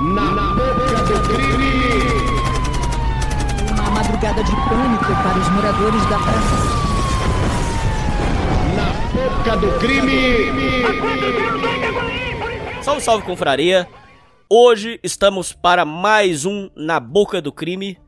[0.00, 1.84] Na boca do crime!
[3.70, 6.56] Uma madrugada de pânico para os moradores da praça.
[8.76, 10.82] Na boca do crime!
[12.82, 13.86] Salve, salve, confraria!
[14.48, 17.98] Hoje estamos para mais um Na Boca do Crime,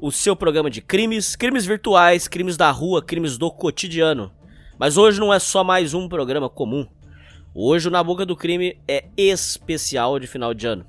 [0.00, 4.32] o seu programa de crimes, crimes virtuais, crimes da rua, crimes do cotidiano.
[4.78, 6.86] Mas hoje não é só mais um programa comum.
[7.54, 10.86] Hoje o Na Boca do Crime é especial de final de ano.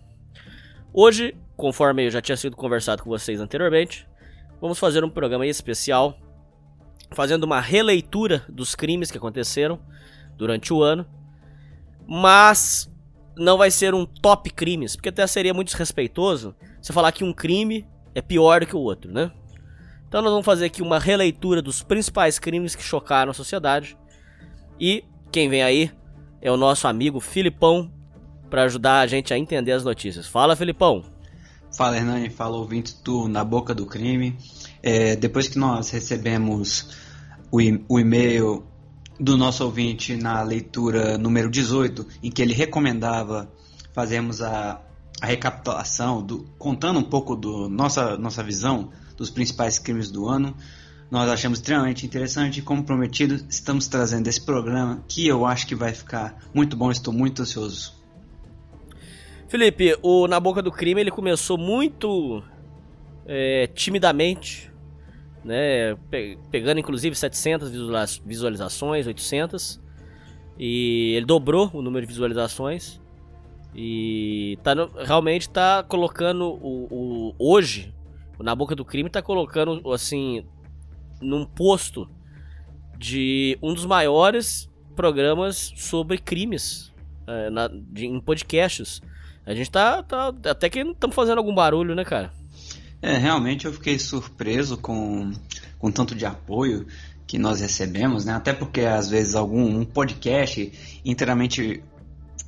[1.01, 4.05] Hoje, conforme eu já tinha sido conversado com vocês anteriormente,
[4.59, 6.19] vamos fazer um programa especial
[7.11, 9.79] fazendo uma releitura dos crimes que aconteceram
[10.35, 11.07] durante o ano,
[12.05, 12.91] mas
[13.37, 17.31] não vai ser um top crimes, porque até seria muito desrespeitoso você falar que um
[17.31, 19.31] crime é pior do que o outro, né?
[20.05, 23.97] Então nós vamos fazer aqui uma releitura dos principais crimes que chocaram a sociedade.
[24.77, 25.93] E quem vem aí
[26.41, 27.89] é o nosso amigo Filipão
[28.49, 30.27] para ajudar a gente a entender as notícias.
[30.27, 31.03] Fala, Filipão.
[31.75, 32.29] Fala, Hernani.
[32.29, 34.35] Fala, ouvinte do Na Boca do Crime.
[34.81, 36.97] É, depois que nós recebemos
[37.51, 38.63] o, o e-mail
[39.19, 43.51] do nosso ouvinte na leitura número 18, em que ele recomendava
[43.93, 44.81] fazermos a,
[45.21, 50.55] a recapitulação, do, contando um pouco do nossa, nossa visão dos principais crimes do ano,
[51.11, 55.75] nós achamos extremamente interessante e, como prometido, estamos trazendo esse programa que eu acho que
[55.75, 56.91] vai ficar muito bom.
[56.91, 57.98] Estou muito ansioso.
[59.49, 62.43] Felipe, o Na Boca do Crime ele começou muito
[63.25, 64.71] é, timidamente,
[65.43, 65.95] né?
[66.09, 69.81] pe- pegando inclusive 700 visualiza- visualizações, 800,
[70.57, 73.01] e ele dobrou o número de visualizações.
[73.75, 77.93] E tá no- realmente tá colocando o, o- hoje
[78.37, 80.45] o Na Boca do Crime tá colocando assim
[81.21, 82.07] num posto
[82.97, 86.93] de um dos maiores programas sobre crimes
[87.25, 89.01] é, na- de- em podcasts.
[89.49, 92.31] A gente tá, tá até que estamos fazendo algum barulho, né, cara?
[93.01, 95.31] É, realmente eu fiquei surpreso com,
[95.79, 96.85] com tanto de apoio
[97.25, 98.33] que nós recebemos, né?
[98.33, 101.83] Até porque às vezes algum um podcast inteiramente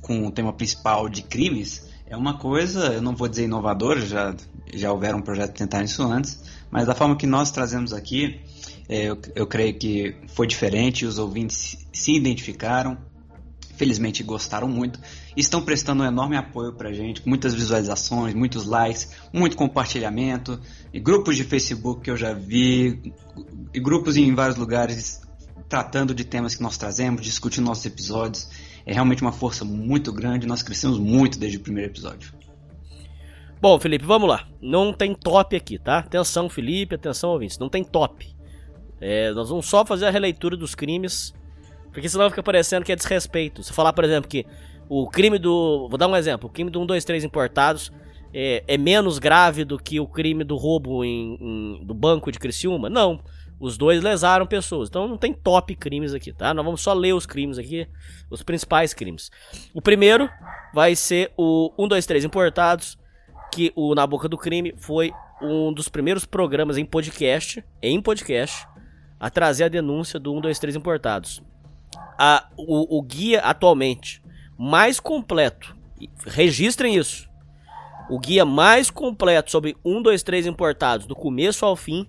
[0.00, 4.32] com o tema principal de crimes é uma coisa, eu não vou dizer inovadora, já,
[4.72, 8.40] já houveram projetos que tentaram isso antes, mas da forma que nós trazemos aqui,
[8.88, 12.96] é, eu, eu creio que foi diferente, os ouvintes se- identificaram,
[13.76, 15.00] felizmente gostaram muito,
[15.40, 20.60] estão prestando um enorme apoio pra gente, com muitas visualizações, muitos likes, muito compartilhamento,
[20.92, 23.12] e grupos de Facebook que eu já vi,
[23.72, 25.22] e grupos em vários lugares
[25.68, 28.48] tratando de temas que nós trazemos, discutindo nossos episódios.
[28.84, 32.34] É realmente uma força muito grande, nós crescemos muito desde o primeiro episódio.
[33.58, 34.46] Bom, Felipe, vamos lá.
[34.60, 36.00] Não tem top aqui, tá?
[36.00, 37.58] Atenção, Felipe, atenção, ouvintes.
[37.58, 38.28] Não tem top.
[39.00, 41.32] É, nós vamos só fazer a releitura dos crimes,
[41.92, 43.62] porque senão fica parecendo que é desrespeito.
[43.62, 44.44] Se falar, por exemplo, que
[44.88, 45.86] o crime do.
[45.88, 47.92] Vou dar um exemplo: o crime do 1, 2, 3 importados
[48.34, 52.38] é, é menos grave do que o crime do roubo em, em- do banco de
[52.38, 52.88] Criciúma.
[52.90, 53.20] Não.
[53.60, 54.88] Os dois lesaram pessoas.
[54.88, 56.52] Então não tem top crimes aqui, tá?
[56.52, 57.86] Nós vamos só ler os crimes aqui,
[58.28, 59.30] os principais crimes.
[59.72, 60.28] O primeiro
[60.74, 62.98] vai ser o 1, 2, 3 importados,
[63.52, 68.66] que o Na Boca do Crime foi um dos primeiros programas em podcast, em podcast,
[69.20, 71.40] a trazer a denúncia do 1, 2, 3 importados.
[72.18, 74.21] A, o, o guia atualmente
[74.58, 75.74] mais completo,
[76.26, 77.28] registrem isso,
[78.10, 82.06] o guia mais completo sobre 1, 2, 3 importados, do começo ao fim,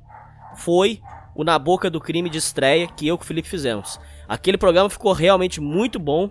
[0.56, 1.02] foi
[1.36, 4.00] o Na Boca do Crime de estreia que eu e o Felipe fizemos.
[4.28, 6.30] Aquele programa ficou realmente muito bom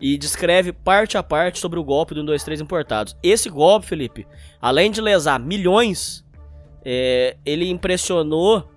[0.00, 3.16] e descreve parte a parte sobre o golpe do 1, 2, 3 importados.
[3.22, 4.26] Esse golpe, Felipe,
[4.60, 6.24] além de lesar milhões,
[6.84, 8.68] é, ele impressionou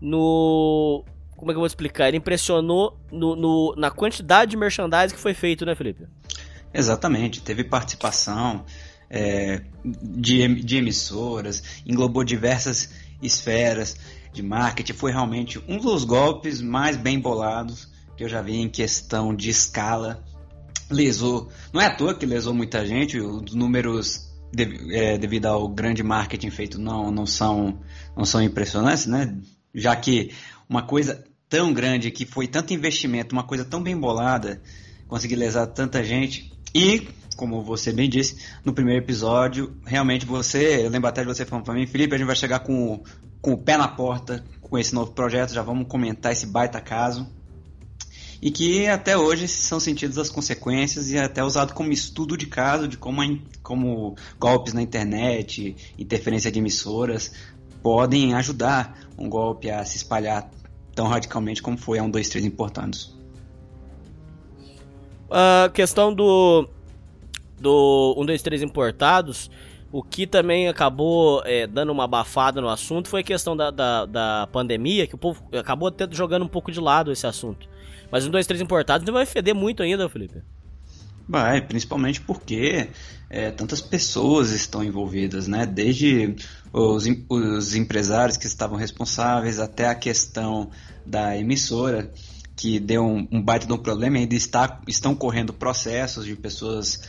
[0.00, 1.04] no.
[1.36, 2.08] Como é que eu vou explicar?
[2.08, 6.06] Ele impressionou no, no- na quantidade de merchandising que foi feito, né, Felipe?
[6.72, 8.64] Exatamente, teve participação
[9.08, 12.90] é, de, de emissoras, englobou diversas
[13.22, 13.96] esferas
[14.32, 18.68] de marketing, foi realmente um dos golpes mais bem bolados que eu já vi em
[18.68, 20.22] questão de escala.
[20.90, 25.68] Lesou, não é à toa que lesou muita gente, os números de- é, devido ao
[25.68, 27.80] grande marketing feito não, não, são,
[28.16, 29.36] não são impressionantes, né?
[29.74, 30.32] Já que
[30.68, 34.60] uma coisa tão grande que foi tanto investimento, uma coisa tão bem bolada,
[35.06, 36.52] conseguir lesar tanta gente.
[36.74, 41.44] E, como você bem disse, no primeiro episódio, realmente você, eu lembro até de você
[41.44, 43.02] falando pra mim, Felipe, a gente vai chegar com,
[43.40, 47.26] com o pé na porta com esse novo projeto, já vamos comentar esse baita caso.
[48.42, 52.46] E que até hoje são sentidas as consequências e é até usado como estudo de
[52.46, 53.22] caso de como,
[53.62, 57.32] como golpes na internet, interferência de emissoras
[57.82, 60.50] podem ajudar um golpe a se espalhar
[60.96, 63.14] tão radicalmente como foi a 1, 2, 3 importados.
[65.30, 66.68] A questão do
[67.60, 69.50] do 1, 2, 3 importados,
[69.92, 74.06] o que também acabou é, dando uma abafada no assunto foi a questão da, da,
[74.06, 77.68] da, pandemia, que o povo acabou até jogando um pouco de lado esse assunto.
[78.10, 80.42] Mas 1, 2, 3 importados vai feder muito ainda, Felipe.
[81.28, 82.88] Vai, principalmente porque
[83.28, 85.66] é, tantas pessoas estão envolvidas, né?
[85.66, 86.36] Desde
[86.72, 90.70] os, os empresários que estavam responsáveis até a questão
[91.04, 92.12] da emissora,
[92.54, 96.34] que deu um, um baita de um problema e ainda está, estão correndo processos de
[96.36, 97.00] pessoas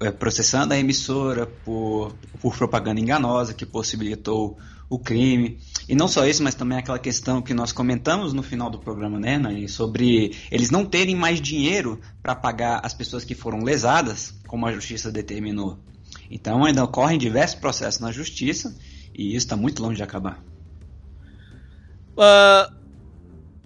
[0.00, 4.56] é, processando a emissora por, por propaganda enganosa que possibilitou
[4.88, 5.58] o crime.
[5.88, 9.18] E não só isso, mas também aquela questão que nós comentamos no final do programa,
[9.18, 14.34] né, Nani, sobre eles não terem mais dinheiro para pagar as pessoas que foram lesadas,
[14.46, 15.78] como a justiça determinou.
[16.30, 18.76] Então ainda ocorrem diversos processos na justiça
[19.14, 20.42] e isso está muito longe de acabar.
[22.16, 22.74] Uh,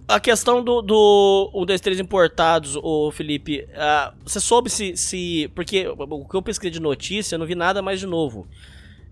[0.08, 5.50] a questão do, do 1, 2, 3 importados, o Felipe, uh, você soube se, se.
[5.54, 8.46] Porque o que eu pesquisei de notícia, eu não vi nada mais de novo.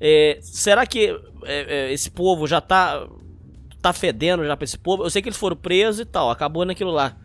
[0.01, 1.09] É, será que
[1.45, 3.07] é, é, esse povo já tá,
[3.83, 5.05] tá fedendo já pra esse povo?
[5.05, 7.17] Eu sei que eles foram presos e tal, acabou naquilo lá.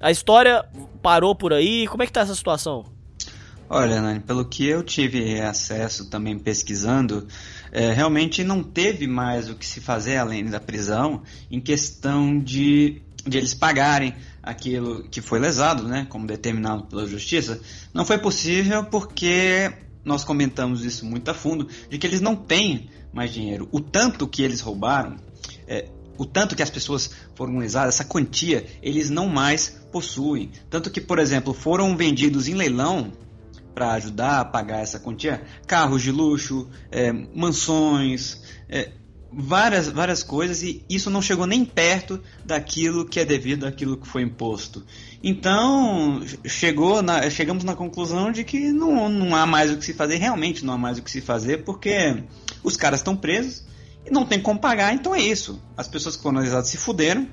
[0.00, 0.64] A história
[1.00, 2.84] parou por aí, como é que tá essa situação?
[3.68, 7.26] Olha, Nani, pelo que eu tive acesso também pesquisando,
[7.70, 13.00] é, realmente não teve mais o que se fazer além da prisão em questão de,
[13.26, 17.60] de eles pagarem aquilo que foi lesado, né, como determinado pela justiça.
[17.94, 19.72] Não foi possível porque
[20.04, 23.68] nós comentamos isso muito a fundo, de que eles não têm mais dinheiro.
[23.70, 25.16] O tanto que eles roubaram,
[25.66, 25.88] é,
[26.18, 30.50] o tanto que as pessoas foram lesadas, essa quantia, eles não mais possuem.
[30.68, 33.12] Tanto que, por exemplo, foram vendidos em leilão
[33.74, 38.92] para ajudar a pagar essa quantia carros de luxo, é, mansões, é,
[39.32, 44.06] várias, várias coisas e isso não chegou nem perto daquilo que é devido àquilo que
[44.06, 44.84] foi imposto.
[45.22, 49.94] Então, chegou na, chegamos na conclusão de que não, não há mais o que se
[49.94, 52.22] fazer, realmente não há mais o que se fazer, porque
[52.62, 53.64] os caras estão presos
[54.04, 55.62] e não tem como pagar, então é isso.
[55.76, 57.26] As pessoas colonizadas se fuderam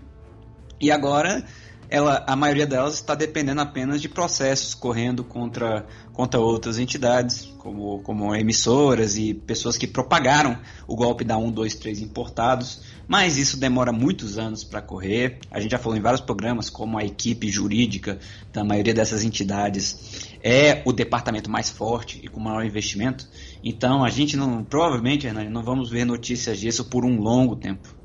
[0.79, 1.45] e agora
[1.89, 7.99] ela, a maioria delas está dependendo apenas de processos correndo contra, contra outras entidades, como,
[8.03, 12.81] como emissoras e pessoas que propagaram o golpe da 1, 2, 3 importados.
[13.07, 15.39] Mas isso demora muitos anos para correr.
[15.49, 18.19] A gente já falou em vários programas como a equipe jurídica
[18.53, 23.27] da maioria dessas entidades é o departamento mais forte e com maior investimento.
[23.63, 27.98] Então a gente não, provavelmente, Hernani, não vamos ver notícias disso por um longo tempo.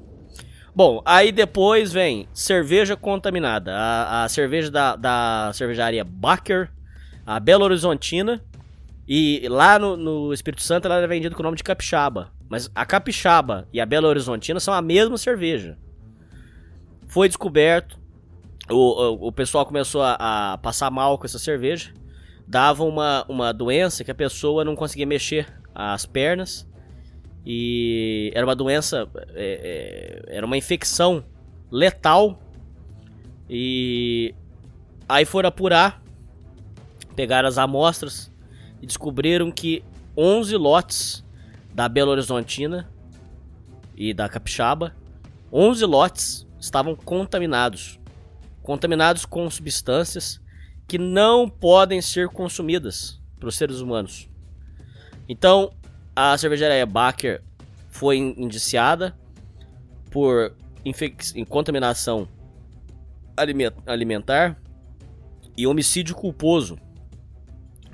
[0.75, 3.73] Bom, aí depois vem cerveja contaminada.
[3.77, 6.69] A, a cerveja da, da cervejaria Baker,
[7.25, 8.43] a Belo Horizontina.
[9.07, 12.33] E lá no, no, Espírito Santo ela é vendida com o nome de capixaba.
[12.49, 15.79] Mas a capixaba e a Belo Horizontina são a mesma cerveja.
[17.07, 17.97] Foi descoberto.
[18.69, 21.93] O, o, o pessoal começou a, a, passar mal com essa cerveja.
[22.49, 26.67] Dava uma, uma doença que a pessoa não conseguia mexer as pernas.
[27.45, 31.25] E era uma doença, é, é, era uma infecção
[31.71, 32.41] letal.
[33.49, 34.35] E
[35.09, 36.03] aí foram apurar,
[37.15, 38.33] pegaram as amostras
[38.81, 39.85] e descobriram que
[40.17, 41.25] 11 lotes
[41.75, 42.89] da Belo Horizontina
[43.97, 44.95] e da Capixaba,
[45.53, 48.01] 11 lotes estavam contaminados.
[48.63, 50.41] Contaminados com substâncias
[50.89, 54.29] que não podem ser consumidas pelos seres humanos.
[55.29, 55.71] Então,
[56.15, 57.43] a cervejaria Baker
[57.89, 59.17] foi indiciada
[60.11, 60.55] por
[61.49, 62.29] contaminação
[63.87, 64.57] alimentar
[65.57, 66.79] e homicídio culposo.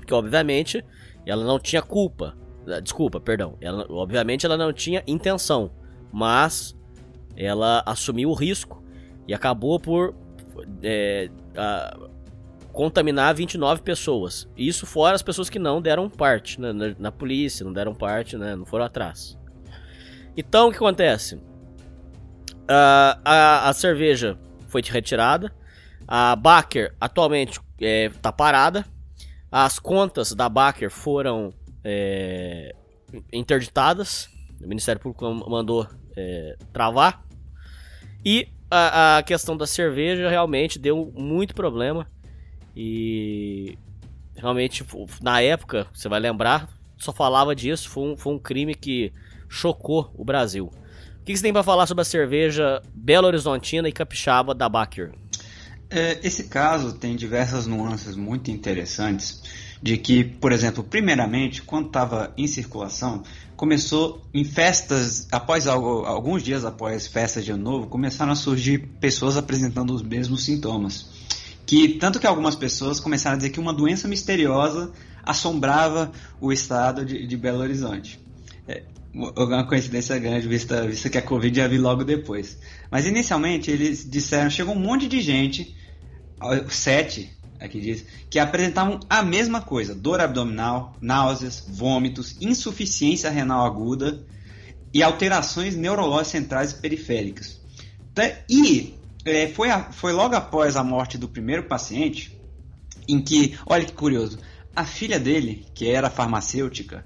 [0.05, 0.83] Que obviamente
[1.25, 2.35] ela não tinha culpa.
[2.67, 3.57] Ah, desculpa, perdão.
[3.61, 5.71] Ela, obviamente ela não tinha intenção.
[6.11, 6.75] Mas
[7.35, 8.83] ela assumiu o risco
[9.27, 10.13] e acabou por
[10.83, 11.97] é, a,
[12.71, 14.47] contaminar 29 pessoas.
[14.55, 18.37] Isso fora as pessoas que não deram parte né, na, na, polícia, não deram parte,
[18.37, 19.37] né, não foram atrás.
[20.35, 21.35] Então o que acontece?
[21.35, 24.37] Uh, a, a cerveja
[24.67, 25.53] foi retirada.
[26.07, 28.85] A Baker atualmente está é, parada.
[29.51, 32.73] As contas da Baker foram é,
[33.31, 34.29] interditadas.
[34.63, 37.23] O Ministério Público mandou é, travar.
[38.23, 42.07] E a, a questão da cerveja realmente deu muito problema.
[42.75, 43.77] E
[44.35, 44.85] realmente,
[45.21, 47.89] na época, você vai lembrar, só falava disso.
[47.89, 49.11] Foi um, foi um crime que
[49.49, 50.71] chocou o Brasil.
[51.19, 55.11] O que você tem para falar sobre a cerveja Belo Horizontina e Capixaba da Baker?
[55.89, 59.41] É, esse caso tem diversas nuances muito interessantes.
[59.83, 63.23] De que, por exemplo, primeiramente, quando estava em circulação,
[63.55, 69.37] começou em festas, após alguns dias após festas de ano novo, começaram a surgir pessoas
[69.37, 71.20] apresentando os mesmos sintomas
[71.71, 74.91] Que tanto que algumas pessoas começaram a dizer que uma doença misteriosa
[75.23, 76.11] assombrava
[76.41, 78.19] o estado de, de Belo Horizonte.
[78.67, 82.59] É, uma coincidência grande, vista, vista que a Covid ia vir logo depois.
[82.91, 85.73] Mas inicialmente eles disseram, chegou um monte de gente,
[86.67, 94.21] sete, aqui diz, que apresentavam a mesma coisa: dor abdominal, náuseas, vômitos, insuficiência renal aguda
[94.93, 97.61] e alterações neurológicas centrais e periféricas.
[98.49, 102.39] E é, foi, a, foi logo após a morte do primeiro paciente
[103.07, 104.39] em que, olha que curioso,
[104.75, 107.05] a filha dele, que era farmacêutica,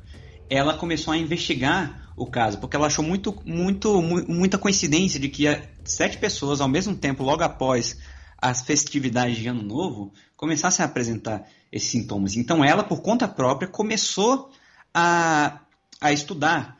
[0.49, 5.45] ela começou a investigar o caso, porque ela achou muito, muito, muita coincidência de que
[5.83, 7.97] sete pessoas ao mesmo tempo, logo após
[8.37, 12.35] as festividades de Ano Novo, começassem a apresentar esses sintomas.
[12.35, 14.51] Então ela, por conta própria, começou
[14.93, 15.59] a,
[15.99, 16.77] a estudar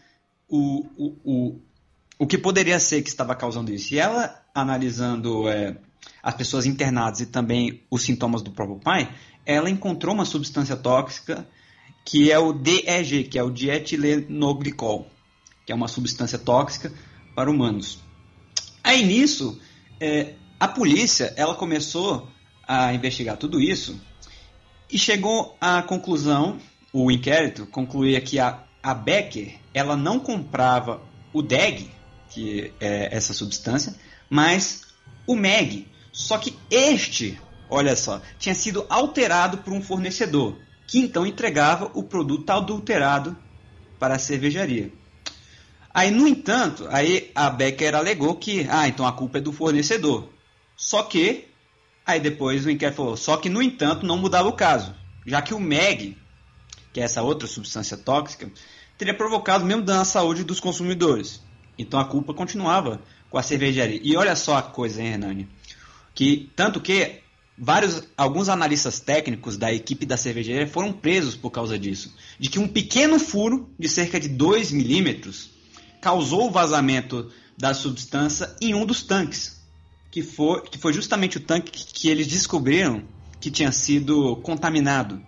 [0.47, 1.61] o, o, o,
[2.19, 3.93] o que poderia ser que estava causando isso.
[3.93, 5.77] E ela, analisando é,
[6.24, 9.13] as pessoas internadas e também os sintomas do próprio pai,
[9.45, 11.45] ela encontrou uma substância tóxica
[12.05, 15.07] que é o DEG, que é o dietilenoglicol,
[15.65, 16.93] que é uma substância tóxica
[17.35, 18.00] para humanos.
[18.83, 19.59] Aí nisso,
[20.00, 22.29] é, a polícia ela começou
[22.67, 24.00] a investigar tudo isso
[24.89, 26.57] e chegou à conclusão,
[26.93, 31.01] o inquérito concluía que a, a Becker ela não comprava
[31.33, 31.89] o DEG,
[32.29, 33.95] que é essa substância,
[34.29, 34.82] mas
[35.27, 35.88] o MEG.
[36.12, 37.39] Só que este,
[37.70, 43.36] olha só, tinha sido alterado por um fornecedor, que então entregava o produto adulterado
[44.00, 44.91] para a cervejaria.
[45.94, 50.29] Aí, no entanto, aí a Becker alegou que, ah, então a culpa é do fornecedor.
[50.75, 51.48] Só que,
[52.05, 54.94] aí depois o inquérito falou, só que no entanto não mudava o caso,
[55.25, 56.17] já que o MEG,
[56.91, 58.51] que é essa outra substância tóxica,
[58.98, 61.41] teria provocado mesmo dano à saúde dos consumidores.
[61.77, 64.00] Então a culpa continuava com a cervejaria.
[64.03, 65.50] E olha só a coisa, hein, Hernani?
[66.13, 67.20] Que, tanto que
[67.58, 72.13] vários, alguns analistas técnicos da equipe da cervejaria foram presos por causa disso.
[72.39, 75.50] De que um pequeno furo de cerca de 2 milímetros
[76.01, 79.55] causou o vazamento da substância em um dos tanques
[80.15, 83.03] que foi, que foi justamente o tanque que, eles descobriram
[83.38, 85.22] que tinha sido contaminado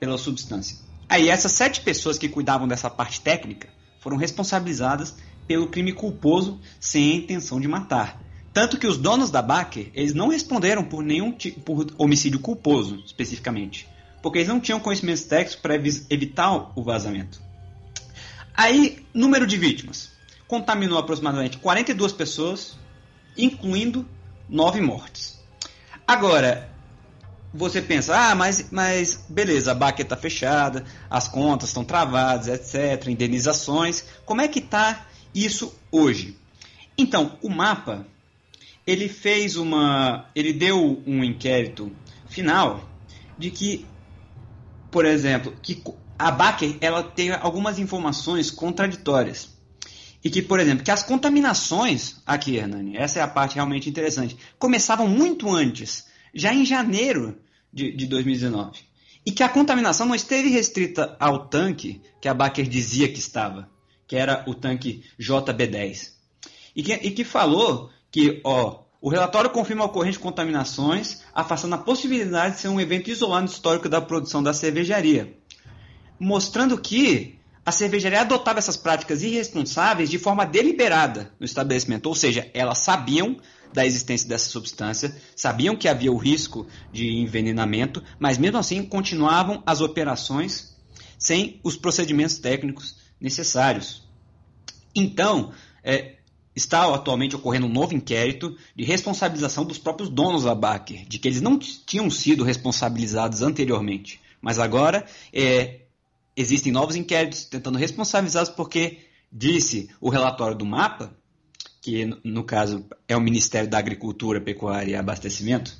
[0.00, 0.76] pela substância.
[1.08, 3.68] Aí essas sete pessoas que cuidavam dessa parte técnica
[4.00, 5.14] foram responsabilizadas
[5.48, 8.22] pelo crime culposo sem a intenção de matar.
[8.52, 11.32] Tanto que os donos da Baker, eles não responderam por nenhum
[11.64, 13.88] por homicídio culposo, especificamente,
[14.22, 17.40] porque eles não tinham conhecimentos técnicos para evitar o vazamento.
[18.54, 20.10] Aí, número de vítimas.
[20.46, 22.76] Contaminou aproximadamente 42 pessoas,
[23.36, 24.08] incluindo
[24.48, 25.38] nove mortes.
[26.06, 26.68] Agora,
[27.52, 33.08] você pensa, ah, mas, mas beleza, a baqueta está fechada, as contas estão travadas, etc.,
[33.08, 34.04] indenizações.
[34.24, 36.36] Como é que está isso hoje?
[36.96, 38.06] Então, o mapa,
[38.86, 41.92] ele fez uma, ele deu um inquérito
[42.28, 42.88] final
[43.38, 43.86] de que,
[44.90, 45.82] por exemplo, que
[46.18, 49.56] a Baker ela tem algumas informações contraditórias.
[50.24, 54.36] E que, por exemplo, que as contaminações, aqui, Hernani, essa é a parte realmente interessante,
[54.58, 57.38] começavam muito antes, já em janeiro
[57.72, 58.80] de, de 2019.
[59.24, 63.70] E que a contaminação não esteve restrita ao tanque que a Baker dizia que estava,
[64.08, 66.12] que era o tanque JB10.
[66.74, 71.74] E que, e que falou que, ó, o relatório confirma a ocorrência de contaminações, afastando
[71.74, 75.36] a possibilidade de ser um evento isolado histórico da produção da cervejaria.
[76.18, 82.50] Mostrando que a cervejaria adotava essas práticas irresponsáveis de forma deliberada no estabelecimento, ou seja,
[82.54, 83.36] elas sabiam
[83.72, 89.62] da existência dessa substância, sabiam que havia o risco de envenenamento, mas mesmo assim continuavam
[89.66, 90.74] as operações
[91.18, 94.06] sem os procedimentos técnicos necessários.
[94.94, 96.16] Então, é,
[96.54, 101.28] está atualmente ocorrendo um novo inquérito de responsabilização dos próprios donos da Baker, de que
[101.28, 105.82] eles não tinham sido responsabilizados anteriormente, mas agora é,
[106.36, 108.98] existem novos inquéritos tentando responsabilizá-los porque
[109.30, 111.16] disse o relatório do mapa,
[111.80, 115.76] que no caso é o Ministério da Agricultura, Pecuária e Abastecimento,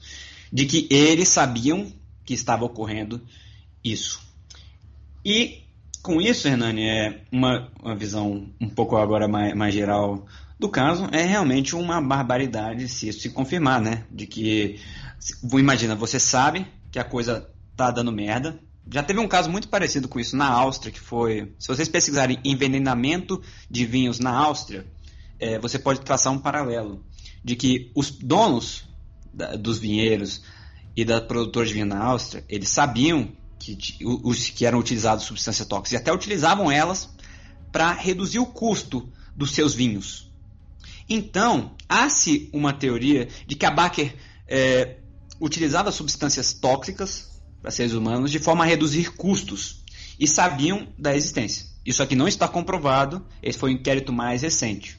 [0.52, 1.92] de que eles sabiam
[2.24, 3.20] que estava ocorrendo
[3.82, 4.20] isso.
[5.24, 5.64] E
[6.08, 10.26] com isso, Hernani, é uma, uma visão um pouco agora mais, mais geral
[10.58, 14.06] do caso, é realmente uma barbaridade se isso se confirmar, né?
[14.10, 14.80] De que,
[15.52, 17.46] imagina, você sabe que a coisa
[17.76, 18.58] tá dando merda,
[18.90, 21.52] já teve um caso muito parecido com isso na Áustria, que foi.
[21.58, 24.86] Se vocês pesquisarem envenenamento de vinhos na Áustria,
[25.38, 27.04] é, você pode traçar um paralelo
[27.44, 28.88] de que os donos
[29.30, 30.42] da, dos vinheiros
[30.96, 35.66] e da produtora de vinho na Áustria, eles sabiam que, os, que eram utilizadas substâncias
[35.66, 37.08] tóxicas e até utilizavam elas
[37.72, 40.30] para reduzir o custo dos seus vinhos.
[41.08, 44.14] Então, há-se uma teoria de que a Baker
[44.46, 44.96] é,
[45.40, 49.84] utilizavam substâncias tóxicas para seres humanos de forma a reduzir custos
[50.18, 51.66] e sabiam da existência.
[51.84, 54.98] Isso aqui não está comprovado, esse foi o inquérito mais recente.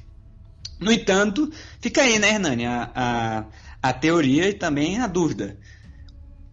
[0.80, 1.52] No entanto,
[1.82, 5.60] fica aí, né, Hernani, a, a, a teoria e também a dúvida.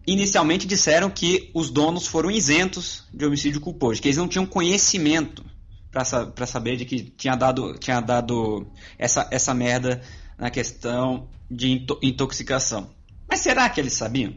[0.07, 5.43] Inicialmente disseram que os donos foram isentos de homicídio culposo, que eles não tinham conhecimento
[5.91, 10.01] para saber de que tinha dado, tinha dado essa, essa merda
[10.37, 12.89] na questão de intoxicação.
[13.29, 14.33] Mas será que eles sabiam?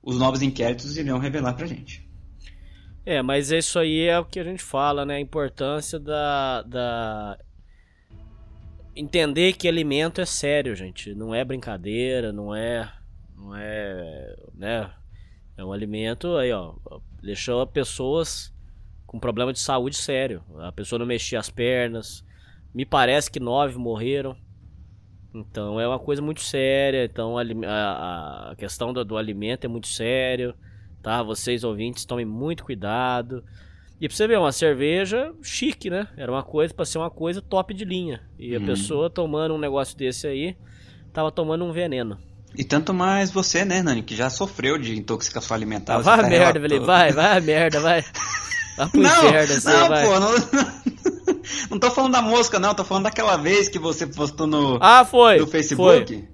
[0.00, 2.06] Os novos inquéritos iriam revelar pra gente.
[3.04, 5.16] É, mas isso aí é o que a gente fala, né?
[5.16, 7.38] A importância da, da.
[8.94, 11.14] Entender que alimento é sério, gente.
[11.14, 12.92] Não é brincadeira, não é.
[13.36, 14.36] Não é.
[14.54, 14.90] Né?
[15.56, 16.74] É um alimento aí, ó.
[17.22, 18.54] Deixou pessoas
[19.06, 20.42] com problema de saúde sério.
[20.58, 22.24] A pessoa não mexia as pernas.
[22.74, 24.36] Me parece que nove morreram.
[25.34, 27.04] Então é uma coisa muito séria.
[27.04, 30.54] Então a, a, questão do, do, alimento é muito sério.
[31.02, 31.22] Tá?
[31.22, 33.44] Vocês ouvintes tomem muito cuidado.
[33.98, 36.06] E pra você ver, uma cerveja chique, né?
[36.16, 38.20] Era uma coisa para ser uma coisa top de linha.
[38.38, 38.66] E a uhum.
[38.66, 40.54] pessoa tomando um negócio desse aí,
[41.14, 42.18] tava tomando um veneno.
[42.54, 45.96] E tanto mais você, né, Nani, que já sofreu de intoxicação alimentar.
[45.96, 46.84] Ah, vai a merda, velho.
[46.84, 48.04] Vai, vai a merda, vai.
[48.76, 50.04] Vai pro não, inferno, assim, não, vai.
[50.04, 50.30] pô, não,
[51.70, 55.02] não tô falando da mosca, não, tô falando daquela vez que você postou no, ah,
[55.02, 56.28] foi, no Facebook.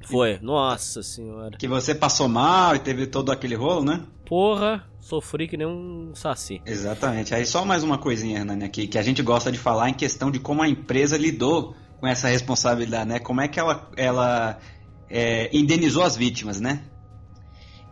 [0.00, 0.08] Foi.
[0.08, 1.54] foi, nossa senhora.
[1.58, 4.00] Que você passou mal e teve todo aquele rolo, né?
[4.24, 6.62] Porra, sofri que nem um saci.
[6.64, 7.34] Exatamente.
[7.34, 10.30] Aí só mais uma coisinha, Hernani, aqui, que a gente gosta de falar em questão
[10.30, 13.18] de como a empresa lidou com essa responsabilidade, né?
[13.18, 14.58] Como é que ela, ela
[15.08, 16.84] é, indenizou as vítimas, né?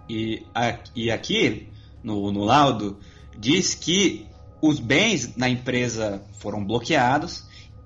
[0.08, 1.68] E, a, e aqui,
[2.02, 2.98] no, no laudo,
[3.38, 4.26] diz que
[4.60, 7.44] os bens na empresa foram bloqueados.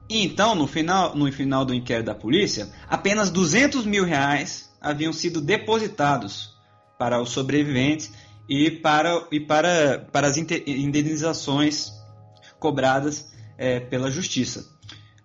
[0.08, 5.12] E então, no final, no final do inquérito da polícia, apenas 200 mil reais haviam
[5.12, 6.56] sido depositados
[6.98, 8.10] para os sobreviventes
[8.48, 11.92] e para, e para, para as indenizações
[12.58, 14.66] cobradas é, pela justiça.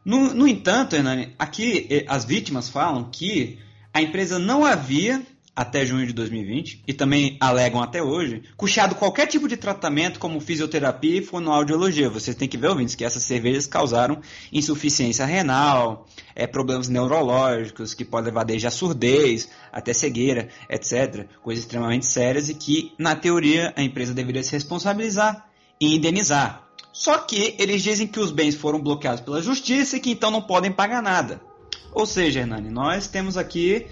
[0.03, 3.59] No, no entanto, Hernani, aqui eh, as vítimas falam que
[3.93, 5.21] a empresa não havia
[5.55, 10.39] até junho de 2020, e também alegam até hoje, custeado qualquer tipo de tratamento como
[10.39, 12.09] fisioterapia e fonoaudiologia.
[12.09, 14.19] Vocês têm que ver, ouvintes, que essas cervejas causaram
[14.51, 21.27] insuficiência renal, é, problemas neurológicos, que podem levar desde a surdez até cegueira, etc.
[21.43, 25.47] Coisas extremamente sérias e que, na teoria, a empresa deveria se responsabilizar
[25.79, 26.67] e indenizar.
[26.91, 30.41] Só que eles dizem que os bens foram bloqueados pela justiça e que então não
[30.41, 31.41] podem pagar nada.
[31.91, 33.87] Ou seja, Hernani, nós temos aqui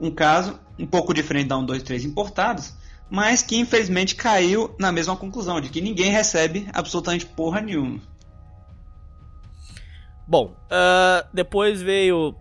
[0.00, 2.74] um caso um pouco diferente da 1, 2, 3 importados,
[3.08, 8.00] mas que infelizmente caiu na mesma conclusão, de que ninguém recebe absolutamente porra nenhuma.
[10.26, 12.34] Bom, uh, depois veio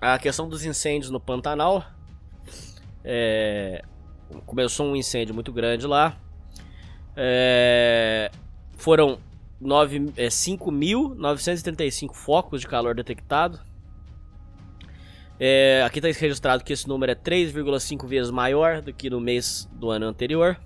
[0.00, 1.84] a questão dos incêndios no Pantanal.
[3.04, 3.84] É,
[4.46, 6.16] começou um incêndio muito grande lá.
[7.14, 8.30] É,
[8.76, 9.18] foram
[10.16, 13.60] é, 5.935 focos de calor detectados.
[15.40, 19.68] É, aqui está registrado que esse número é 3,5 vezes maior do que no mês
[19.72, 20.58] do ano anterior.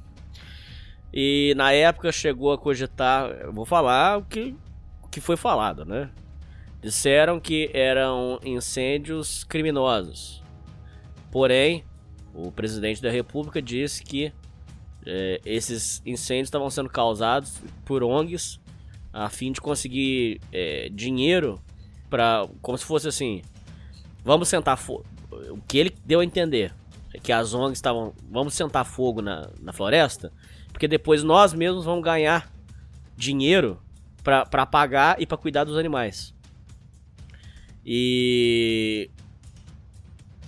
[1.12, 4.56] E na época chegou a cogitar, vou falar o que,
[5.02, 6.10] o que foi falado, né?
[6.80, 10.42] Disseram que eram incêndios criminosos.
[11.30, 11.84] Porém,
[12.34, 14.32] o presidente da República disse que
[15.04, 18.58] é, esses incêndios estavam sendo causados por ONGs
[19.12, 21.60] a fim de conseguir é, dinheiro
[22.08, 23.42] para, como se fosse assim,
[24.24, 25.04] Vamos sentar fogo.
[25.30, 26.72] O que ele deu a entender
[27.12, 28.14] é que as ONGs estavam.
[28.30, 30.32] Vamos sentar fogo na, na floresta,
[30.72, 32.50] porque depois nós mesmos vamos ganhar
[33.16, 33.80] dinheiro
[34.22, 36.34] para pagar e para cuidar dos animais.
[37.84, 39.10] E.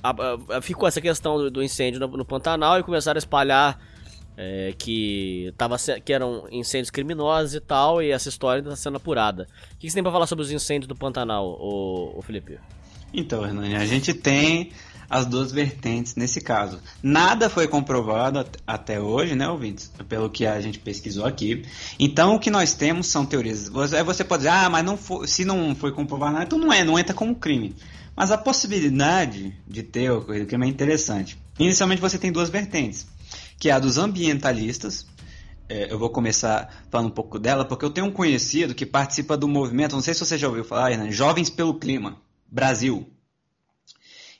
[0.03, 0.15] A,
[0.57, 3.81] a, ficou essa questão do, do incêndio no, no, Pantanal e começaram a espalhar
[4.37, 9.49] é, que, tava, que eram incêndios criminosos e tal, e essa história está sendo apurada.
[9.73, 12.59] O que você tem para falar sobre os incêndios do Pantanal, o, o Felipe?
[13.15, 14.73] Então, Hernani, a gente tem
[15.09, 16.81] as duas vertentes nesse caso.
[17.01, 19.93] Nada foi comprovado até hoje, né, ouvintes?
[20.09, 21.65] Pelo que a gente pesquisou aqui.
[21.97, 23.69] Então, o que nós temos são teorias.
[23.69, 26.99] Você pode dizer, ah, mas não se não foi comprovado nada, então não é, não
[26.99, 27.77] entra como crime.
[28.17, 31.39] Mas a possibilidade de ter o crime é interessante.
[31.59, 33.07] Inicialmente, você tem duas vertentes,
[33.61, 35.07] que é a dos ambientalistas.
[35.69, 39.37] É, eu vou começar falando um pouco dela, porque eu tenho um conhecido que participa
[39.37, 42.24] do movimento, não sei se você já ouviu falar, né, Jovens pelo Clima.
[42.55, 43.11] Brasil.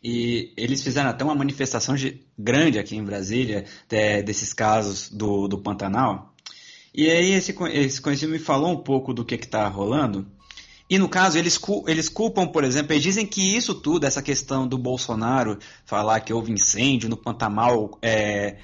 [0.01, 1.97] E eles fizeram até uma manifestação
[2.39, 6.33] grande aqui em Brasília de, desses casos do, do Pantanal.
[6.95, 10.29] E aí esse, esse conhecido me falou um pouco do que está rolando.
[10.89, 14.69] E no caso, eles, eles culpam, por exemplo, eles dizem que isso tudo, essa questão
[14.69, 18.59] do Bolsonaro falar que houve incêndio no Pantanal é,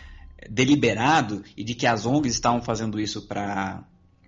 [0.49, 3.83] deliberado e de que as ONGs estavam fazendo isso para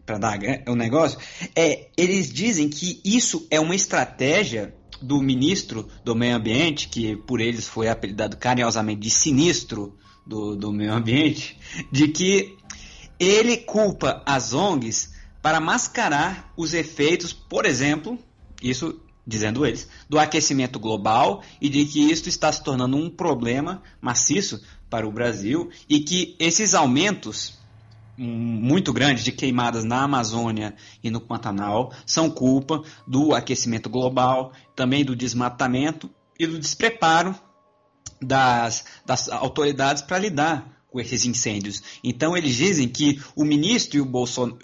[0.04, 1.16] para dar o negócio,
[1.54, 7.40] é, eles dizem que isso é uma estratégia do ministro do Meio Ambiente, que por
[7.40, 11.58] eles foi apelidado carinhosamente de sinistro do, do meio ambiente,
[11.90, 12.56] de que
[13.18, 18.18] ele culpa as ONGs para mascarar os efeitos, por exemplo,
[18.62, 23.82] isso dizendo eles, do aquecimento global e de que isso está se tornando um problema
[24.00, 24.60] maciço
[24.90, 27.58] para o Brasil e que esses aumentos
[28.16, 35.04] muito grandes de queimadas na Amazônia e no Pantanal são culpa do aquecimento global, também
[35.04, 37.34] do desmatamento e do despreparo
[38.20, 41.82] das, das autoridades para lidar com esses incêndios.
[42.04, 44.10] Então eles dizem que o ministro e o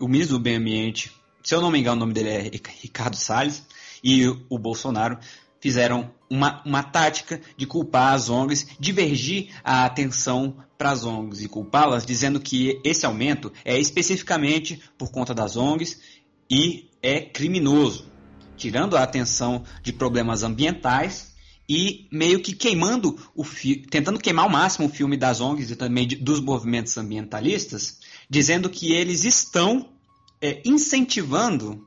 [0.00, 2.50] o ministro do Meio Ambiente, se eu não me engano o nome dele é
[2.82, 3.66] Ricardo Salles,
[4.04, 5.18] e o Bolsonaro
[5.60, 11.48] fizeram uma, uma tática de culpar as ONGs, divergir a atenção para as ONGs e
[11.48, 15.98] culpá-las, dizendo que esse aumento é especificamente por conta das ONGs
[16.48, 18.10] e é criminoso,
[18.56, 21.34] tirando a atenção de problemas ambientais
[21.68, 23.44] e meio que queimando o
[23.90, 27.98] tentando queimar ao máximo o filme das ONGs e também de, dos movimentos ambientalistas,
[28.30, 29.92] dizendo que eles estão
[30.40, 31.86] é, incentivando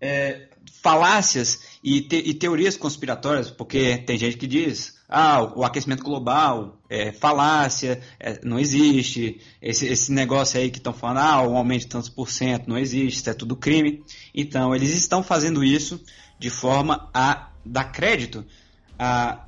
[0.00, 0.50] é,
[0.82, 6.78] falácias e, te, e, teorias conspiratórias, porque tem gente que diz ah, o aquecimento global
[6.88, 11.82] é falácia, é, não existe, esse, esse negócio aí que estão falando, ah, o aumento
[11.82, 14.02] de tantos por cento não existe, isso é tudo crime.
[14.34, 16.00] Então, eles estão fazendo isso
[16.38, 18.44] de forma a dar crédito
[18.98, 19.44] a,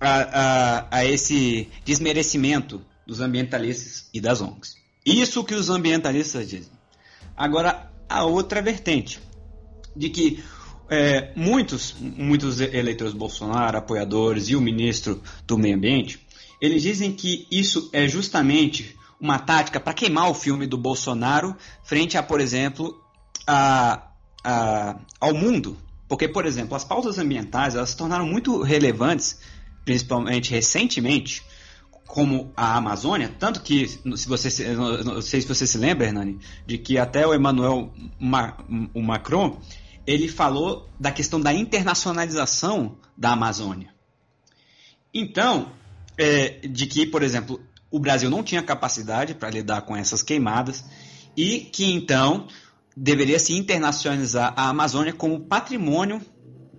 [0.00, 4.76] a, a, a esse desmerecimento dos ambientalistas e das ONGs.
[5.04, 6.72] Isso que os ambientalistas dizem.
[7.36, 9.20] Agora, a outra vertente,
[9.94, 10.42] de que
[10.88, 16.24] é, muitos, muitos eleitores Bolsonaro, apoiadores e o ministro do Meio Ambiente,
[16.60, 22.16] eles dizem que isso é justamente uma tática para queimar o filme do Bolsonaro frente
[22.16, 23.00] a, por exemplo,
[23.46, 24.08] a,
[24.44, 25.76] a, ao mundo.
[26.08, 29.40] Porque, por exemplo, as pautas ambientais elas se tornaram muito relevantes,
[29.84, 31.42] principalmente recentemente,
[32.06, 36.78] como a Amazônia, tanto que, se você, não sei se você se lembra, Hernani, de
[36.78, 37.92] que até o Emmanuel
[38.94, 39.60] o Macron,
[40.06, 43.94] ele falou da questão da internacionalização da Amazônia.
[45.12, 45.72] Então,
[46.16, 50.84] é, de que, por exemplo, o Brasil não tinha capacidade para lidar com essas queimadas
[51.36, 52.46] e que então
[52.96, 56.20] deveria se internacionalizar a Amazônia como patrimônio,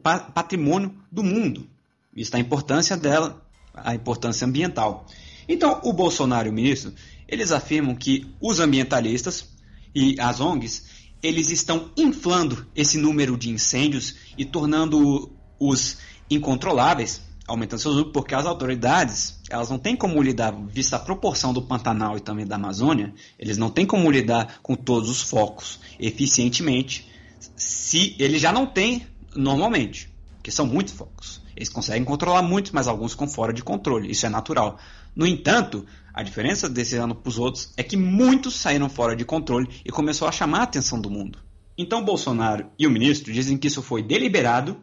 [0.01, 1.67] pa, patrimônio do mundo.
[2.15, 5.05] Isso a importância dela, a importância ambiental.
[5.47, 6.93] Então, o Bolsonaro e o ministro,
[7.27, 9.47] eles afirmam que os ambientalistas
[9.93, 15.97] e as ONGs, eles estão inflando esse número de incêndios e tornando-os
[16.29, 21.53] incontroláveis aumentando seus lucros, porque as autoridades elas não têm como lidar, vista a proporção
[21.53, 25.79] do Pantanal e também da Amazônia, eles não têm como lidar com todos os focos
[25.97, 27.09] eficientemente,
[27.55, 30.09] se eles já não têm normalmente,
[30.43, 31.41] que são muitos focos.
[31.55, 34.77] Eles conseguem controlar muitos, mas alguns ficam fora de controle, isso é natural.
[35.17, 39.25] No entanto, a diferença desse ano para os outros é que muitos saíram fora de
[39.25, 41.39] controle e começou a chamar a atenção do mundo.
[41.75, 44.77] Então Bolsonaro e o ministro dizem que isso foi deliberado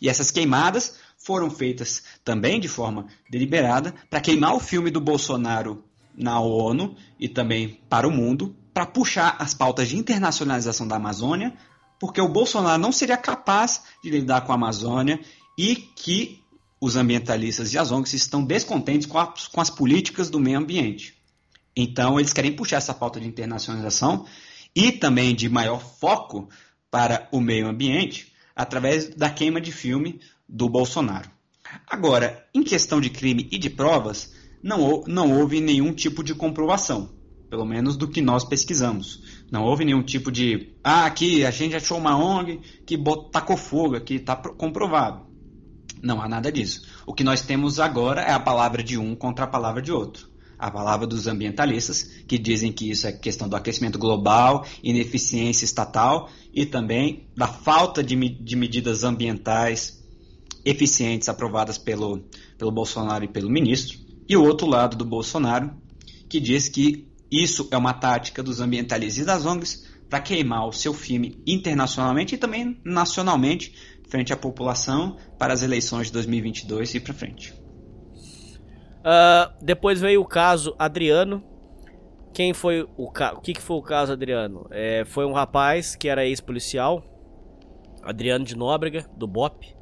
[0.00, 5.84] e essas queimadas foram feitas também de forma deliberada para queimar o filme do Bolsonaro
[6.16, 11.52] na ONU e também para o mundo, para puxar as pautas de internacionalização da Amazônia,
[12.00, 15.20] porque o Bolsonaro não seria capaz de lidar com a Amazônia
[15.58, 16.42] e que
[16.84, 19.18] os ambientalistas e as ONGs estão descontentes com,
[19.52, 21.14] com as políticas do meio ambiente.
[21.74, 24.26] Então, eles querem puxar essa pauta de internacionalização
[24.76, 26.46] e também de maior foco
[26.90, 31.30] para o meio ambiente através da queima de filme do Bolsonaro.
[31.86, 37.14] Agora, em questão de crime e de provas, não, não houve nenhum tipo de comprovação,
[37.48, 39.44] pelo menos do que nós pesquisamos.
[39.50, 42.98] Não houve nenhum tipo de, ah, aqui a gente achou uma ONG que
[43.32, 45.33] tacou fogo, que está comprovado.
[46.04, 46.82] Não há nada disso.
[47.06, 50.28] O que nós temos agora é a palavra de um contra a palavra de outro.
[50.58, 56.28] A palavra dos ambientalistas, que dizem que isso é questão do aquecimento global, ineficiência estatal
[56.52, 60.04] e também da falta de, de medidas ambientais
[60.62, 62.22] eficientes aprovadas pelo,
[62.58, 65.70] pelo Bolsonaro e pelo ministro, e o outro lado do Bolsonaro,
[66.28, 70.72] que diz que isso é uma tática dos ambientalistas e das ONGs para queimar o
[70.72, 73.74] seu filme internacionalmente e também nacionalmente
[74.14, 77.52] frente à população para as eleições de 2022 e para frente.
[79.00, 81.42] Uh, depois veio o caso Adriano.
[82.32, 84.68] Quem foi o, o que, que foi o caso Adriano?
[84.70, 87.02] É, foi um rapaz que era ex-policial
[88.04, 89.74] Adriano de Nóbrega, do BOP.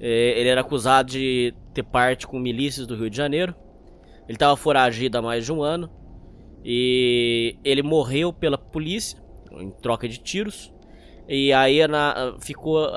[0.00, 3.54] É, ele era acusado de ter parte com milícias do Rio de Janeiro.
[4.26, 5.88] Ele estava foragido há mais de um ano.
[6.64, 10.73] E ele morreu pela polícia em troca de tiros.
[11.28, 12.90] E aí na, ficou,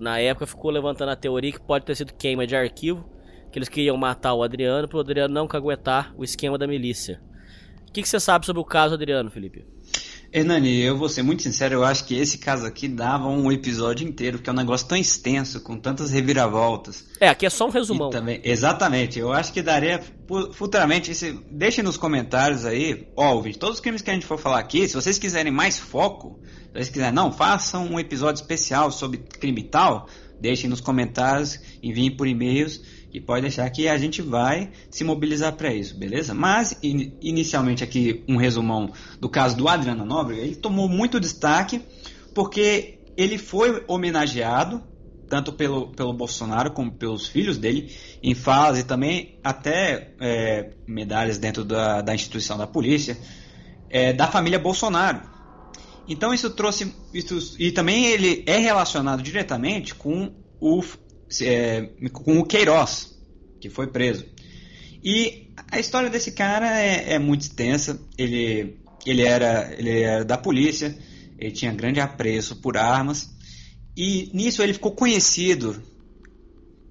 [0.00, 3.08] na época ficou levantando a teoria que pode ter sido queima de arquivo.
[3.50, 7.22] Que eles queriam matar o Adriano para o Adriano não caguetar o esquema da milícia.
[7.88, 9.75] O que, que você sabe sobre o caso Adriano, Felipe?
[10.36, 14.06] Hernani, eu vou ser muito sincero, eu acho que esse caso aqui dava um episódio
[14.06, 17.06] inteiro, porque é um negócio tão extenso, com tantas reviravoltas.
[17.18, 18.10] É, aqui é só um resumão.
[18.10, 19.98] Também, exatamente, eu acho que daria
[20.52, 24.58] futuramente, se, deixem nos comentários aí, ó, todos os crimes que a gente for falar
[24.58, 29.16] aqui, se vocês quiserem mais foco, se vocês quiserem, não, façam um episódio especial sobre
[29.16, 30.06] crime tal,
[30.38, 35.52] deixem nos comentários, enviem por e-mails, e pode deixar que a gente vai se mobilizar
[35.54, 36.34] para isso, beleza?
[36.34, 41.80] Mas, in, inicialmente aqui um resumão do caso do Adriano Nóbrega, ele tomou muito destaque
[42.34, 44.82] porque ele foi homenageado
[45.28, 47.92] tanto pelo, pelo Bolsonaro como pelos filhos dele,
[48.22, 53.18] em falas e também até é, medalhas dentro da, da instituição da polícia,
[53.90, 55.22] é, da família Bolsonaro.
[56.08, 56.94] Então isso trouxe.
[57.12, 60.82] Isso, e também ele é relacionado diretamente com o
[61.40, 63.16] é, com o Queiroz,
[63.60, 64.24] que foi preso.
[65.02, 68.00] E a história desse cara é, é, muito extensa.
[68.16, 70.96] Ele, ele, era, ele era da polícia,
[71.38, 73.30] ele tinha grande apreço por armas.
[73.96, 75.82] E nisso ele ficou conhecido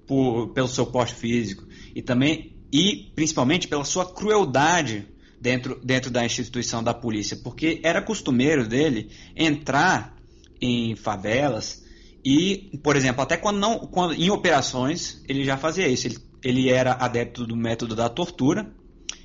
[0.06, 5.06] por, pelo seu porte físico e também e principalmente pela sua crueldade
[5.40, 10.16] dentro, dentro da instituição da polícia, porque era costumeiro dele entrar
[10.60, 11.85] em favelas
[12.28, 13.78] e, por exemplo, até quando não.
[13.78, 16.08] Quando, em operações, ele já fazia isso.
[16.08, 18.74] Ele, ele era adepto do método da tortura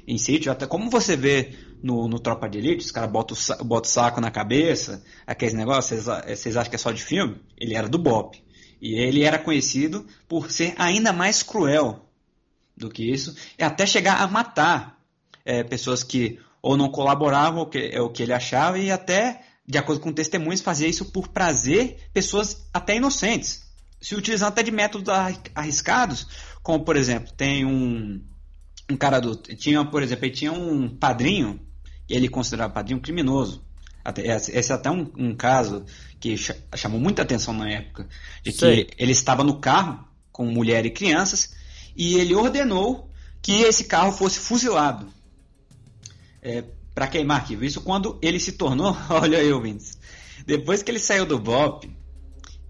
[0.08, 3.36] em sítio, até como você vê no, no Tropa de Elite, os caras botam,
[3.66, 7.38] botam o saco na cabeça, aqueles negócios, vocês, vocês acham que é só de filme?
[7.58, 8.38] Ele era do BOP.
[8.80, 12.08] E ele era conhecido por ser ainda mais cruel
[12.78, 15.00] do que isso, e até chegar a matar
[15.44, 19.42] é, pessoas que ou não colaboravam, o que, é o que ele achava, e até
[19.72, 23.64] de acordo com testemunhas, fazia isso por prazer, pessoas até inocentes,
[24.02, 25.08] se utilizando até de métodos
[25.56, 26.28] arriscados,
[26.62, 28.22] como por exemplo, tem um,
[28.90, 29.34] um cara do.
[29.34, 31.58] Tinha, por exemplo, ele tinha um padrinho,
[32.06, 33.64] que ele considerava padrinho criminoso.
[34.04, 35.86] Até, esse é até um, um caso
[36.20, 36.36] que
[36.76, 38.10] chamou muita atenção na época,
[38.44, 41.54] de que ele estava no carro com mulher e crianças
[41.96, 43.10] e ele ordenou
[43.42, 45.08] que esse carro fosse fuzilado.
[46.42, 47.64] É, para queimar arquivo.
[47.64, 49.98] Isso quando ele se tornou, olha aí, ouvintes,
[50.46, 51.90] depois que ele saiu do BOP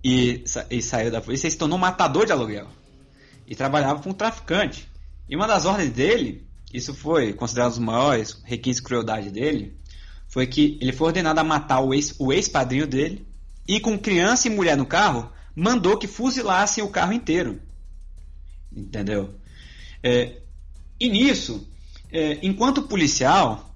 [0.04, 2.68] e, e saiu da polícia, ele se tornou matador de aluguel
[3.48, 4.90] e trabalhava com um traficante.
[5.28, 9.78] E uma das ordens dele, isso foi considerado dos maiores requisitos de crueldade dele,
[10.28, 13.28] foi que ele foi ordenado a matar o ex-padrinho ex dele
[13.68, 17.62] e com criança e mulher no carro, mandou que fuzilassem o carro inteiro.
[18.72, 19.36] Entendeu?
[20.02, 20.42] É,
[21.00, 21.68] e nisso,
[22.12, 23.71] é, enquanto policial,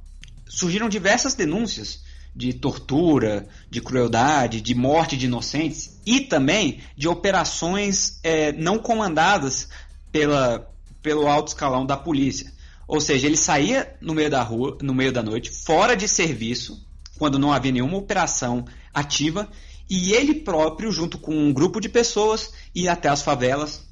[0.47, 2.03] surgiram diversas denúncias
[2.35, 9.69] de tortura, de crueldade, de morte de inocentes e também de operações é, não comandadas
[10.11, 10.69] pela,
[11.01, 12.53] pelo alto escalão da polícia.
[12.87, 16.85] Ou seja, ele saía no meio da rua, no meio da noite, fora de serviço,
[17.17, 19.49] quando não havia nenhuma operação ativa,
[19.89, 23.85] e ele próprio, junto com um grupo de pessoas, ia até as favelas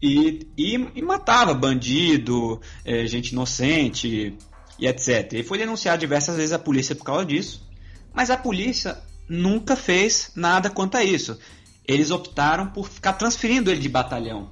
[0.00, 4.36] e, e, e matava bandido, é, gente inocente,
[4.78, 5.32] e etc.
[5.32, 7.66] Ele foi denunciado diversas vezes à polícia por causa disso,
[8.12, 11.38] mas a polícia nunca fez nada quanto a isso.
[11.84, 14.50] Eles optaram por ficar transferindo ele de batalhão.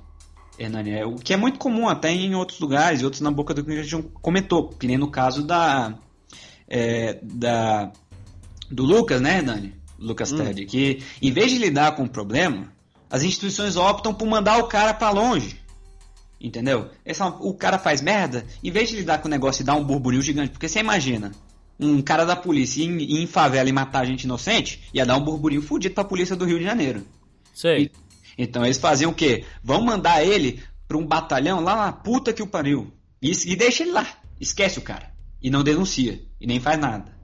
[0.59, 3.53] Hernani, é o que é muito comum até em outros lugares, e outros na boca
[3.53, 5.99] do que a gente comentou, que nem no caso da,
[6.69, 7.93] é, da
[8.71, 9.75] do Lucas, né, Hernani?
[9.99, 10.39] Lucas hum.
[10.39, 12.73] Ted, que em vez de lidar com o problema,
[13.11, 15.61] as instituições optam por mandar o cara para longe.
[16.41, 16.91] Entendeu?
[17.05, 19.77] Esse, é o cara faz merda, em vez de lidar com o negócio e dar
[19.77, 21.33] um burburinho gigante, porque você imagina,
[21.79, 25.25] um cara da polícia ir, ir em favela e matar gente inocente, ia dar um
[25.25, 27.07] burburinho fudido pra polícia do Rio de Janeiro.
[27.53, 27.85] Sei.
[27.85, 27.91] E,
[28.37, 29.45] então eles faziam o quê?
[29.63, 32.93] Vão mandar ele pra um batalhão lá na puta que o pariu.
[33.23, 34.07] E, e deixa ele lá.
[34.41, 35.13] Esquece o cara.
[35.43, 36.21] E não denuncia.
[36.41, 37.17] E nem faz nada.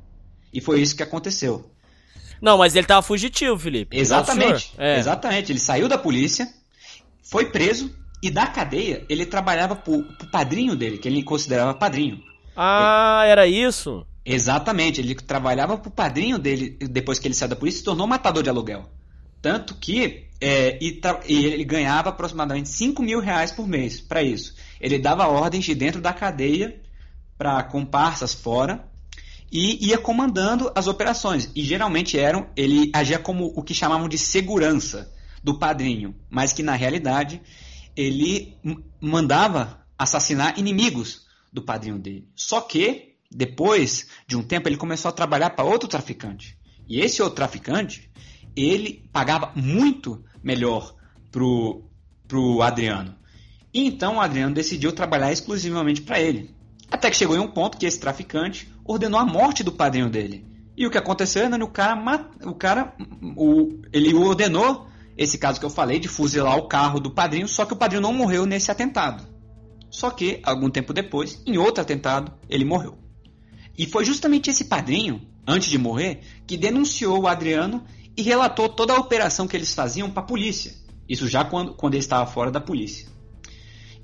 [0.52, 1.70] E foi isso que aconteceu.
[2.40, 3.96] Não, mas ele tava fugitivo, Felipe.
[3.96, 4.72] Exatamente.
[4.78, 4.98] É.
[4.98, 5.52] Exatamente.
[5.52, 6.48] Ele saiu da polícia,
[7.22, 12.22] foi preso, e da cadeia, ele trabalhava pro, pro padrinho dele, que ele considerava padrinho.
[12.56, 14.06] Ah, era isso?
[14.24, 18.42] Exatamente, ele trabalhava pro padrinho dele depois que ele saiu da polícia se tornou matador
[18.42, 18.88] de aluguel.
[19.40, 24.54] Tanto que é, e, e ele ganhava aproximadamente 5 mil reais por mês para isso.
[24.80, 26.80] Ele dava ordens de dentro da cadeia
[27.38, 28.84] para comparsas fora
[29.50, 31.50] e ia comandando as operações.
[31.56, 35.10] E geralmente eram, ele agia como o que chamavam de segurança
[35.42, 37.40] do padrinho, mas que na realidade
[37.96, 38.56] ele
[39.00, 42.28] mandava assassinar inimigos do padrinho dele.
[42.34, 46.58] Só que depois de um tempo ele começou a trabalhar para outro traficante.
[46.88, 48.10] E esse outro traficante,
[48.56, 50.94] ele pagava muito melhor
[51.30, 51.84] pro
[52.26, 53.16] pro Adriano.
[53.74, 56.54] E então o Adriano decidiu trabalhar exclusivamente para ele.
[56.90, 60.46] Até que chegou em um ponto que esse traficante ordenou a morte do padrinho dele.
[60.76, 61.62] E o que aconteceu, Hernani?
[61.62, 62.94] O cara, o cara
[63.36, 64.88] o, ele ordenou
[65.20, 68.00] esse caso que eu falei de fuzilar o carro do padrinho, só que o padrinho
[68.00, 69.22] não morreu nesse atentado.
[69.90, 72.96] Só que, algum tempo depois, em outro atentado, ele morreu.
[73.76, 77.84] E foi justamente esse padrinho, antes de morrer, que denunciou o Adriano
[78.16, 80.72] e relatou toda a operação que eles faziam para a polícia.
[81.06, 83.06] Isso já quando, quando ele estava fora da polícia.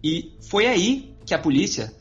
[0.05, 1.97] E foi aí que a polícia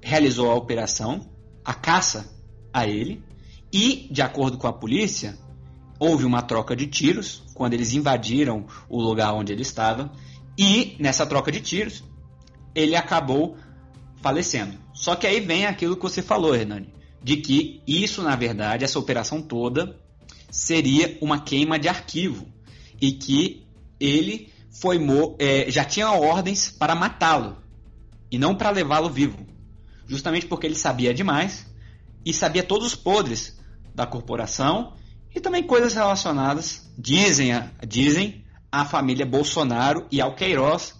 [0.00, 1.28] realizou a operação,
[1.64, 2.32] a caça
[2.72, 3.24] a ele,
[3.72, 5.36] e, de acordo com a polícia,
[5.98, 10.10] houve uma troca de tiros quando eles invadiram o lugar onde ele estava,
[10.58, 12.02] e nessa troca de tiros,
[12.74, 13.56] ele acabou
[14.20, 14.76] falecendo.
[14.92, 18.98] Só que aí vem aquilo que você falou, Hernani, de que isso, na verdade, essa
[18.98, 19.96] operação toda
[20.50, 22.48] seria uma queima de arquivo
[23.00, 23.64] e que
[24.00, 24.98] ele foi
[25.38, 27.58] é, já tinha ordens para matá-lo
[28.28, 29.46] e não para levá-lo vivo
[30.08, 31.64] justamente porque ele sabia demais
[32.26, 33.56] e sabia todos os podres
[33.94, 34.94] da corporação
[35.34, 37.52] e também coisas relacionadas, dizem,
[37.86, 40.94] dizem à família Bolsonaro e ao Queiroz,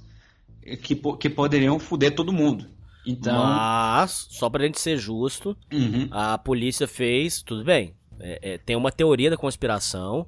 [0.82, 2.66] que, que poderiam foder todo mundo.
[3.06, 3.44] Então...
[3.44, 6.08] Mas, só pra gente ser justo, uhum.
[6.10, 10.26] a polícia fez, tudo bem, é, é, tem uma teoria da conspiração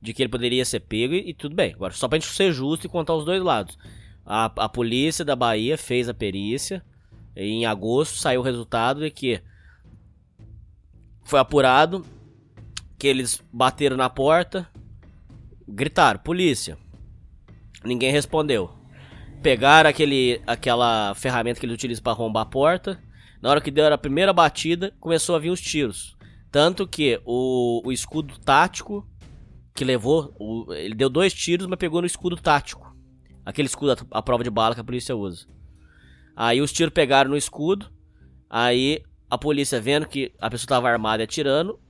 [0.00, 1.72] de que ele poderia ser pego e, e, tudo bem.
[1.74, 3.78] Agora, só pra gente ser justo e contar os dois lados.
[4.24, 6.84] A, a polícia da Bahia fez a perícia,
[7.34, 9.40] em agosto saiu o resultado de que
[11.24, 12.04] foi apurado
[13.00, 14.68] que eles bateram na porta,
[15.66, 16.76] gritaram: "Polícia".
[17.82, 18.70] Ninguém respondeu.
[19.42, 23.02] Pegaram aquele aquela ferramenta que eles utilizam para arrombar a porta.
[23.40, 26.14] Na hora que deu a primeira batida, começou a vir os tiros.
[26.52, 29.08] Tanto que o, o escudo tático
[29.74, 32.94] que levou, o, ele deu dois tiros, mas pegou no escudo tático.
[33.46, 35.46] Aquele escudo a, prova de bala que a polícia usa.
[36.36, 37.90] Aí os tiros pegaram no escudo.
[38.50, 41.80] Aí a polícia vendo que a pessoa estava armada e atirando,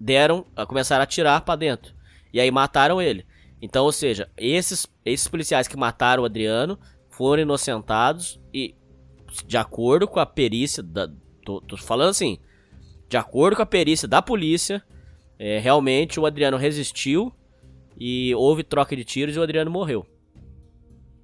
[0.00, 1.94] deram, começaram a atirar para dentro.
[2.32, 3.26] E aí mataram ele.
[3.60, 6.78] Então, ou seja, esses, esses policiais que mataram o Adriano
[7.10, 8.74] foram inocentados e
[9.46, 11.08] de acordo com a perícia da,
[11.44, 12.38] tô, tô falando assim,
[13.08, 14.82] de acordo com a perícia da polícia,
[15.38, 17.32] é, realmente o Adriano resistiu
[17.98, 20.06] e houve troca de tiros e o Adriano morreu.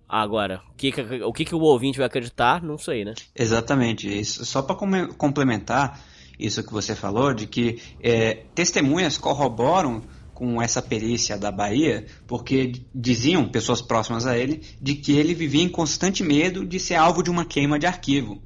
[0.09, 0.93] Agora, o que,
[1.25, 3.15] o que o ouvinte vai acreditar, não sei, né?
[3.35, 4.07] Exatamente.
[4.07, 4.45] Isso.
[4.45, 4.77] Só para
[5.17, 6.01] complementar
[6.39, 10.03] isso que você falou, de que é, testemunhas corroboram
[10.35, 15.63] com essa perícia da Bahia, porque diziam pessoas próximas a ele de que ele vivia
[15.63, 18.43] em constante medo de ser alvo de uma queima de arquivo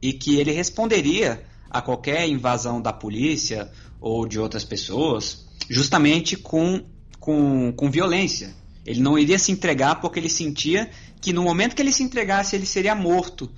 [0.00, 3.70] e que ele responderia a qualquer invasão da polícia
[4.00, 6.82] ou de outras pessoas justamente com,
[7.20, 8.54] com, com violência
[8.86, 10.88] ele não iria se entregar porque ele sentia
[11.20, 13.50] que no momento que ele se entregasse, ele seria morto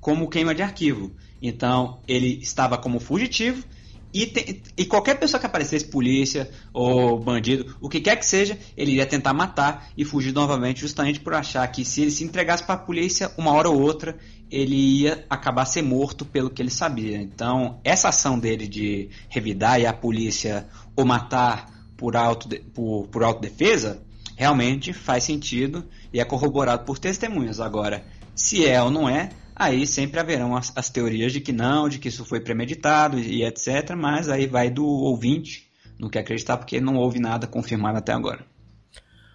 [0.00, 1.10] como queima de arquivo.
[1.40, 3.64] Então, ele estava como fugitivo
[4.12, 8.58] e, te, e, qualquer pessoa que aparecesse, polícia ou bandido, o que quer que seja,
[8.76, 12.64] ele iria tentar matar e fugir novamente, justamente por achar que se ele se entregasse
[12.64, 14.16] para a polícia, uma hora ou outra,
[14.50, 17.18] ele ia acabar ser morto pelo que ele sabia.
[17.18, 23.22] Então, essa ação dele de revidar e a polícia o matar por, auto, por, por
[23.22, 24.02] autodefesa
[24.36, 27.60] realmente faz sentido e é corroborado por testemunhas.
[27.60, 31.88] Agora, se é ou não é, aí sempre haverão as, as teorias de que não,
[31.88, 33.94] de que isso foi premeditado e, etc.
[33.96, 35.68] Mas aí vai do ouvinte
[35.98, 38.46] no que acreditar, porque não houve nada confirmado até agora.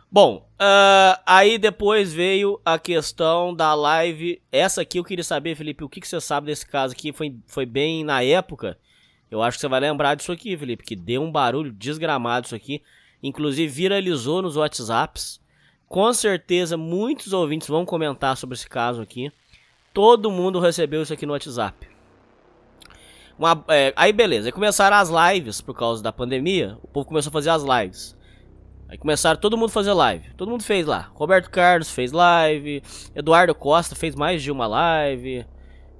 [0.09, 4.41] Bom, uh, aí depois veio a questão da live.
[4.51, 7.11] Essa aqui eu queria saber, Felipe, o que, que você sabe desse caso aqui?
[7.11, 8.77] Foi, foi bem na época.
[9.29, 12.55] Eu acho que você vai lembrar disso aqui, Felipe, que deu um barulho desgramado isso
[12.55, 12.81] aqui
[13.23, 15.39] inclusive viralizou nos WhatsApps.
[15.87, 19.31] Com certeza muitos ouvintes vão comentar sobre esse caso aqui.
[19.93, 21.87] Todo mundo recebeu isso aqui no WhatsApp.
[23.37, 26.77] Uma, é, aí beleza, aí começaram as lives por causa da pandemia.
[26.81, 28.15] O povo começou a fazer as lives.
[28.87, 30.33] Aí começaram todo mundo a fazer live.
[30.35, 31.11] Todo mundo fez lá.
[31.13, 32.81] Roberto Carlos fez live.
[33.15, 35.45] Eduardo Costa fez mais de uma live.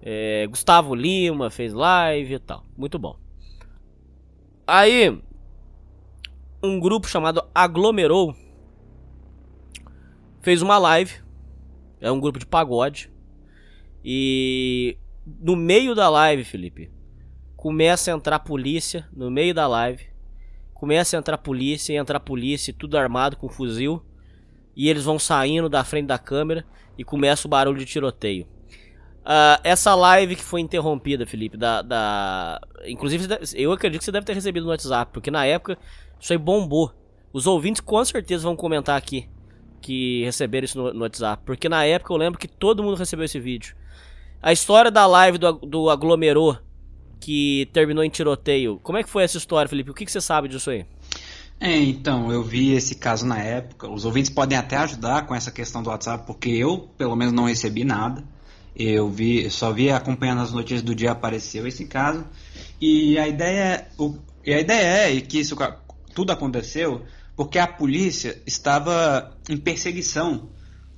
[0.01, 2.63] É, Gustavo Lima fez live e tal.
[2.77, 3.17] Muito bom.
[4.65, 5.21] Aí
[6.63, 8.35] um grupo chamado Aglomerou
[10.41, 11.21] fez uma live.
[11.99, 13.12] É um grupo de pagode.
[14.03, 16.91] E no meio da live, Felipe,
[17.55, 20.05] começa a entrar polícia no meio da live.
[20.73, 24.03] Começa a entrar polícia, entrar polícia, tudo armado com fuzil.
[24.75, 26.65] E eles vão saindo da frente da câmera
[26.97, 28.45] e começa o barulho de tiroteio.
[29.23, 32.59] Uh, essa live que foi interrompida, Felipe, da, da.
[32.85, 33.25] Inclusive,
[33.55, 35.77] eu acredito que você deve ter recebido no WhatsApp, porque na época
[36.19, 36.91] isso aí bombou.
[37.31, 39.29] Os ouvintes com certeza vão comentar aqui
[39.81, 43.23] que receberam isso no, no WhatsApp, porque na época eu lembro que todo mundo recebeu
[43.23, 43.75] esse vídeo.
[44.43, 46.57] A história da live do, do aglomerou
[47.17, 48.77] que terminou em tiroteio.
[48.83, 49.89] Como é que foi essa história, Felipe?
[49.89, 50.85] O que, que você sabe disso aí?
[51.61, 53.89] É, então, eu vi esse caso na época.
[53.89, 57.45] Os ouvintes podem até ajudar com essa questão do WhatsApp, porque eu, pelo menos, não
[57.45, 58.21] recebi nada.
[58.75, 62.25] Eu vi, só vi acompanhando as notícias do dia apareceu esse caso.
[62.81, 65.55] E a ideia, o, e a ideia é que isso
[66.13, 67.01] tudo aconteceu
[67.33, 70.49] porque a polícia estava em perseguição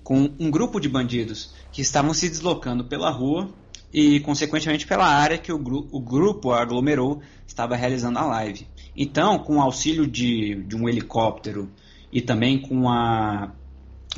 [0.06, 3.50] com um grupo de bandidos que estavam se deslocando pela rua
[3.92, 8.68] e, consequentemente, pela área que o, gru o grupo aglomerou estava realizando a live.
[8.96, 11.72] Então, com o auxílio de, de um helicóptero
[12.12, 13.52] e também com, a,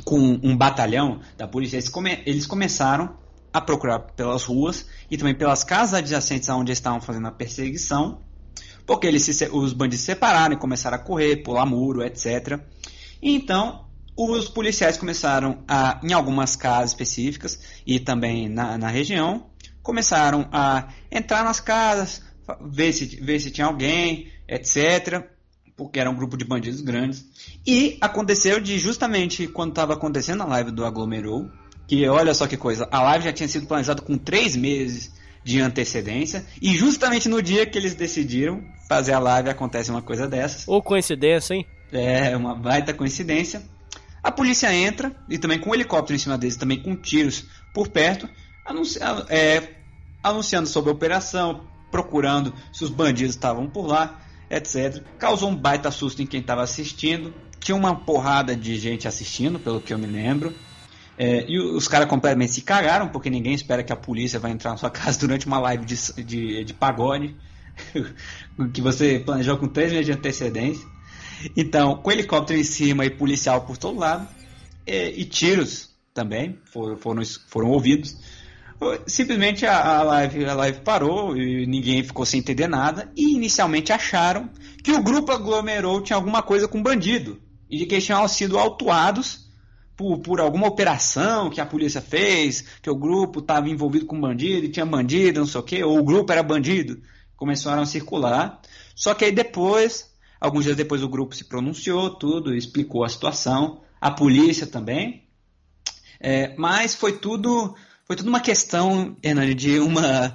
[0.04, 3.16] com um batalhão da polícia, eles, come, eles começaram
[3.50, 8.20] a procurar pelas ruas e também pelas casas adjacentes aonde estavam fazendo a perseguição,
[8.86, 12.60] porque eles se, os bandidos se separaram e começaram a correr, pular muro, etc.
[13.22, 13.87] Então,
[14.18, 19.46] os policiais começaram a, em algumas casas específicas e também na, na região,
[19.80, 22.20] começaram a entrar nas casas,
[22.60, 25.24] ver se, ver se tinha alguém, etc.
[25.76, 27.24] Porque era um grupo de bandidos grandes.
[27.64, 31.48] E aconteceu de justamente quando estava acontecendo a live do Aglomerou,
[31.86, 35.60] que olha só que coisa, a live já tinha sido planejada com três meses de
[35.60, 40.66] antecedência, e justamente no dia que eles decidiram fazer a live acontece uma coisa dessas.
[40.66, 41.64] Ou coincidência, hein?
[41.92, 43.62] É, uma baita coincidência.
[44.28, 47.88] A polícia entra, e também com um helicóptero em cima deles, também com tiros por
[47.88, 48.28] perto,
[48.62, 49.76] anunciando, é,
[50.22, 54.20] anunciando sobre a operação, procurando se os bandidos estavam por lá,
[54.50, 55.02] etc.
[55.18, 57.32] Causou um baita susto em quem estava assistindo.
[57.58, 60.54] Tinha uma porrada de gente assistindo, pelo que eu me lembro.
[61.16, 64.72] É, e os caras completamente se cagaram, porque ninguém espera que a polícia vai entrar
[64.72, 67.34] na sua casa durante uma live de, de, de pagode,
[68.74, 70.86] que você planejou com três meses de antecedência.
[71.56, 74.28] Então, com helicóptero em cima e policial por todo lado,
[74.86, 78.16] e, e tiros também foram, foram, foram ouvidos.
[79.06, 83.10] Simplesmente a, a, live, a live parou e ninguém ficou sem entender nada.
[83.16, 84.48] E inicialmente acharam
[84.82, 87.40] que o grupo aglomerou tinha alguma coisa com bandido.
[87.68, 89.48] E que eles tinham sido autuados
[89.96, 94.66] por, por alguma operação que a polícia fez, que o grupo estava envolvido com bandido
[94.66, 97.02] e tinha bandido, não sei o que, ou o grupo era bandido.
[97.36, 98.60] Começaram a circular.
[98.94, 100.08] Só que aí depois,
[100.40, 103.80] alguns dias depois, o grupo se pronunciou, tudo, explicou a situação.
[104.00, 105.24] A polícia também.
[106.20, 107.74] É, mas foi tudo
[108.08, 110.34] foi tudo uma questão, Hernani, de uma,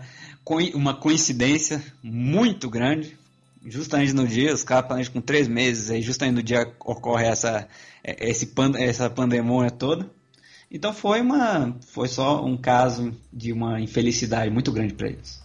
[0.76, 3.18] uma coincidência muito grande.
[3.66, 7.68] Justamente no dia, os caras planejam com três meses, aí justamente no dia ocorre essa,
[8.04, 10.08] esse pan, essa pandemônia toda.
[10.70, 15.43] Então foi uma foi só um caso de uma infelicidade muito grande para eles.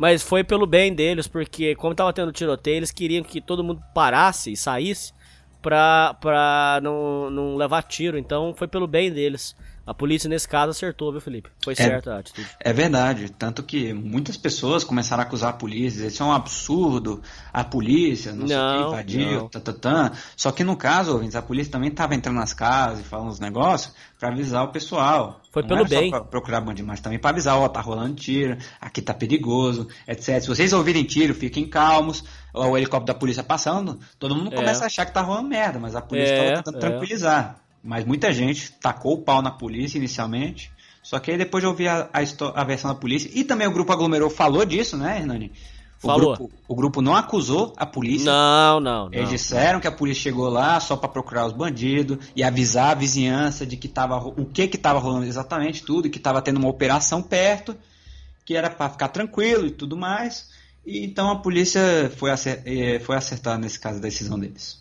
[0.00, 3.82] Mas foi pelo bem deles, porque como tava tendo tiroteio, eles queriam que todo mundo
[3.94, 5.12] parasse e saísse
[5.60, 8.16] pra, pra não, não levar tiro.
[8.16, 9.54] Então foi pelo bem deles.
[9.86, 11.50] A polícia, nesse caso, acertou, viu, Felipe?
[11.64, 12.48] Foi é, certa a atitude.
[12.60, 13.30] É verdade.
[13.30, 16.06] Tanto que muitas pessoas começaram a acusar a polícia.
[16.06, 17.22] Isso é um absurdo.
[17.52, 20.12] A polícia, não, não sei o que, invadiu, tatatã.
[20.36, 23.94] Só que no caso, a polícia também estava entrando nas casas e falando os negócios
[24.18, 25.40] para avisar o pessoal.
[25.50, 26.10] Foi não pelo bem.
[26.10, 30.40] Só procurar bandido, mas também para avisar, ó, tá rolando tiro, aqui tá perigoso, etc.
[30.40, 32.22] Se vocês ouvirem tiro, fiquem calmos.
[32.52, 34.56] O helicóptero da polícia passando, todo mundo é.
[34.56, 36.80] começa a achar que tá rolando merda, mas a polícia é, tava tentando é.
[36.80, 37.60] tranquilizar.
[37.82, 40.70] Mas muita gente tacou o pau na polícia inicialmente.
[41.02, 43.30] Só que aí depois de ouvir a, a, a versão da polícia.
[43.34, 45.52] E também o grupo aglomerou falou disso, né, Hernani?
[46.02, 46.34] O Falou.
[46.34, 48.24] Grupo, o grupo não acusou a polícia.
[48.24, 49.12] Não, não, não.
[49.12, 52.94] Eles disseram que a polícia chegou lá só para procurar os bandidos e avisar a
[52.94, 56.58] vizinhança de que tava o que que estava rolando exatamente tudo, e que estava tendo
[56.58, 57.76] uma operação perto,
[58.46, 60.48] que era para ficar tranquilo e tudo mais.
[60.86, 64.80] E então a polícia foi, acer, eh, foi acertar nesse caso a decisão deles.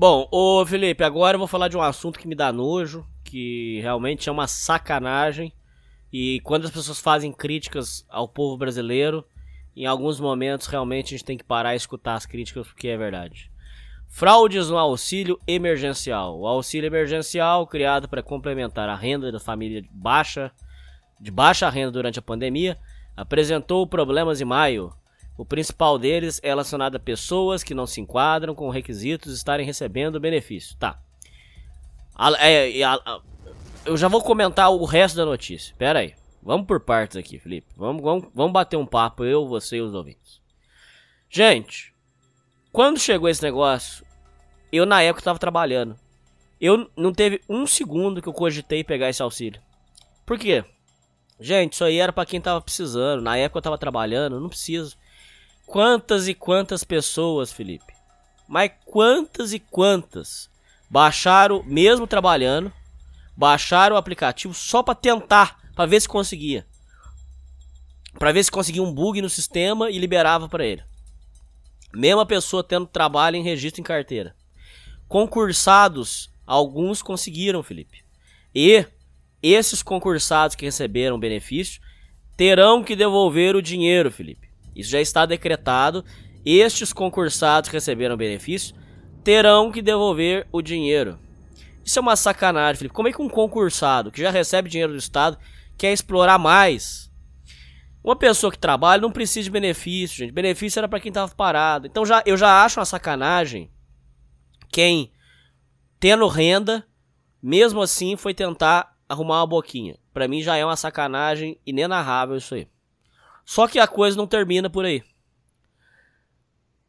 [0.00, 3.80] Bom, ô Felipe, agora eu vou falar de um assunto que me dá nojo, que
[3.80, 5.52] realmente é uma sacanagem.
[6.12, 9.24] E quando as pessoas fazem críticas ao povo brasileiro,
[9.74, 12.96] em alguns momentos realmente a gente tem que parar e escutar as críticas porque é
[12.96, 13.50] verdade.
[14.06, 16.38] Fraudes no auxílio emergencial.
[16.38, 20.52] O auxílio emergencial, criado para complementar a renda da família baixa,
[21.20, 22.78] de baixa renda durante a pandemia,
[23.16, 24.92] apresentou problemas em maio.
[25.38, 30.18] O principal deles é relacionado a pessoas que não se enquadram com requisitos estarem recebendo
[30.18, 30.76] benefício.
[30.76, 31.00] Tá.
[32.40, 32.72] É,
[33.86, 35.72] eu já vou comentar o resto da notícia.
[35.78, 36.12] Pera aí.
[36.42, 37.68] Vamos por partes aqui, Felipe.
[37.76, 40.40] Vamos, vamos, vamos bater um papo, eu, você e os ouvintes.
[41.30, 41.94] Gente,
[42.72, 44.04] quando chegou esse negócio,
[44.72, 45.96] eu na época tava trabalhando.
[46.60, 49.62] Eu não teve um segundo que eu cogitei pegar esse auxílio.
[50.26, 50.64] Por quê?
[51.38, 53.22] Gente, isso aí era para quem tava precisando.
[53.22, 54.96] Na época eu tava trabalhando, não preciso.
[55.68, 57.92] Quantas e quantas pessoas, Felipe?
[58.48, 60.48] Mas quantas e quantas
[60.88, 62.72] baixaram, mesmo trabalhando,
[63.36, 66.66] baixaram o aplicativo só para tentar, para ver se conseguia.
[68.18, 70.82] Para ver se conseguia um bug no sistema e liberava para ele.
[71.92, 74.34] Mesma pessoa tendo trabalho em registro em carteira.
[75.06, 78.02] Concursados, alguns conseguiram, Felipe.
[78.54, 78.86] E
[79.42, 81.82] esses concursados que receberam benefício
[82.38, 84.47] terão que devolver o dinheiro, Felipe.
[84.78, 86.04] Isso já está decretado.
[86.44, 88.74] Estes concursados que receberam benefício
[89.24, 91.18] terão que devolver o dinheiro.
[91.84, 92.94] Isso é uma sacanagem, Felipe.
[92.94, 95.36] Como é que um concursado que já recebe dinheiro do Estado
[95.76, 97.10] quer explorar mais?
[98.02, 100.32] Uma pessoa que trabalha não precisa de benefício, gente.
[100.32, 101.86] Benefício era para quem estava parado.
[101.86, 103.70] Então já, eu já acho uma sacanagem
[104.70, 105.12] quem,
[105.98, 106.86] tendo renda,
[107.42, 109.98] mesmo assim foi tentar arrumar uma boquinha.
[110.12, 112.68] Para mim já é uma sacanagem inenarrável isso aí.
[113.48, 115.02] Só que a coisa não termina por aí.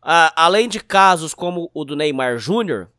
[0.02, 2.90] Além de casos como o do Neymar Júnior,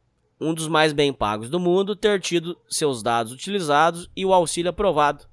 [0.40, 4.70] um dos mais bem pagos do mundo, ter tido seus dados utilizados e o auxílio
[4.70, 5.26] aprovado,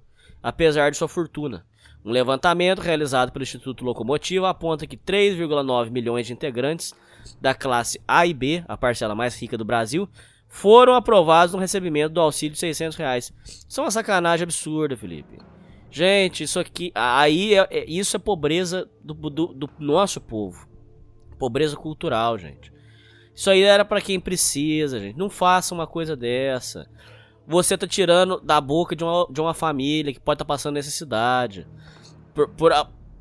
[0.44, 1.66] apesar de sua fortuna.
[2.04, 6.94] Um levantamento realizado pelo Instituto Locomotiva aponta que 3,9 milhões de integrantes
[7.40, 10.08] da classe A e B, a parcela mais rica do Brasil,
[10.50, 13.32] foram aprovados no recebimento do auxílio de 600 reais.
[13.46, 15.40] Isso é uma sacanagem absurda, Felipe.
[15.90, 20.68] Gente, isso aqui, aí é, é, isso é pobreza do, do, do nosso povo.
[21.40, 22.72] Pobreza cultural, gente.
[23.34, 25.18] Isso aí era para quem precisa, gente.
[25.18, 26.90] Não faça uma coisa dessa.
[27.48, 30.74] Você tá tirando da boca de uma, de uma família que pode estar tá passando
[30.74, 31.68] necessidade.
[32.34, 32.74] Por, por,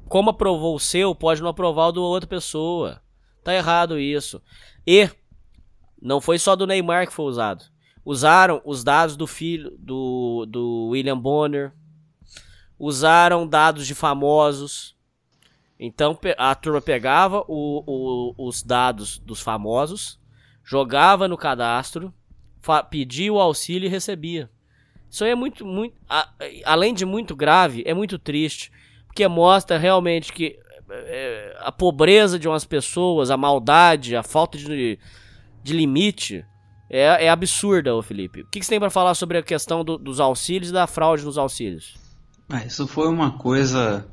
[0.08, 3.00] como aprovou o seu, pode não aprovar o da outra pessoa.
[3.44, 4.42] Tá errado isso.
[4.86, 5.08] E
[6.00, 7.64] não foi só do Neymar que foi usado.
[8.04, 11.72] Usaram os dados do filho do, do William Bonner.
[12.78, 14.94] Usaram dados de famosos.
[15.78, 20.18] Então a turma pegava o, o, os dados dos famosos,
[20.64, 22.12] jogava no cadastro,
[22.90, 24.50] pedia o auxílio e recebia.
[25.10, 25.94] Isso aí é muito, muito.
[26.08, 26.28] A,
[26.64, 28.72] além de muito grave, é muito triste.
[29.06, 30.58] Porque mostra realmente que
[30.90, 34.98] é, a pobreza de umas pessoas, a maldade, a falta de,
[35.62, 36.44] de limite
[36.88, 38.42] é, é absurda, ô Felipe.
[38.42, 40.86] O que, que você tem para falar sobre a questão do, dos auxílios e da
[40.86, 41.94] fraude nos auxílios?
[42.48, 44.06] Ah, isso foi uma coisa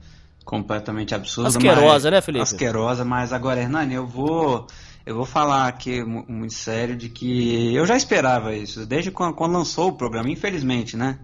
[0.44, 1.50] completamente absurda.
[1.50, 2.44] Asquerosa, mas, né, Felipe?
[2.44, 4.68] Asquerosa, mas agora, Hernani, eu vou,
[5.06, 9.54] eu vou falar aqui muito sério de que eu já esperava isso, desde quando, quando
[9.54, 11.20] lançou o programa, infelizmente, né?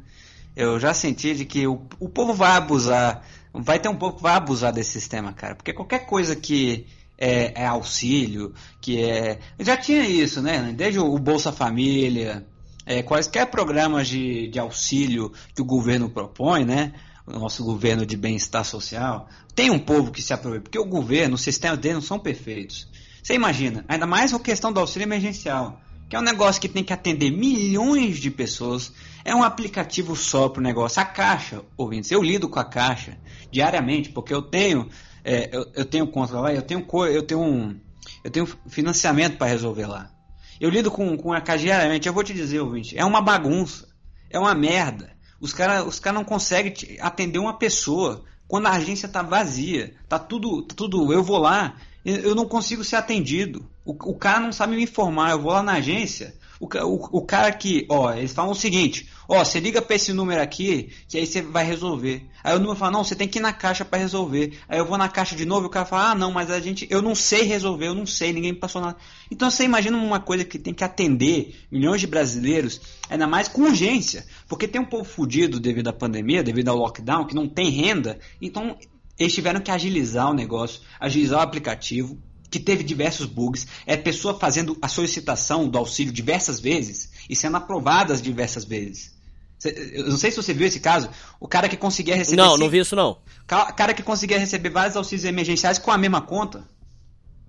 [0.56, 4.24] Eu já senti de que o, o povo vai abusar, vai ter um povo que
[4.24, 6.86] vai abusar desse sistema, cara, porque qualquer coisa que
[7.18, 9.40] é, é auxílio, que é.
[9.60, 10.74] Já tinha isso, né?
[10.76, 12.46] Desde o Bolsa Família,
[12.90, 16.94] é, quaisquer programas de, de auxílio que o governo propõe, né?
[17.28, 21.36] O nosso governo de bem-estar social, tem um povo que se aproveita, porque o governo,
[21.36, 22.90] os sistemas dele não são perfeitos.
[23.22, 25.80] Você imagina, ainda mais a questão do auxílio emergencial,
[26.10, 28.92] que é um negócio que tem que atender milhões de pessoas,
[29.24, 31.00] é um aplicativo só para o negócio.
[31.00, 33.20] A Caixa, ouvintes, eu lido com a Caixa
[33.52, 34.90] diariamente, porque eu tenho
[35.24, 37.80] é, eu, eu, tenho conta lá, eu tenho, eu tenho, um,
[38.24, 40.12] eu tenho financiamento para resolver lá.
[40.60, 43.88] Eu lido com, com a diariamente, eu vou te dizer, ouvinte, é uma bagunça,
[44.30, 45.12] é uma merda.
[45.40, 49.96] Os caras os cara não conseguem atender uma pessoa quando a agência está vazia.
[50.08, 51.14] Tá tudo, tá tudo.
[51.14, 53.66] Eu vou lá, eu não consigo ser atendido.
[53.86, 55.32] O, o cara não sabe me informar.
[55.32, 59.10] Eu vou lá na agência, o, o, o cara que, ó, eles falam o seguinte:
[59.30, 62.28] ó, você liga para esse número aqui, que aí você vai resolver.
[62.44, 64.58] Aí o número fala: não, você tem que ir na caixa para resolver.
[64.68, 66.60] Aí eu vou na caixa de novo e o cara fala: ah, não, mas a
[66.60, 68.98] gente, eu não sei resolver, eu não sei, ninguém me passou nada.
[69.30, 73.62] Então você imagina uma coisa que tem que atender milhões de brasileiros, ainda mais com
[73.62, 77.70] urgência, porque tem um povo fudido devido à pandemia, devido ao lockdown, que não tem
[77.70, 78.76] renda, então
[79.18, 82.18] eles tiveram que agilizar o negócio, agilizar o aplicativo,
[82.50, 87.58] que teve diversos bugs, é pessoa fazendo a solicitação do auxílio diversas vezes e sendo
[87.58, 89.19] aprovadas diversas vezes.
[89.66, 91.10] Eu não sei se você viu esse caso.
[91.40, 92.42] O cara que conseguia receber.
[92.42, 93.18] Não, não vi isso não.
[93.48, 96.68] cara que conseguia receber vários auxílios emergenciais com a mesma conta.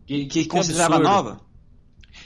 [0.07, 1.09] Que, que, que considerava absurdo.
[1.09, 1.41] nova.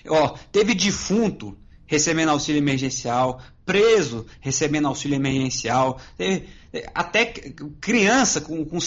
[0.09, 1.57] Ó, teve defunto
[1.87, 6.49] recebendo auxílio emergencial, preso recebendo auxílio emergencial, teve,
[6.95, 7.27] até
[7.81, 8.79] criança com, com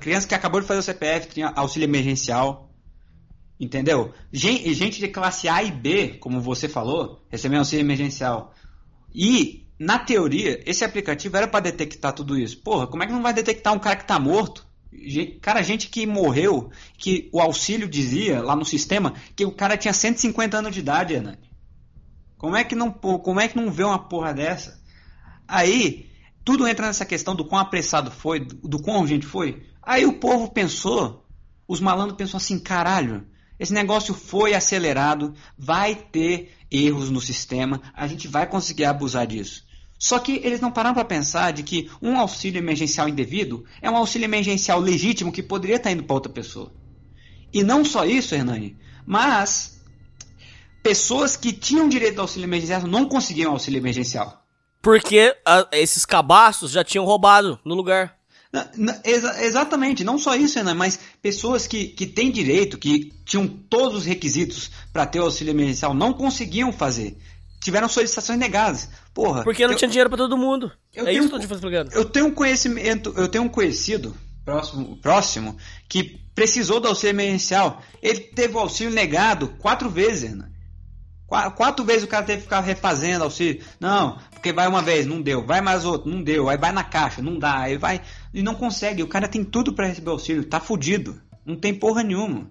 [0.00, 2.66] criança que acabou de fazer o CPF tinha auxílio emergencial.
[3.60, 4.14] Entendeu?
[4.32, 8.54] Gente, gente de classe A e B, como você falou, recebendo auxílio emergencial.
[9.12, 12.58] E na teoria, esse aplicativo era para detectar tudo isso.
[12.58, 14.66] Porra, como é que não vai detectar um cara que tá morto?
[15.40, 19.92] Cara, gente que morreu, que o auxílio dizia lá no sistema que o cara tinha
[19.92, 21.48] 150 anos de idade, Hernani.
[22.36, 24.80] Como é que não, como é que não vê uma porra dessa?
[25.46, 26.10] Aí,
[26.44, 29.62] tudo entra nessa questão do quão apressado foi, do, quão urgente foi.
[29.82, 31.26] Aí o povo pensou,
[31.66, 33.26] os malandros pensou assim, caralho,
[33.58, 39.67] esse negócio foi acelerado, vai ter erros no sistema, a gente vai conseguir abusar disso.
[39.98, 43.96] Só que eles não pararam para pensar de que um auxílio emergencial indevido é um
[43.96, 46.72] auxílio emergencial legítimo que poderia estar indo para outra pessoa.
[47.52, 49.80] E não só isso, Hernani, mas
[50.82, 54.44] pessoas que tinham direito ao auxílio emergencial não conseguiam auxílio emergencial.
[54.80, 58.16] Porque a, esses cabaços já tinham roubado no lugar.
[58.52, 63.12] Na, na, exa exatamente, não só isso, Renan, mas pessoas que, que têm direito, que
[63.24, 67.18] tinham todos os requisitos para ter o auxílio emergencial, não conseguiam fazer.
[67.60, 68.88] Tiveram solicitações negadas.
[69.18, 69.42] Porra.
[69.42, 70.70] Porque não eu, tinha dinheiro para todo mundo.
[70.94, 71.90] é tenho, isso que eu tô te explicando.
[71.92, 75.56] Eu tenho um conhecimento, eu tenho um conhecido próximo, próximo
[75.88, 77.82] que precisou do auxílio emergencial.
[78.00, 80.48] Ele teve o auxílio negado quatro vezes, Renan.
[81.26, 83.60] Quatro vezes o cara teve que ficar refazendo auxílio.
[83.80, 85.44] Não, porque vai uma vez, não deu.
[85.44, 86.48] Vai mais outro, não deu.
[86.48, 87.58] Aí vai na caixa, não dá.
[87.58, 88.00] Aí vai
[88.32, 89.02] e não consegue.
[89.02, 91.20] O cara tem tudo para receber auxílio, tá fudido.
[91.44, 92.48] Não tem porra nenhuma.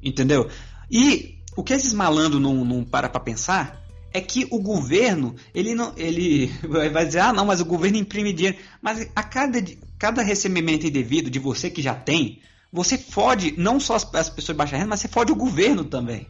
[0.00, 0.48] Entendeu?
[0.88, 3.79] E o que esses malandros não, não para pra pensar
[4.12, 6.48] é que o governo, ele não, ele
[6.92, 8.58] vai dizer, ah, não, mas o governo imprime dinheiro.
[8.82, 9.62] Mas a cada,
[9.98, 12.40] cada recebimento indevido de você que já tem,
[12.72, 15.84] você fode não só as, as pessoas de baixa renda, mas você fode o governo
[15.84, 16.26] também.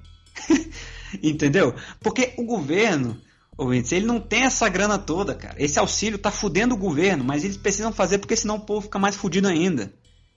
[1.23, 1.75] Entendeu?
[2.01, 3.21] Porque o governo,
[3.57, 5.57] ouvintes, ele não tem essa grana toda, cara.
[5.59, 8.99] Esse auxílio tá fudendo o governo, mas eles precisam fazer porque senão o povo fica
[8.99, 9.93] mais fudido ainda.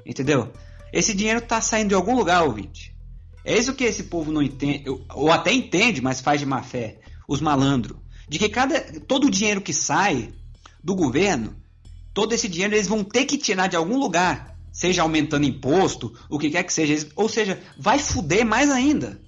[0.06, 0.52] Entendeu?
[0.92, 2.94] Esse dinheiro tá saindo de algum lugar, ouvinte.
[3.46, 7.00] É isso que esse povo não entende, ou até entende, mas faz de má fé,
[7.28, 7.98] os malandros.
[8.28, 10.34] De que cada, todo o dinheiro que sai
[10.84, 11.56] do governo,
[12.14, 14.58] todo esse dinheiro eles vão ter que tirar de algum lugar.
[14.72, 17.08] Seja aumentando imposto, o que quer que seja.
[17.16, 19.22] Ou seja, vai fuder mais ainda.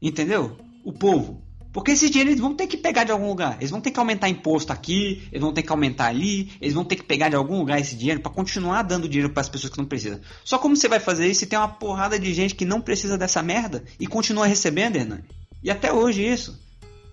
[0.00, 0.56] Entendeu?
[0.84, 1.42] O povo.
[1.72, 3.56] Porque esse dinheiro eles vão ter que pegar de algum lugar.
[3.58, 6.84] Eles vão ter que aumentar imposto aqui, eles vão ter que aumentar ali, eles vão
[6.84, 9.72] ter que pegar de algum lugar esse dinheiro para continuar dando dinheiro para as pessoas
[9.72, 10.20] que não precisam.
[10.44, 13.16] Só como você vai fazer isso se tem uma porrada de gente que não precisa
[13.16, 15.24] dessa merda e continua recebendo, Hernani?
[15.62, 16.58] E até hoje isso.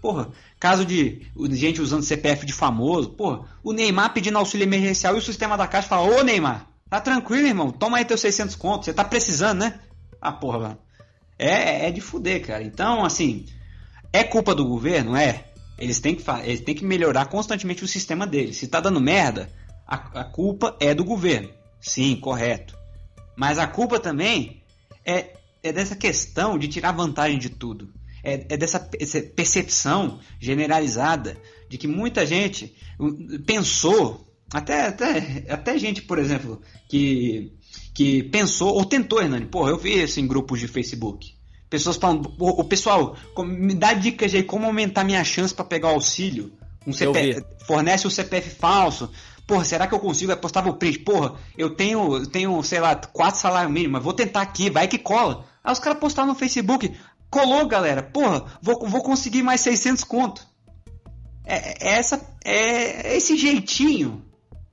[0.01, 0.29] Porra,
[0.59, 5.21] caso de gente usando CPF de famoso, porra, o Neymar pedindo auxílio emergencial e o
[5.21, 8.93] sistema da Caixa fala: Ô Neymar, tá tranquilo, irmão, toma aí teus 600 contos, você
[8.93, 9.79] tá precisando, né?
[10.21, 10.77] Ah, porra, mano.
[11.39, 12.63] É, é de fuder, cara.
[12.63, 13.45] Então, assim,
[14.11, 15.15] é culpa do governo?
[15.15, 15.45] É.
[15.77, 18.57] Eles têm que, eles têm que melhorar constantemente o sistema deles.
[18.57, 19.49] Se tá dando merda,
[19.85, 21.49] a, a culpa é do governo.
[21.79, 22.75] Sim, correto.
[23.35, 24.63] Mas a culpa também
[25.05, 27.93] é, é dessa questão de tirar vantagem de tudo.
[28.27, 31.37] É, é dessa percepção generalizada
[31.69, 32.75] de que muita gente
[33.45, 37.57] pensou, até, até, até gente, por exemplo, que
[37.97, 39.47] que pensou ou tentou, Hernani.
[39.47, 41.33] Porra, eu vi isso em grupos de Facebook.
[41.67, 45.95] Pessoas falando, o pessoal, me dá dicas aí como aumentar minha chance para pegar o
[45.95, 46.53] auxílio.
[46.85, 49.11] Um CPF, fornece um CPF falso.
[49.47, 50.31] Porra, será que eu consigo?
[50.31, 50.99] Eu postava o print.
[50.99, 55.45] Porra, eu tenho, tenho, sei lá, quatro salários mínimos, vou tentar aqui, vai que cola.
[55.63, 56.93] Aí os caras postaram no Facebook.
[57.37, 58.01] Colou, galera.
[58.01, 60.41] Porra, vou, vou conseguir mais 600 conto.
[61.45, 64.25] É, é essa, é, é esse jeitinho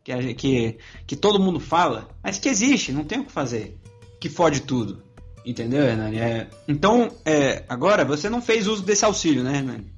[0.03, 3.79] que, que, que todo mundo fala, mas que existe, não tem o que fazer,
[4.19, 5.03] que fode tudo.
[5.45, 6.19] Entendeu, Hernani?
[6.19, 9.93] É, então, é, agora, você não fez uso desse auxílio, né, Hernani?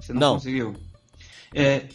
[0.00, 0.34] Você não, não.
[0.34, 0.74] conseguiu.
[1.52, 1.86] É,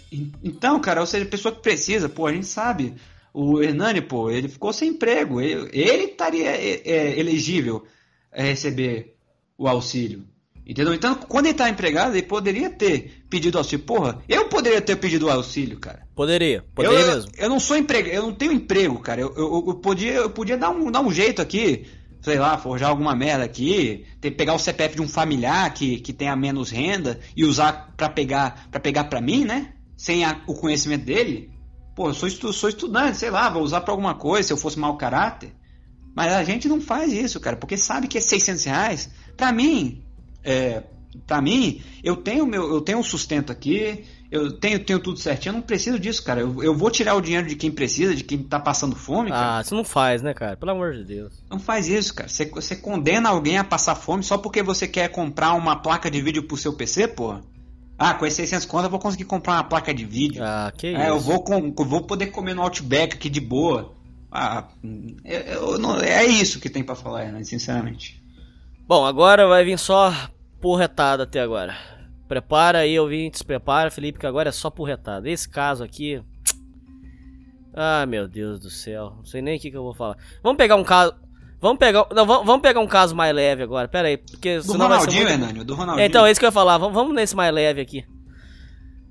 [0.44, 2.96] então, cara, ou seja, a pessoa que precisa, pô, a gente sabe.
[3.34, 5.40] O Hernani, pô, ele ficou sem emprego.
[5.40, 7.88] Ele, ele estaria é, elegível
[8.30, 9.16] a receber
[9.62, 10.26] o auxílio.
[10.66, 10.94] Entendeu?
[10.94, 13.86] Então, quando ele tá empregado, ele poderia ter pedido auxílio.
[13.86, 16.08] Porra, eu poderia ter pedido auxílio, cara.
[16.16, 17.32] Poderia, poderia eu, mesmo.
[17.38, 19.22] Eu, não sou emprego, eu não tenho emprego, cara.
[19.22, 21.86] Eu, eu, eu, podia, eu podia dar um, dar um jeito aqui,
[22.22, 26.14] sei lá, forjar alguma merda aqui, ter, pegar o CPF de um familiar que, que
[26.14, 29.74] tenha menos renda e usar para pegar para pegar para mim, né?
[29.98, 31.52] Sem a, o conhecimento dele.
[31.96, 34.58] Pô, eu sou, estu, sou estudante, sei lá, vou usar para alguma coisa se eu
[34.58, 35.54] fosse mau caráter.
[36.16, 39.10] Mas a gente não faz isso, cara, porque sabe que é 600 reais.
[39.36, 40.04] Pra mim,
[40.44, 40.84] é,
[41.28, 45.52] para mim, eu tenho meu, eu tenho um sustento aqui, eu tenho, tenho tudo certinho,
[45.52, 46.40] eu não preciso disso, cara.
[46.40, 49.60] Eu, eu vou tirar o dinheiro de quem precisa, de quem tá passando fome, cara.
[49.60, 50.56] Ah, você não faz, né, cara?
[50.56, 51.44] Pelo amor de Deus.
[51.50, 52.30] Não faz isso, cara.
[52.30, 56.22] Você, você condena alguém a passar fome só porque você quer comprar uma placa de
[56.22, 57.42] vídeo pro seu PC, porra?
[57.98, 60.42] Ah, com esses 600 contas eu vou conseguir comprar uma placa de vídeo.
[60.44, 61.02] Ah, que é, isso.
[61.02, 63.94] Eu vou, com, eu vou poder comer no Outback aqui de boa.
[64.32, 64.70] Ah,
[65.26, 68.21] eu, eu não, é isso que tem para falar, né, sinceramente.
[68.88, 70.12] Bom, agora vai vir só
[70.60, 71.76] porretada até agora.
[72.28, 75.30] Prepara aí, ouvintes, prepara, Felipe, que agora é só porretada.
[75.30, 76.22] Esse caso aqui.
[77.74, 79.14] Ah, meu Deus do céu.
[79.20, 80.18] Não sei nem o que, que eu vou falar.
[80.44, 81.14] Vamos pegar um caso.
[81.62, 82.06] Vamos pegar.
[82.14, 83.88] Não, vamos, pegar um caso mais leve agora.
[83.88, 84.18] Pera aí.
[84.18, 86.06] Porque Do senão vai ser Ronaldinho, muito- Hernânio, do Ronaldinho.
[86.06, 86.78] Então, é isso que eu ia falar.
[86.78, 88.04] Vamos, nesse mais leve aqui.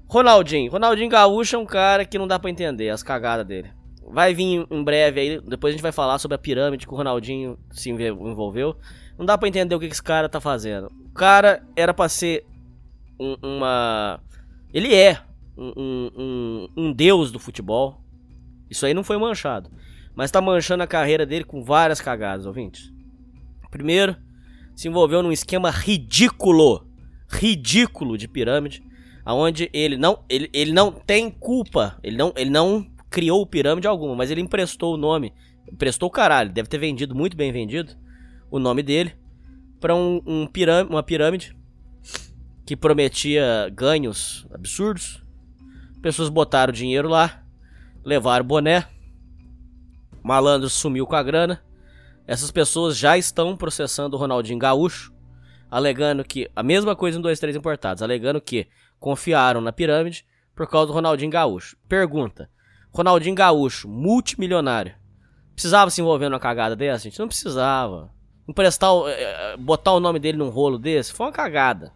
[0.07, 0.71] Ronaldinho.
[0.71, 3.71] Ronaldinho Gaúcho é um cara que não dá pra entender as cagadas dele.
[4.07, 6.97] Vai vir em breve aí, depois a gente vai falar sobre a pirâmide que o
[6.99, 8.77] Ronaldinho se envolveu.
[9.21, 10.87] Não dá pra entender o que esse cara tá fazendo.
[11.05, 12.47] O cara era pra ser
[13.21, 14.19] um- uma.
[14.73, 15.21] Ele é
[15.59, 15.73] um,
[16.17, 18.01] um- um- deus do futebol.
[18.71, 19.71] Isso aí não foi manchado.
[20.15, 22.91] Mas tá manchando a carreira dele com várias cagadas, ouvintes.
[23.71, 24.17] Primeiro,
[24.75, 26.87] se envolveu num esquema ridículo,
[27.29, 28.83] ridículo de pirâmide,
[29.23, 34.17] aonde ele não, ele, ele não tem culpa, ele não, ele não criou pirâmide alguma,
[34.17, 35.31] mas ele emprestou o nome,
[35.71, 37.95] emprestou o caralho, deve ter vendido muito bem vendido
[38.51, 39.15] o nome dele
[39.81, 40.49] para um, um
[40.89, 41.57] uma pirâmide
[42.67, 45.23] que prometia ganhos absurdos.
[46.03, 47.43] Pessoas botaram dinheiro lá,
[48.05, 48.87] levaram boné,
[50.23, 51.63] malandro sumiu com a grana.
[52.27, 55.13] Essas pessoas já estão processando o Ronaldinho Gaúcho,
[55.71, 60.25] alegando que a mesma coisa em 2, 3 importados, alegando que confiaram na pirâmide
[60.55, 61.77] por causa do Ronaldinho Gaúcho.
[61.89, 62.49] Pergunta:
[62.93, 64.95] Ronaldinho Gaúcho, multimilionário,
[65.55, 67.19] precisava se envolver numa cagada dessa, gente?
[67.19, 68.13] Não precisava.
[68.51, 69.13] Emprestar, eh,
[69.53, 71.93] eh, botar o nome dele num rolo desse foi uma cagada.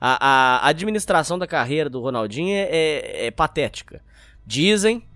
[0.00, 4.02] A, a administração da carreira do Ronaldinho é, é- é patética.
[4.44, 5.06] Dizem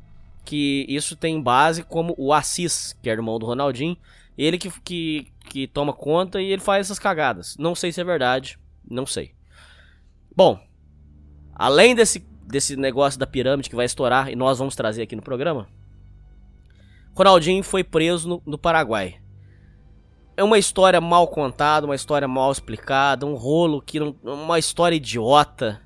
[0.44, 3.96] que isso tem base como o Assis, que é irmão do Ronaldinho,
[4.38, 7.57] ele que, que, que toma conta e ele faz essas cagadas.
[7.59, 8.57] Não sei se é verdade,
[8.88, 9.32] não sei.
[10.36, 10.61] Bom,
[11.55, 15.22] além desse, desse negócio da pirâmide que vai estourar e nós vamos trazer aqui no
[15.22, 15.66] programa,
[17.16, 19.20] Ronaldinho foi preso no, no Paraguai.
[20.37, 24.97] É uma história mal contada, uma história mal explicada, um rolo que não, uma história
[24.97, 25.80] idiota,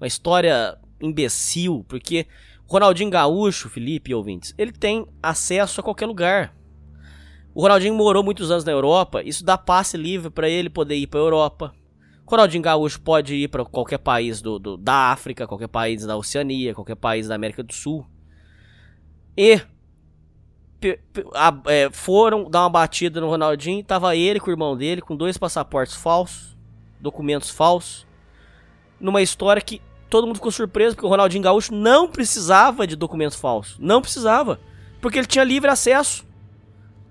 [0.00, 2.26] uma história imbecil, porque
[2.66, 6.54] Ronaldinho Gaúcho, Felipe e ouvintes, ele tem acesso a qualquer lugar.
[7.54, 11.06] O Ronaldinho morou muitos anos na Europa, isso dá passe livre para ele poder ir
[11.06, 11.74] para Europa.
[12.24, 16.16] O Ronaldinho Gaúcho pode ir para qualquer país do, do- da África, qualquer país da
[16.16, 18.06] Oceania, qualquer país da América do Sul.
[19.36, 19.60] E
[21.34, 25.14] a- é, foram dar uma batida no Ronaldinho, tava ele com o irmão dele, com
[25.16, 26.56] dois passaportes falsos,
[27.00, 28.06] documentos falsos,
[28.98, 33.36] numa história que todo mundo ficou surpreso, porque o Ronaldinho Gaúcho não precisava de documentos
[33.38, 34.60] falsos, não precisava,
[35.00, 36.26] porque ele tinha livre acesso.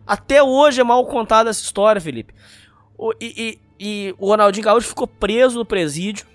[0.05, 2.33] Até hoje é mal contada essa história, Felipe.
[2.97, 6.25] O- e, e- e o Ronaldinho Gaúcho ficou preso no presídio,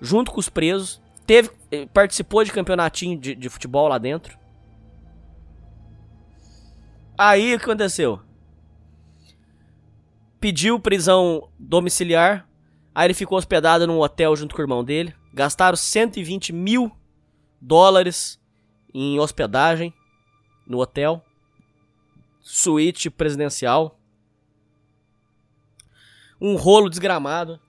[0.00, 4.36] junto com os presos, teve, eh, participou de campeonatinho de, de futebol lá dentro.
[7.16, 8.20] Aí o que aconteceu?
[10.40, 12.48] Pediu prisão domiciliar.
[12.94, 15.14] Aí ele ficou hospedado num hotel junto com o irmão dele.
[15.32, 16.90] Gastaram 120 mil
[17.60, 18.40] dólares
[18.92, 19.94] em hospedagem
[20.66, 21.24] no hotel.
[22.40, 23.98] Suíte presidencial.
[26.40, 27.60] Um rolo desgramado.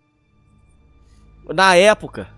[1.54, 2.30] Na época,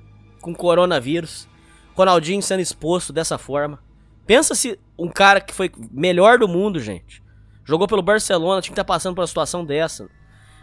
[0.41, 1.47] com coronavírus.
[1.95, 3.81] Ronaldinho sendo exposto dessa forma.
[4.27, 7.21] Pensa se um cara que foi melhor do mundo, gente.
[7.65, 10.07] Jogou pelo Barcelona, tinha que estar passando por uma situação dessa.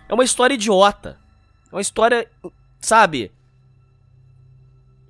[0.09, 1.19] É uma história idiota.
[1.71, 2.29] É uma história,
[2.81, 3.33] sabe?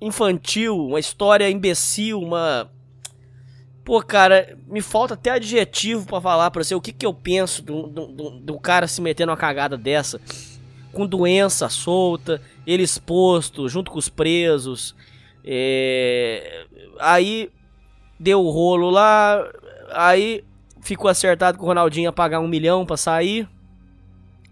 [0.01, 2.69] Infantil, uma história imbecil, uma.
[3.85, 7.61] Pô, cara, me falta até adjetivo pra falar pra você o que, que eu penso
[7.61, 10.19] do, do, do, cara se meter numa cagada dessa.
[10.91, 14.95] Com doença solta, ele exposto, junto com os presos.
[15.43, 16.65] É...
[16.99, 17.51] Aí
[18.19, 19.43] deu o rolo lá,
[19.91, 20.43] aí
[20.81, 23.47] ficou acertado que o Ronaldinho ia pagar um milhão pra sair.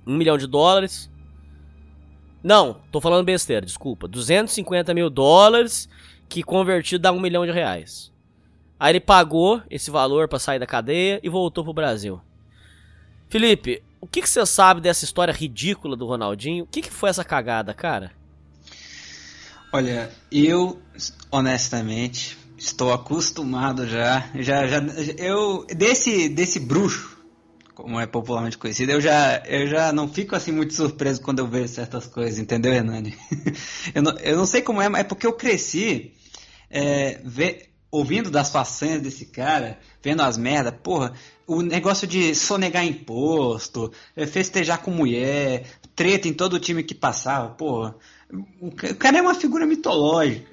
[0.05, 1.09] Um milhão de dólares.
[2.43, 4.07] Não, tô falando besteira, desculpa.
[4.07, 5.87] 250 mil dólares,
[6.27, 8.11] que convertido dá um milhão de reais.
[8.79, 12.19] Aí ele pagou esse valor pra sair da cadeia e voltou pro Brasil.
[13.29, 16.63] Felipe, o que, que você sabe dessa história ridícula do Ronaldinho?
[16.63, 18.11] O que, que foi essa cagada, cara?
[19.71, 20.81] Olha, eu
[21.31, 24.79] honestamente estou acostumado já, já, já
[25.17, 27.17] eu desse desse bruxo,
[27.73, 31.47] como é popularmente conhecido, eu já eu já não fico assim muito surpreso quando eu
[31.47, 33.17] vejo certas coisas, entendeu, Hernani?
[33.95, 36.13] eu, não, eu não sei como é, mas é porque eu cresci
[36.69, 37.19] é,
[37.89, 41.13] ouvindo das façanhas desse cara, vendo as merdas, porra,
[41.47, 46.95] o negócio de sonegar imposto, é, festejar com mulher, treta em todo o time que
[46.95, 47.95] passava, porra.
[48.61, 50.50] O cara é uma figura mitológica.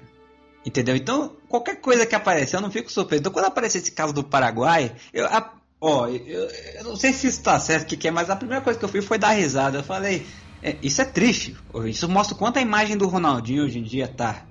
[0.66, 0.96] Entendeu?
[0.96, 3.20] Então, qualquer coisa que aparecer, eu não fico surpreso.
[3.20, 6.48] Então, quando aparecer esse caso do Paraguai, eu, a- ó, eu,
[6.78, 8.78] eu não sei se isso tá certo, o que, que é, mas a primeira coisa
[8.78, 9.78] que eu fiz foi dar risada.
[9.78, 10.26] Eu falei,
[10.62, 11.56] É, isso é triste.
[11.86, 14.44] Isso mostra o quanto a imagem do Ronaldinho hoje em dia tá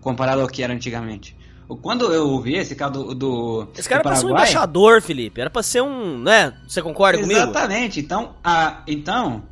[0.00, 1.36] comparado ao que era antigamente.
[1.80, 5.00] Quando eu ouvi esse cara do, do Esse cara do era pra ser um embaixador,
[5.00, 5.40] Felipe.
[5.40, 6.52] Era pra ser um, né?
[6.68, 7.38] Você concorda comigo?
[7.40, 8.00] Exatamente.
[8.00, 9.44] Então, a, então,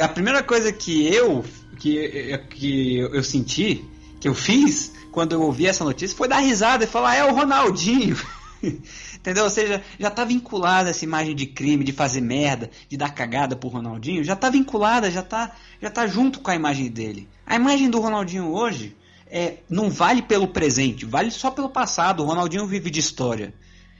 [0.00, 1.42] a primeira coisa que eu
[1.78, 3.82] que, que eu senti,
[4.20, 7.32] que eu fiz quando eu ouvi essa notícia foi dar risada e falar, é o
[7.32, 8.20] Ronaldinho.
[9.14, 9.44] Entendeu?
[9.44, 13.54] Ou seja, já tá vinculada essa imagem de crime, de fazer merda, de dar cagada
[13.54, 17.28] pro Ronaldinho, já tá vinculada, já tá, já tá junto com a imagem dele.
[17.46, 18.96] A imagem do Ronaldinho hoje
[19.28, 22.20] é, não vale pelo presente, vale só pelo passado.
[22.20, 23.54] O Ronaldinho vive de história.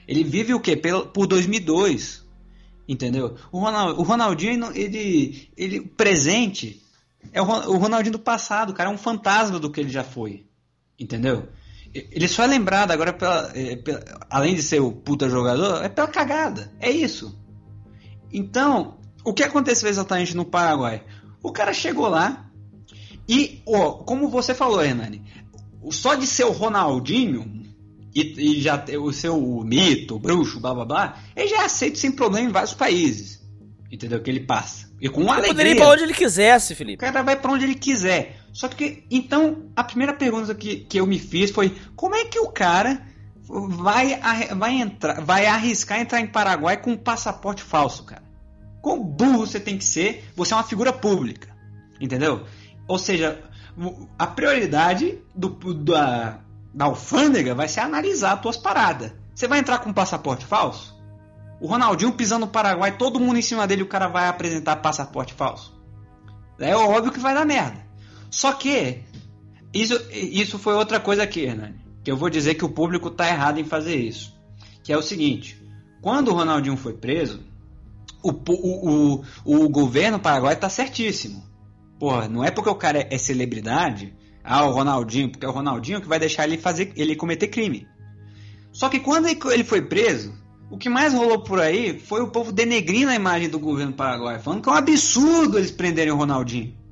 [0.09, 0.77] Ele vive o quê?
[0.77, 2.25] Pelo, por 2002.
[2.89, 3.37] Entendeu?
[3.53, 6.83] O, Ronald, o Ronaldinho, ele, ele presente
[7.33, 10.45] é o, o Ronaldinho do passado, cara é um fantasma do que ele já foi.
[10.99, 11.49] Entendeu?
[11.93, 15.89] Ele só é lembrado agora, pela, é, pela- além de ser o puta jogador, é
[15.89, 16.73] pela cagada.
[16.81, 17.39] É isso.
[18.33, 21.05] Então, o que aconteceu exatamente no Paraguai?
[21.43, 22.51] O cara chegou lá
[23.29, 25.23] e, ó, como você falou, Hernani,
[25.81, 27.63] o- só de ser o Ronaldinho
[28.15, 31.99] e, e já ter o seu mito, bruxo, blá blá blá, ele já é aceito
[31.99, 33.43] sem problema em vários países.
[33.91, 34.21] Entendeu?
[34.21, 34.93] Que ele passa.
[35.01, 35.51] E com Ele alegria.
[35.53, 36.99] poderia ir pra onde ele quisesse, O Felipe.
[36.99, 38.41] cara vai pra onde ele quiser.
[38.55, 42.39] Só que, então, a primeira pergunta que, que eu me fiz foi: como é que
[42.39, 43.03] o cara
[43.45, 44.21] vai,
[44.57, 48.23] vai, entrar, vai arriscar entrar em Paraguai com um passaporte falso, cara?
[48.81, 50.31] Quão burro você tem que ser?
[50.37, 51.49] Você é uma figura pública.
[52.01, 52.47] Entendeu?
[52.87, 53.43] Ou seja,
[54.17, 56.39] a prioridade do, da,
[56.73, 59.13] da alfândega vai ser analisar as tuas paradas.
[59.35, 60.95] Você vai entrar com um passaporte falso?
[61.61, 65.35] O Ronaldinho pisando no Paraguai, todo mundo em cima dele, o cara vai apresentar passaporte
[65.35, 65.75] falso.
[66.59, 67.84] É óbvio que vai dar merda.
[68.35, 68.99] Só que
[69.73, 71.77] isso, isso foi outra coisa aqui, Hernani.
[72.03, 74.35] Que eu vou dizer que o público tá errado em fazer isso.
[74.83, 75.57] Que é o seguinte:
[76.03, 77.41] quando o Ronaldinho foi preso,
[78.25, 81.45] o, o, o, o governo paraguai tá certíssimo.
[81.97, 84.13] Porra, não é porque o cara é celebridade,
[84.43, 87.87] ah, o Ronaldinho, porque é o Ronaldinho que vai deixar ele fazer ele cometer crime.
[88.73, 90.35] Só que quando ele foi preso,
[90.69, 94.41] o que mais rolou por aí foi o povo denegrindo a imagem do governo paraguai,
[94.41, 96.83] falando que é um absurdo eles prenderem o Ronaldinho.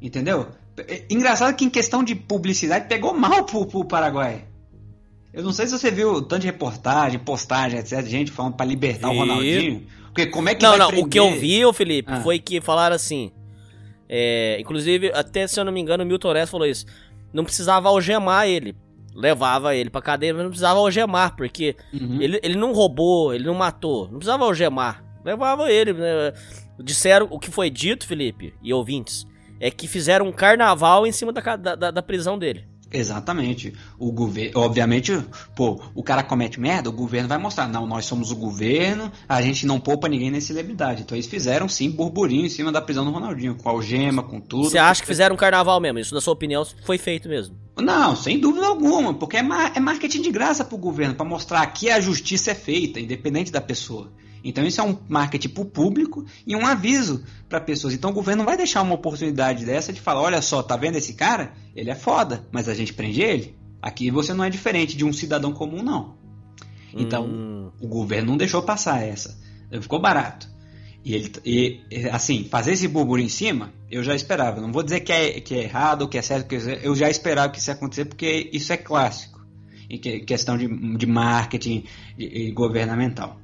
[0.00, 0.48] Entendeu?
[0.78, 4.44] É Engraçado que em questão de publicidade pegou mal pro, pro Paraguai.
[5.32, 8.04] Eu não sei se você viu tanto de reportagem, postagem, etc.
[8.06, 9.16] Gente falando pra libertar Vi.
[9.16, 9.86] o Ronaldinho.
[10.06, 11.08] Porque como é que Não, vai não, o prender?
[11.10, 12.20] que eu vi, Felipe, Ah.
[12.22, 13.30] foi que falaram assim.
[14.08, 16.86] é, inclusive, até se eu não me engano, o Milton Orés falou isso.
[17.32, 18.74] Não precisava algemar ele.
[19.14, 22.20] Levava ele pra cadeia, mas não precisava algemar, porque Uhum.
[22.20, 24.04] ele, ele não roubou, ele não matou.
[24.08, 25.02] Não precisava algemar.
[25.24, 25.92] Levava ele.
[25.92, 26.32] né?
[26.82, 29.26] Disseram o que foi dito, Felipe, e ouvintes,
[29.60, 32.64] é que fizeram um carnaval em cima da, da, da- prisão dele.
[32.92, 33.72] Exatamente.
[33.98, 35.12] O governo, obviamente,
[35.56, 39.42] pô, o cara comete merda, o governo vai mostrar, não, nós somos o governo, a
[39.42, 41.02] gente não poupa ninguém nessa celebridade.
[41.02, 44.70] Então eles fizeram sim burburinho em cima da prisão do Ronaldinho, com algema, com tudo.
[44.70, 45.98] Você acha que fizeram um carnaval mesmo?
[45.98, 47.56] Isso, na sua opinião, foi feito mesmo.
[47.76, 51.66] Não, sem dúvida alguma, porque é, ma- é marketing de graça pro governo, para mostrar
[51.66, 54.12] que a justiça é feita, independente da pessoa.
[54.48, 57.94] Então isso é um marketing pro público e um aviso para pessoas.
[57.94, 60.96] Então o governo não vai deixar uma oportunidade dessa de falar, olha só, tá vendo
[60.96, 61.52] esse cara?
[61.74, 63.56] Ele é foda, mas a gente prende ele.
[63.82, 66.14] Aqui você não é diferente de um cidadão comum, não.
[66.94, 67.70] Então, Hum.
[67.80, 69.38] o governo não deixou passar essa.
[69.82, 70.48] Ficou barato.
[71.04, 71.80] E ele, e,
[72.10, 74.60] assim, fazer esse burburinho em cima, eu já esperava.
[74.60, 77.08] Não vou dizer que é, que é errado que é certo, que é- eu já
[77.10, 79.36] esperava que isso ia acontecer, porque isso é clássico.
[79.88, 80.66] Em que- questão de,
[80.96, 81.84] de marketing
[82.54, 83.38] governamental.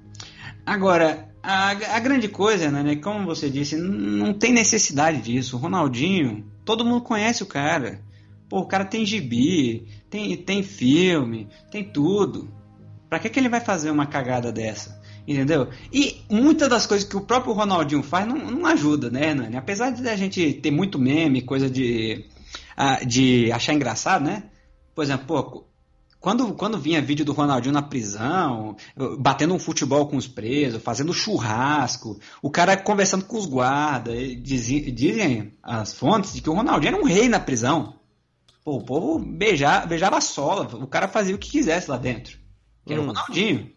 [0.65, 5.57] Agora, a, a grande coisa, né, como você disse, não tem necessidade disso.
[5.57, 8.01] O Ronaldinho, todo mundo conhece o cara.
[8.49, 12.53] Pô, o cara tem gibi, tem, tem filme, tem tudo.
[13.09, 15.01] Pra que, que ele vai fazer uma cagada dessa?
[15.27, 15.69] Entendeu?
[15.93, 19.57] E muitas das coisas que o próprio Ronaldinho faz não, não ajuda, né, Nani?
[19.57, 22.27] Apesar de a gente ter muito meme, coisa de,
[22.77, 24.45] ah, de achar engraçado, né?
[24.95, 25.65] Por exemplo, pô,
[26.23, 28.77] quando, quando vinha vídeo do Ronaldinho na prisão,
[29.19, 35.53] batendo um futebol com os presos, fazendo churrasco, o cara conversando com os guardas, dizem
[35.61, 37.97] as fontes de que o Ronaldinho era um rei na prisão.
[38.65, 42.39] Pô, o povo beijava, beijava a sola, o cara fazia o que quisesse lá dentro.
[42.87, 43.09] Que era o Hum.
[43.09, 43.73] Ronaldinho.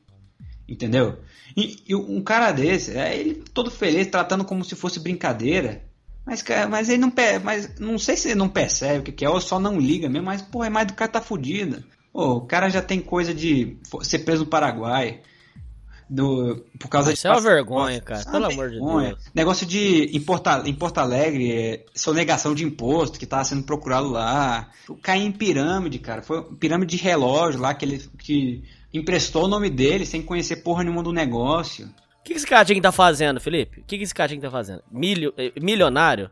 [0.69, 1.17] Entendeu?
[1.57, 5.83] E, e um cara desse, é ele todo feliz, tratando como se fosse brincadeira.
[6.23, 7.11] Mas, cara, mas ele não
[7.43, 10.07] mas não sei se ele não percebe o que, que é, ou só não liga
[10.07, 11.83] mesmo, mas, pô, a imagem do cara tá fudida.
[12.15, 15.19] Pô, o cara já tem coisa de ser preso no Paraguai.
[16.09, 18.75] Do, por causa Isso de é uma vergonha, cara, Isso é pelo uma amor de
[18.75, 19.07] vergonha.
[19.09, 19.31] Deus.
[19.33, 24.07] Negócio de em Porto, em Porto Alegre, é, sonegação de imposto que tava sendo procurado
[24.07, 24.69] lá.
[25.01, 26.21] Cair em pirâmide, cara.
[26.21, 28.63] Foi pirâmide de relógio lá que ele que
[28.93, 31.93] emprestou o nome dele sem conhecer porra nenhuma do negócio.
[32.23, 33.81] que, que esse cara tinha que tá fazendo, Felipe?
[33.81, 34.81] O que, que esse cara tinha que tá fazendo?
[34.89, 36.31] Milho, eh, milionário?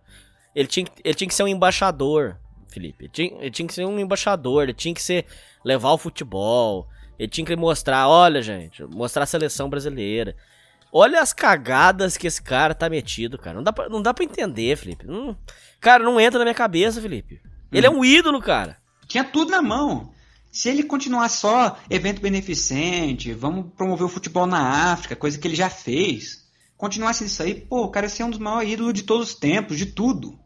[0.55, 2.37] Ele tinha, ele tinha que ser um embaixador,
[2.73, 3.05] Felipe.
[3.05, 5.25] Ele tinha, ele tinha que ser um embaixador, ele tinha que ser
[5.63, 6.87] levar o futebol.
[7.17, 10.35] Ele tinha que mostrar, olha, gente, mostrar a seleção brasileira.
[10.91, 13.55] Olha as cagadas que esse cara tá metido, cara.
[13.55, 15.05] Não dá pra, não dá pra entender, Felipe.
[15.79, 17.41] Cara, não entra na minha cabeça, Felipe.
[17.71, 18.77] Ele é um ídolo, cara.
[19.07, 20.11] Tinha tudo na mão.
[20.51, 25.55] Se ele continuar só evento beneficente, vamos promover o futebol na África, coisa que ele
[25.55, 26.43] já fez,
[26.77, 29.35] continuasse isso aí, pô, o cara ia ser um dos maiores ídolos de todos os
[29.35, 30.37] tempos, de tudo.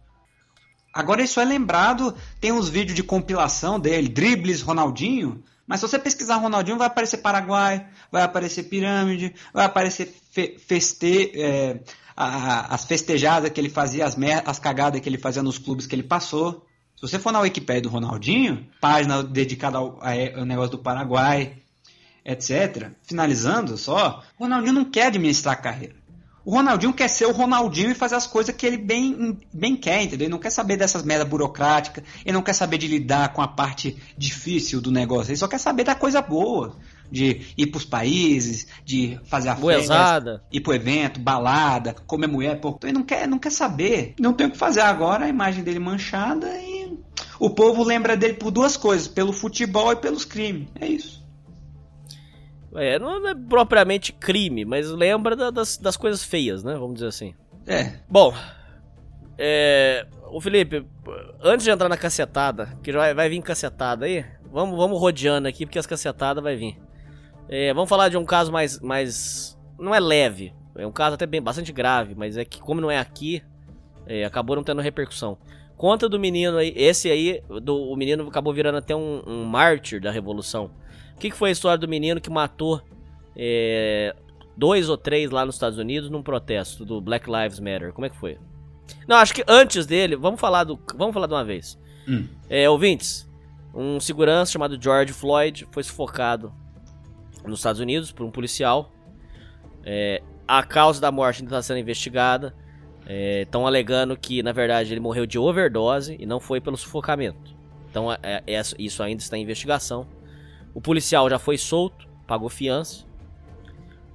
[0.97, 5.99] Agora só é lembrado, tem uns vídeos de compilação dele, dribles Ronaldinho, mas se você
[5.99, 11.79] pesquisar Ronaldinho, vai aparecer Paraguai, vai aparecer Pirâmide, vai aparecer fe- feste, é,
[12.15, 15.93] a- as festejadas que ele fazia, as, as cagadas que ele fazia nos clubes que
[15.93, 16.65] ele passou.
[16.95, 21.57] Se você for na Wikipédia do Ronaldinho, página dedicada ao, ao negócio do Paraguai,
[22.25, 22.89] etc.
[23.03, 25.96] Finalizando só, Ronaldinho não quer administrar a carreira.
[26.47, 30.03] O Ronaldinho quer ser o Ronaldinho e fazer as coisas que ele bem, bem quer,
[30.03, 30.27] entendeu?
[30.27, 33.49] Ele não quer saber dessas merda burocráticas, ele não quer saber de lidar com a
[33.49, 36.77] parte difícil do negócio, ele só quer saber da coisa boa.
[37.11, 42.69] De ir pros países, de fazer a festa, ir pro evento, balada, comer mulher, pô.
[42.69, 44.13] Então ele não quer, não quer saber.
[44.17, 46.97] Não tem o que fazer agora, a imagem dele manchada e
[47.39, 50.69] o povo lembra dele por duas coisas, pelo futebol e pelos crimes.
[50.79, 51.26] É isso.
[52.77, 56.73] É, não é propriamente crime, mas lembra da- das, das coisas feias, né?
[56.73, 57.33] Vamos dizer assim.
[57.65, 57.93] É.
[58.09, 58.33] Bom,
[59.37, 60.05] é.
[60.29, 60.85] O Felipe,
[61.41, 65.47] antes de entrar na cacetada, que já vai, vai vir cacetada aí, vamos, vamos rodeando
[65.47, 66.77] aqui, porque as cacetadas vai vir.
[67.47, 69.57] É, vamos falar de um caso mais, mais.
[69.79, 72.91] Não é leve, é um caso até bem bastante grave, mas é que, como não
[72.91, 73.41] é aqui,
[74.05, 75.37] é, acabou não tendo repercussão.
[75.77, 80.01] Conta do menino aí, esse aí, do, o menino acabou virando até um, um mártir
[80.01, 80.71] da revolução.
[81.17, 82.79] O que, que foi a história do menino que matou
[83.35, 84.15] é,
[84.55, 87.91] dois ou três lá nos Estados Unidos num protesto do Black Lives Matter?
[87.91, 88.37] Como é que foi?
[89.07, 91.75] Não, acho que antes dele, vamos falar do, vamos falar de uma vez.
[92.07, 92.27] Hum.
[92.47, 93.27] É, ouvintes,
[93.73, 96.53] um segurança chamado George Floyd foi sufocado
[97.43, 98.91] nos Estados Unidos por um policial.
[99.83, 102.53] É, a causa da morte ainda está sendo investigada.
[103.41, 107.55] Estão alegando que, na verdade, ele morreu de overdose e não foi pelo sufocamento.
[107.89, 110.05] Então, é- é- isso ainda está em investigação.
[110.73, 113.05] O policial já foi solto, pagou fiança.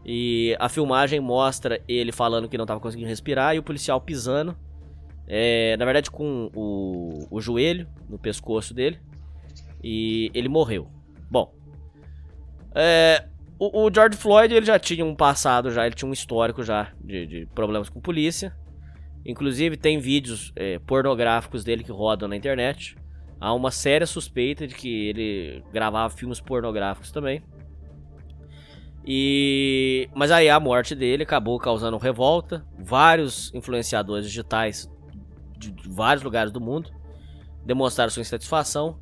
[0.05, 4.57] E a filmagem mostra ele falando que não estava conseguindo respirar e o policial pisando.
[5.29, 8.99] é, na verdade, com o, o joelho no pescoço dele.
[9.83, 10.89] E ele morreu.
[11.31, 11.53] Bom.
[12.75, 13.27] é,
[13.59, 16.93] o, o George Floyd ele já tinha um passado, já ele tinha um histórico já
[17.01, 18.55] de, de problemas com polícia.
[19.25, 22.97] Inclusive tem vídeos é, pornográficos dele que rodam na internet.
[23.43, 27.43] Há uma séria suspeita de que ele gravava filmes pornográficos também.
[29.05, 32.65] E mas aí a morte dele acabou causando revolta.
[32.79, 34.89] Vários influenciadores digitais
[35.59, 36.93] de vários lugares do mundo
[37.67, 39.01] demonstraram sua insatisfação.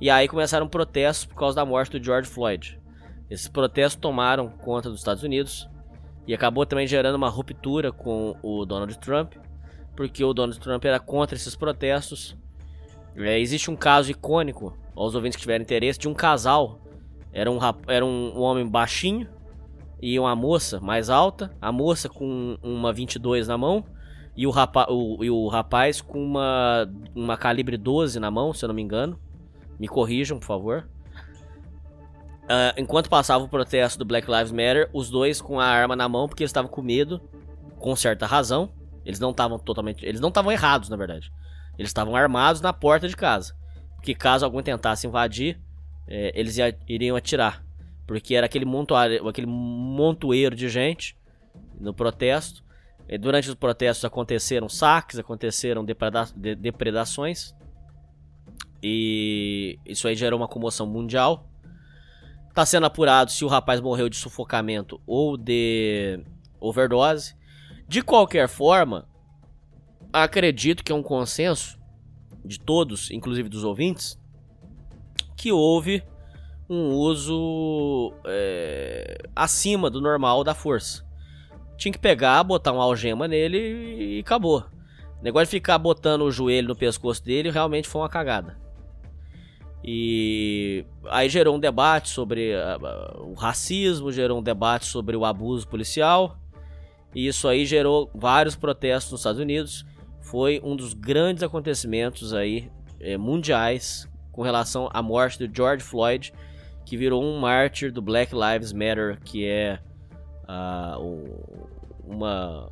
[0.00, 2.80] E aí começaram protestos por causa da morte do George Floyd.
[3.28, 5.68] Esses protestos tomaram conta dos Estados Unidos
[6.28, 9.34] e acabou também gerando uma ruptura com o Donald Trump,
[9.96, 12.38] porque o Donald Trump era contra esses protestos.
[13.16, 16.80] É, existe um caso icônico, aos ouvintes que tiverem interesse, de um casal.
[17.32, 19.28] Era um, era um, um homem baixinho
[20.00, 21.54] e uma moça mais alta.
[21.60, 23.84] A moça com uma 22 na mão
[24.36, 28.64] e o, rapa, o, e o rapaz com uma, uma calibre 12 na mão, se
[28.64, 29.18] eu não me engano.
[29.78, 30.88] Me corrijam, por favor.
[32.52, 36.08] Ah, enquanto passava o protesto do Black Lives Matter, os dois com a arma na
[36.08, 37.20] mão porque eles estavam com medo,
[37.78, 38.72] com certa razão.
[39.04, 41.32] Eles não estavam totalmente, eles não estavam errados, na verdade.
[41.78, 43.54] Eles estavam armados na porta de casa,
[43.96, 45.58] porque caso alguém tentasse invadir,
[46.06, 47.64] eh, eles ia- iriam atirar,
[48.06, 51.16] porque era aquele montoeiro, aquele montoeiro de gente
[51.78, 52.62] no protesto.
[53.08, 57.54] E durante os protestos aconteceram saques, aconteceram depreda- de- depredações.
[58.82, 61.46] E isso aí gerou uma comoção mundial.
[62.54, 66.20] Tá sendo apurado se o rapaz morreu de sufocamento ou de
[66.60, 67.34] overdose.
[67.88, 69.08] De qualquer forma,
[70.12, 71.78] acredito que é um consenso
[72.44, 74.18] de todos, inclusive dos ouvintes,
[75.36, 76.02] que houve
[76.68, 81.04] um uso é, acima do normal da força.
[81.76, 84.64] Tinha que pegar, botar uma algema nele e acabou.
[85.20, 88.58] O negócio de ficar botando o joelho no pescoço dele realmente foi uma cagada.
[89.82, 92.78] E aí gerou um debate sobre ah,
[93.18, 96.36] o racismo, gerou um debate sobre o abuso policial.
[97.14, 99.84] E isso aí gerou vários protestos nos Estados Unidos.
[100.30, 102.70] Foi um dos grandes acontecimentos aí
[103.00, 106.32] eh, mundiais com relação à morte do George Floyd,
[106.86, 109.80] que virou um mártir do Black Lives Matter, que é
[110.98, 111.66] o-
[112.04, 112.70] uma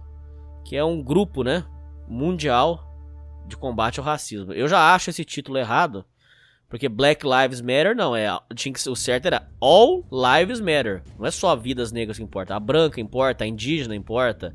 [0.64, 1.64] que é um grupo, né,
[2.06, 2.84] mundial
[3.46, 4.52] de combate ao racismo.
[4.52, 6.04] Eu já acho esse título errado,
[6.68, 11.02] porque Black Lives Matter não é, tinha que ser, o certo era All Lives Matter.
[11.18, 14.54] Não é só vidas negras que importa, a branca importa, a indígena importa.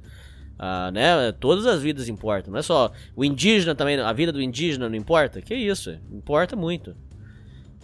[0.66, 1.34] Ah, né?
[1.34, 2.54] Todas as vidas importam.
[2.54, 5.42] Não é só o indígena também, a vida do indígena não importa.
[5.42, 5.92] Que isso?
[6.10, 6.96] Importa muito.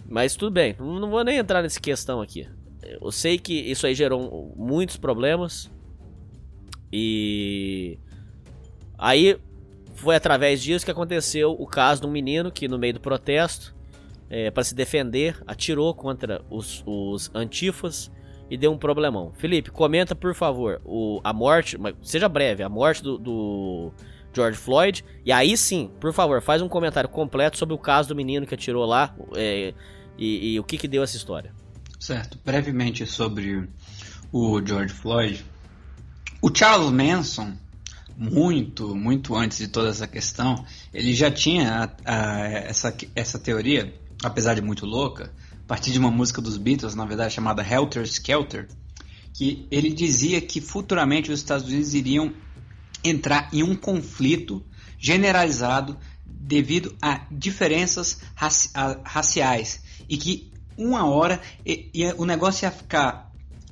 [0.08, 2.48] Mas tudo bem, não vou nem entrar nessa questão aqui.
[2.82, 5.70] Eu sei que isso aí gerou muitos problemas.
[6.90, 7.98] E
[8.96, 9.38] aí
[9.92, 13.74] foi através disso que aconteceu o caso de um menino que no meio do protesto,
[14.54, 18.10] para se defender, atirou contra os, os antifas
[18.50, 19.32] e deu um problemão.
[19.38, 23.92] Felipe, comenta por favor o, a morte, seja breve, a morte do, do
[24.34, 25.04] George Floyd.
[25.24, 28.54] E aí sim, por favor, faz um comentário completo sobre o caso do menino que
[28.54, 29.72] atirou lá é,
[30.18, 31.52] e, e o que, que deu essa história.
[31.98, 32.38] Certo.
[32.44, 33.68] Brevemente sobre
[34.32, 35.44] o George Floyd.
[36.42, 37.52] O Charles Manson,
[38.16, 43.94] muito, muito antes de toda essa questão, ele já tinha a- a- essa, essa teoria,
[44.24, 45.32] apesar de muito louca,
[45.70, 48.66] partir de uma música dos Beatles, na verdade chamada Helter Skelter,
[49.32, 52.32] que ele dizia que futuramente os Estados Unidos iriam
[53.04, 54.66] entrar em um conflito
[54.98, 55.96] generalizado
[56.26, 62.72] devido a diferenças raci- a- raciais e que uma hora e- ia- o negócio ia
[62.72, 63.30] ficar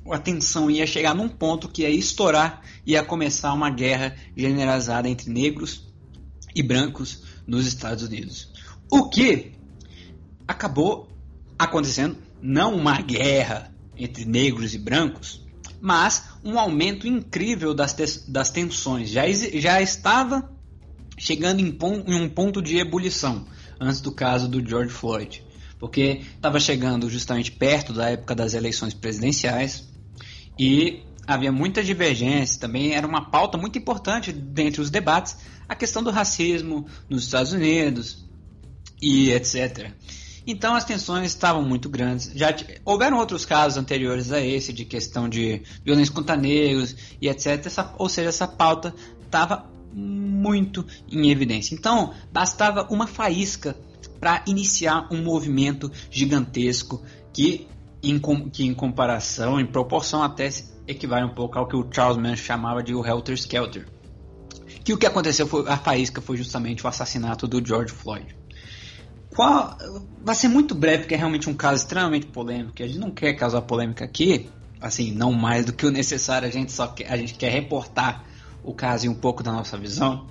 [0.09, 5.09] a tensão ia chegar num ponto que ia estourar e ia começar uma guerra generalizada
[5.09, 5.85] entre negros
[6.55, 8.53] e brancos nos Estados Unidos.
[8.89, 9.51] O que
[10.47, 11.08] acabou
[11.59, 15.45] acontecendo não uma guerra entre negros e brancos,
[15.81, 19.09] mas um aumento incrível das, tes- das tensões.
[19.09, 20.49] Já, já estava
[21.17, 23.45] chegando em, em um ponto de ebulição
[23.79, 25.43] antes do caso do George Floyd,
[25.77, 29.87] porque estava chegando justamente perto da época das eleições presidenciais
[30.57, 32.59] e havia muita divergência.
[32.59, 35.37] Também era uma pauta muito importante dentre os debates
[35.67, 38.25] a questão do racismo nos Estados Unidos
[39.01, 39.91] e etc.
[40.51, 42.31] Então as tensões estavam muito grandes.
[42.33, 42.47] Já
[42.83, 47.63] houveram outros casos anteriores a esse de questão de violência contra negros e etc.
[47.67, 48.91] Essa- ou seja, essa pauta
[49.23, 51.75] estava muito em evidência.
[51.75, 53.75] Então bastava uma faísca
[54.19, 57.67] para iniciar um movimento gigantesco que
[58.01, 58.19] em,
[58.51, 60.49] que em comparação, em proporção até
[60.87, 63.87] equivale um pouco ao que o Charles Manson chamava de o Helter Skelter.
[64.83, 68.38] Que o que aconteceu foi a faísca foi justamente o assassinato do George Floyd.
[69.39, 69.77] Qual,
[70.21, 72.83] vai ser muito breve, porque é realmente um caso extremamente polêmico.
[72.83, 74.49] A gente não quer causar polêmica aqui,
[74.81, 76.45] assim, não mais do que o necessário.
[76.45, 78.25] A gente só quer, a gente quer reportar
[78.61, 80.27] o caso e um pouco da nossa visão.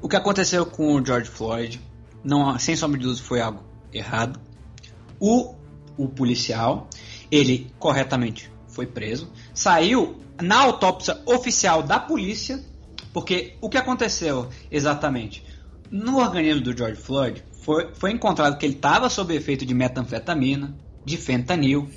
[0.00, 1.80] O que aconteceu com o George Floyd,
[2.24, 4.40] não, sem sombra de dúvida, foi algo errado.
[5.20, 5.54] O,
[5.96, 6.88] o policial,
[7.30, 12.64] ele corretamente foi preso, saiu na autópsia oficial da polícia,
[13.12, 15.46] porque o que aconteceu exatamente?
[15.88, 20.76] No organismo do George Floyd, foi, foi encontrado que ele estava sob efeito de metanfetamina,
[21.04, 21.88] de fentanil,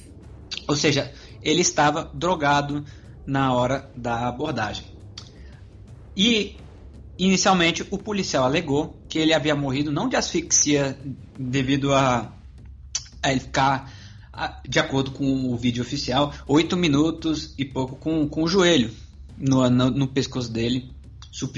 [0.68, 1.12] ou seja,
[1.42, 2.84] ele estava drogado
[3.26, 4.86] na hora da abordagem.
[6.16, 6.56] E
[7.18, 10.98] inicialmente o policial alegou que ele havia morrido não de asfixia
[11.38, 12.32] devido a,
[13.22, 13.92] a ele ficar,
[14.32, 18.92] a- de acordo com o vídeo oficial, oito minutos e pouco com, com o joelho
[19.38, 20.92] no, no, no pescoço dele,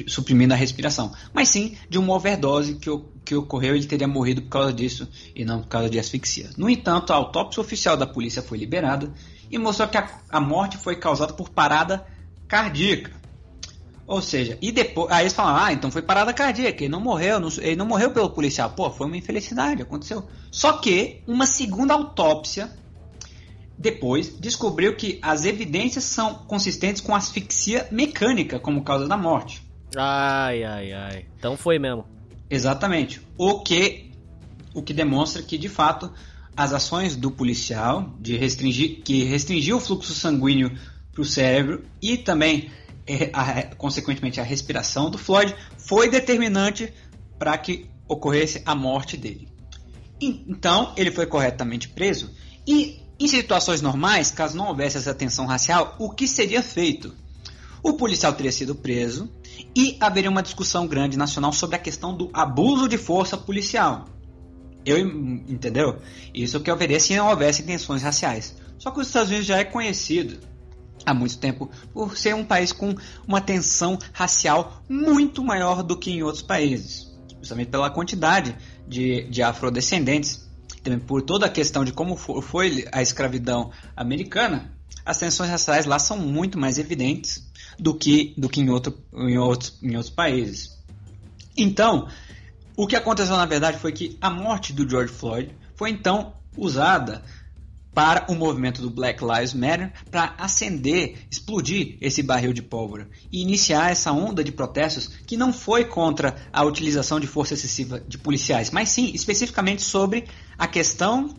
[0.07, 1.13] suprimindo a respiração.
[1.33, 2.89] Mas sim de uma overdose que,
[3.23, 6.49] que ocorreu, ele teria morrido por causa disso e não por causa de asfixia.
[6.57, 9.13] No entanto, a autópsia oficial da polícia foi liberada
[9.51, 12.05] e mostrou que a, a morte foi causada por parada
[12.47, 13.11] cardíaca.
[14.07, 15.11] Ou seja, e depois.
[15.11, 18.11] Aí eles falam, ah, então foi parada cardíaca, ele não morreu, não- ele não morreu
[18.11, 18.69] pelo policial.
[18.69, 20.25] Pô, foi uma infelicidade, aconteceu.
[20.49, 22.71] Só que uma segunda autópsia
[23.77, 29.61] depois descobriu que as evidências são consistentes com asfixia mecânica como causa da morte.
[29.95, 31.25] Ai, ai, ai.
[31.37, 32.05] Então foi mesmo.
[32.49, 33.21] Exatamente.
[33.37, 34.11] O que
[34.73, 36.11] o que demonstra que de fato
[36.55, 40.71] as ações do policial de restringir que restringiu o fluxo sanguíneo
[41.11, 42.69] para o cérebro e também
[43.07, 46.93] eh, a- consequentemente a respiração do Floyd foi determinante
[47.39, 49.47] para que ocorresse a morte dele.
[50.21, 52.31] Então ele foi corretamente preso
[52.67, 57.15] e em situações normais, caso não houvesse essa tensão racial, o que seria feito?
[57.81, 59.31] O policial teria sido preso
[59.75, 64.05] e haveria uma discussão grande nacional sobre a questão do abuso de força policial.
[64.85, 65.97] Eu, entendeu?
[66.33, 68.55] Isso que haveria se não houvesse tensões raciais.
[68.77, 70.39] Só que os Estados Unidos já é conhecido
[71.05, 72.95] há muito tempo por ser um país com
[73.27, 77.07] uma tensão racial muito maior do que em outros países,
[77.39, 78.55] justamente pela quantidade
[78.87, 80.47] de, de afrodescendentes,
[80.83, 84.71] também por toda a questão de como fo- foi a escravidão americana.
[85.05, 87.46] as tensões raciais lá são muito mais evidentes
[87.79, 90.77] do que, do que em, outro, em, outros, em outros países.
[91.55, 92.07] Então,
[92.75, 97.23] o que aconteceu na verdade foi que a morte do George Floyd foi então usada
[97.97, 103.41] para o movimento do Black Lives Matter para acender, explodir esse barril de pólvora e
[103.41, 108.19] iniciar essa onda de protestos que não foi contra a utilização de força excessiva de
[108.19, 110.25] policiais, mas sim especificamente sobre
[110.59, 111.33] a questão,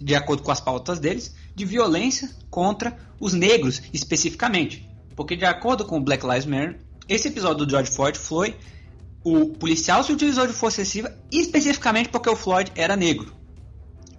[0.00, 4.87] de acordo com as pautas deles, de violência contra os negros especificamente.
[5.18, 6.78] Porque de acordo com o Black Lives Matter,
[7.08, 8.54] esse episódio do George Floyd foi
[9.24, 13.34] o policial se utilizou de força excessiva especificamente porque o Floyd era negro.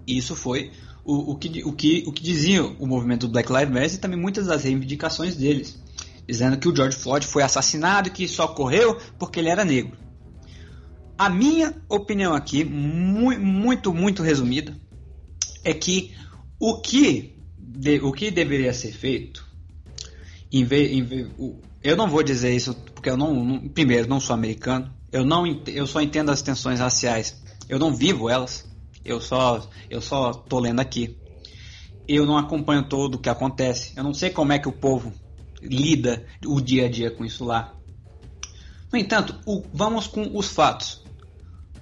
[0.06, 0.74] Isso foi
[1.06, 3.98] o, o, que, o, que, o que dizia o movimento do Black Lives Matter e
[3.98, 5.82] também muitas das reivindicações deles,
[6.28, 9.98] dizendo que o George Floyd foi assassinado e que isso ocorreu porque ele era negro.
[11.18, 14.78] A minha opinião aqui, muito, muito, muito resumida,
[15.64, 16.14] é que
[16.60, 19.49] o que, de, o que deveria ser feito,
[20.52, 21.28] em vez, em vez,
[21.84, 25.46] eu não vou dizer isso porque eu não, não, primeiro, não sou americano, eu não
[25.68, 28.68] eu só entendo as tensões raciais, eu não vivo elas.
[29.06, 31.18] Eu só eu só tô lendo aqui.
[32.08, 33.94] Eu não acompanho todo o que acontece.
[33.96, 35.14] Eu não sei como é que o povo
[35.62, 37.76] lida o dia a dia com isso lá.
[38.92, 41.04] No entanto, o, vamos com os fatos.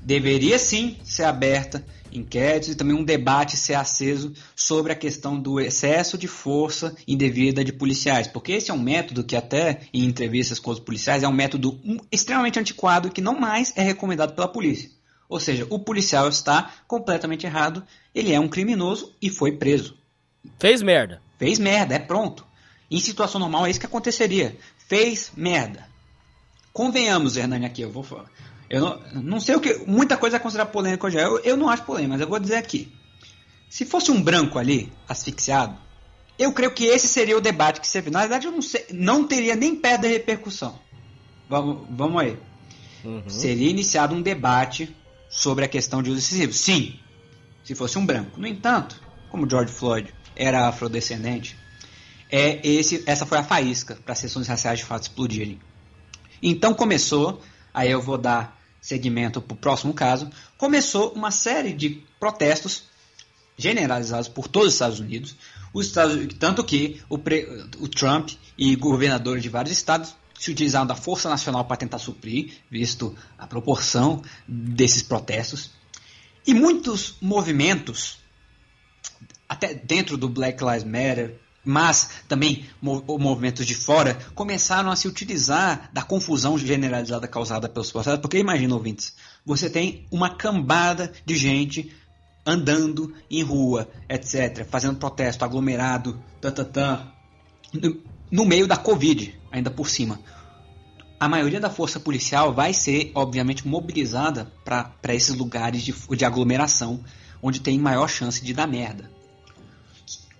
[0.08, 5.60] Deveria sim ser aberta inquéritos e também um debate ser aceso sobre a questão do
[5.60, 10.60] excesso de força indevida de policiais, porque esse é um método que até em entrevistas
[10.60, 11.78] com os policiais é um método
[12.10, 14.90] extremamente antiquado que não mais é recomendado pela polícia.
[15.28, 17.84] Ou seja, o policial está completamente errado,
[18.16, 19.98] ele é um criminoso e foi preso.
[20.58, 21.22] Fez merda.
[21.38, 22.48] Fez merda, é pronto.
[22.90, 24.58] Em situação normal é isso que aconteceria.
[24.88, 25.86] Fez merda.
[26.72, 28.32] Convenhamos, Hernani, aqui, eu vou falar.
[28.70, 29.74] Eu não, não sei o que.
[29.88, 31.18] Muita coisa é considerada polêmica hoje.
[31.18, 32.92] Eu, eu não acho polêmica, mas eu vou dizer aqui.
[33.70, 35.78] Se fosse um branco ali, asfixiado,
[36.38, 38.86] eu creio que esse seria o debate que você Na verdade, eu não sei.
[38.92, 40.80] Não teria nem pé de repercussão.
[41.50, 42.38] Vamos, vamos aí.
[43.04, 43.24] Uhum.
[43.28, 44.96] Seria iniciado um debate
[45.30, 46.54] sobre a questão de uso excessivo.
[46.54, 47.00] Sim,
[47.64, 48.40] se fosse um branco.
[48.40, 51.58] No entanto, como George Floyd era afrodescendente,
[52.30, 55.60] é esse, essa foi a faísca para as sessões raciais de fato explodirem.
[56.42, 57.42] Então começou,
[57.74, 58.57] aí eu vou dar
[58.88, 62.84] segmento para o próximo caso, começou uma série de protestos
[63.58, 65.36] generalizados por todos os Estados Unidos,
[65.74, 70.96] os Estados, tanto que o, o Trump e governadores de vários estados se utilizaram da
[70.96, 75.72] Força Nacional para tentar suprir, visto a proporção desses protestos.
[76.46, 78.20] E muitos movimentos,
[79.50, 81.38] até dentro do Black Lives Matter,
[81.68, 88.22] mas também movimentos de fora, começaram a se utilizar da confusão generalizada causada pelos protestos.
[88.22, 89.14] Porque imagina, ouvintes,
[89.46, 91.92] você tem uma cambada de gente
[92.46, 97.12] andando em rua, etc., fazendo protesto aglomerado, tatatã,
[98.32, 100.20] no meio da Covid, ainda por cima.
[101.20, 107.04] A maioria da força policial vai ser, obviamente, mobilizada para esses lugares de, de aglomeração,
[107.42, 109.17] onde tem maior chance de dar merda.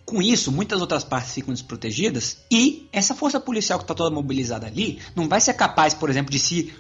[0.08, 4.66] Com isso, muitas outras partes ficam desprotegidas e essa força policial que está toda mobilizada
[4.66, 6.74] ali não vai ser capaz, por exemplo, de se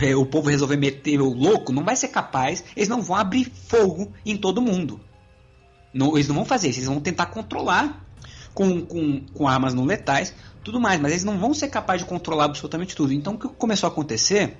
[0.00, 3.50] eh, o povo resolver meter o louco, não vai ser capaz, eles não vão abrir
[3.66, 5.00] fogo em todo mundo.
[5.92, 8.06] Não, eles não vão fazer isso, eles vão tentar controlar
[8.54, 10.32] com, com, com armas não letais,
[10.62, 13.12] tudo mais, mas eles não vão ser capazes de controlar absolutamente tudo.
[13.12, 14.56] Então o que começou a acontecer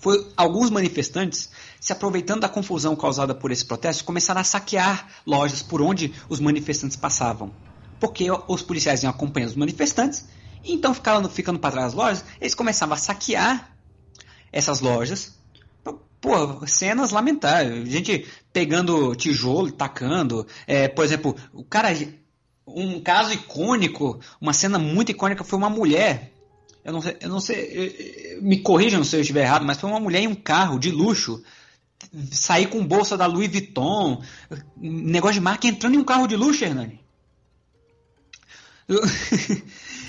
[0.00, 1.50] foi alguns manifestantes
[1.82, 6.38] se aproveitando da confusão causada por esse protesto, começaram a saquear lojas por onde os
[6.38, 7.52] manifestantes passavam.
[7.98, 10.24] Porque os policiais iam acompanhando os manifestantes,
[10.62, 13.76] e então ficando, ficando para trás das lojas, eles começavam a saquear
[14.52, 15.36] essas lojas.
[16.20, 17.88] Pô, cenas lamentáveis.
[17.88, 20.46] Gente pegando tijolo, tacando.
[20.68, 21.88] É, por exemplo, o cara
[22.64, 26.32] um caso icônico, uma cena muito icônica foi uma mulher.
[26.84, 29.98] Eu não sei, eu não sei, me corrijam se eu estiver errado, mas foi uma
[29.98, 31.42] mulher em um carro de luxo
[32.30, 34.22] sair com bolsa da Louis Vuitton,
[34.76, 37.00] negócio de marca entrando em um carro de luxo, Hernani.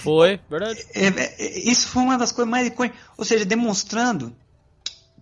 [0.02, 0.86] Foi, verdade.
[0.94, 4.36] É, é, isso foi uma das coisas mais icônicas, ou seja, demonstrando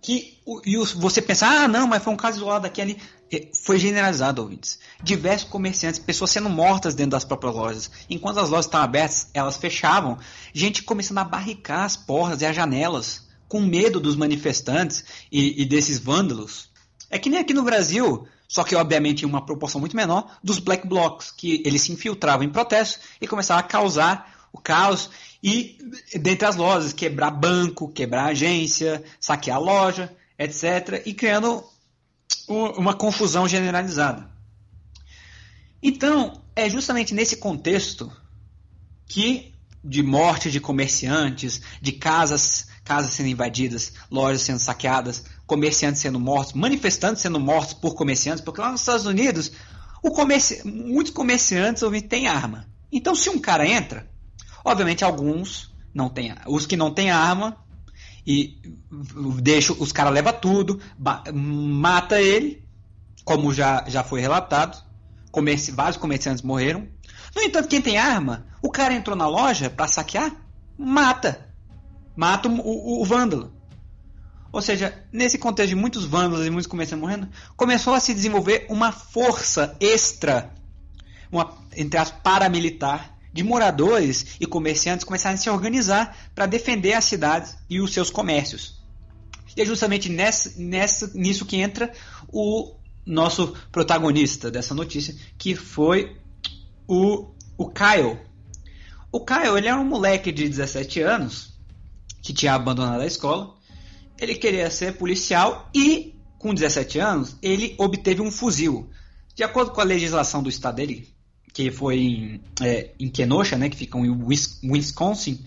[0.00, 2.98] que e você pensa, ah, não, mas foi um caso isolado aqui ali.
[3.32, 4.80] É, foi generalizado, ouvintes.
[5.00, 7.90] Diversos comerciantes, pessoas sendo mortas dentro das próprias lojas.
[8.10, 10.18] Enquanto as lojas estavam abertas, elas fechavam.
[10.52, 15.64] Gente começando a barricar as portas e as janelas, com medo dos manifestantes e, e
[15.64, 16.71] desses vândalos.
[17.12, 20.58] É que nem aqui no Brasil, só que obviamente em uma proporção muito menor, dos
[20.58, 25.10] black blocs, que eles se infiltravam em protestos e começavam a causar o caos
[25.42, 25.76] e
[26.18, 31.02] dentre as lojas, quebrar banco, quebrar agência, saquear loja, etc.
[31.04, 31.62] E criando
[32.48, 34.30] uma confusão generalizada.
[35.82, 38.10] Então, é justamente nesse contexto
[39.06, 39.52] que
[39.84, 46.54] de morte de comerciantes, de casas, casas sendo invadidas, lojas sendo saqueadas, comerciantes sendo mortos,
[46.54, 49.52] manifestantes sendo mortos por comerciantes, porque lá nos Estados Unidos
[50.02, 50.66] comerci...
[50.66, 52.66] muitos comerciantes têm arma.
[52.90, 54.08] Então se um cara entra,
[54.64, 57.56] obviamente alguns não têm, os que não têm arma
[58.26, 58.60] e
[59.40, 60.80] deixa os caras leva tudo,
[61.32, 62.64] mata ele,
[63.24, 64.82] como já, já foi relatado,
[65.30, 65.72] comerci...
[65.72, 66.86] vários comerciantes morreram.
[67.34, 70.34] No entanto, quem tem arma, o cara entrou na loja para saquear,
[70.78, 71.48] mata.
[72.14, 73.52] Mata o, o, o, vândalo.
[74.52, 78.66] Ou seja, nesse contexto de muitos vândalos e muitos comerciantes morrendo, começou a se desenvolver
[78.68, 80.52] uma força extra,
[81.30, 87.04] uma, entre as paramilitar, de moradores e comerciantes começarem a se organizar para defender as
[87.06, 88.82] cidades e os seus comércios.
[89.56, 91.90] E é justamente nessa, nessa, nisso que entra
[92.28, 92.74] o
[93.06, 96.16] nosso protagonista dessa notícia, que foi
[96.86, 98.18] o, o Kyle.
[99.10, 101.52] O Kyle ele era um moleque de 17 anos
[102.22, 103.54] que tinha abandonado a escola.
[104.22, 108.88] Ele queria ser policial e, com 17 anos, ele obteve um fuzil.
[109.34, 111.08] De acordo com a legislação do estado dele,
[111.52, 114.10] que foi em, é, em Kenosha, né, que fica em
[114.62, 115.44] Wisconsin,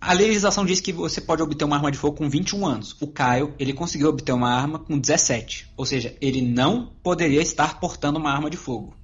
[0.00, 2.96] a legislação diz que você pode obter uma arma de fogo com 21 anos.
[3.00, 5.70] O Kyle, ele conseguiu obter uma arma com 17.
[5.76, 8.96] Ou seja, ele não poderia estar portando uma arma de fogo.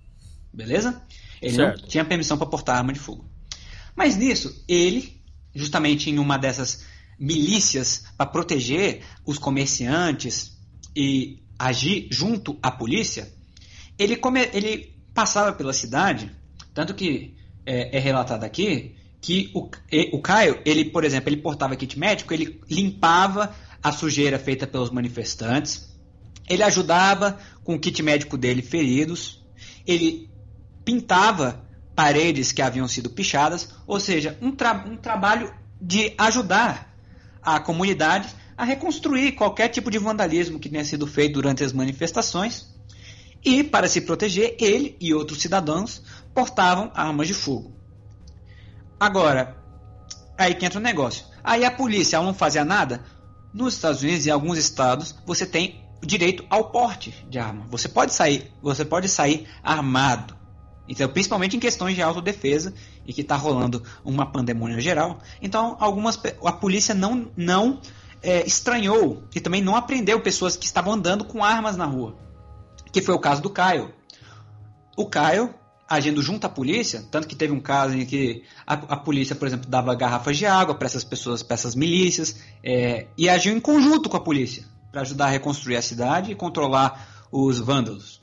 [0.52, 1.01] Beleza?
[1.40, 1.80] Ele certo.
[1.80, 3.24] não tinha permissão para portar arma de fogo.
[3.94, 5.20] Mas nisso, ele,
[5.55, 10.57] justamente em uma dessas milícias para proteger os comerciantes
[10.97, 13.32] e agir junto à polícia,
[13.99, 16.31] ele, come, ele passava pela cidade,
[16.73, 19.70] tanto que é, é relatado aqui que o,
[20.12, 24.91] o Caio, ele, por exemplo, ele portava kit médico, ele limpava a sujeira feita pelos
[24.91, 25.95] manifestantes,
[26.49, 29.43] ele ajudava com o kit médico dele feridos,
[29.86, 30.28] ele
[30.85, 31.65] pintava
[31.95, 36.94] paredes que haviam sido pichadas, ou seja, um, tra um trabalho de ajudar
[37.45, 42.73] a comunidade a reconstruir qualquer tipo de vandalismo que tenha sido feito durante as manifestações
[43.45, 46.03] e, para se proteger, ele e outros cidadãos
[46.33, 47.75] portavam armas de fogo.
[48.99, 49.57] Agora,
[50.39, 51.27] aí que entra o negócio.
[51.43, 53.05] Aí a polícia, não fazia nada.
[53.53, 57.66] Nos Estados Unidos e alguns estados, você tem direito ao porte de arma.
[57.69, 60.37] Você pode sair, você pode sair armado.
[60.89, 62.75] Então, principalmente em questões de autodefesa
[63.06, 65.18] e que está rolando uma pandemia geral.
[65.40, 67.81] Então, algumas a polícia não não
[68.22, 72.24] é, estranhou e também não aprendeu pessoas que estavam andando com armas na rua
[72.94, 73.93] que foi o caso do Caio.
[74.97, 75.52] O Caio,
[75.89, 79.48] agindo junto à polícia, tanto que teve um caso em que a, a polícia, por
[79.48, 83.59] exemplo, dava garrafas de água para essas pessoas, para essas milícias, é, e agiu em
[83.59, 88.22] conjunto com a polícia para ajudar a reconstruir a cidade e controlar os vândalos.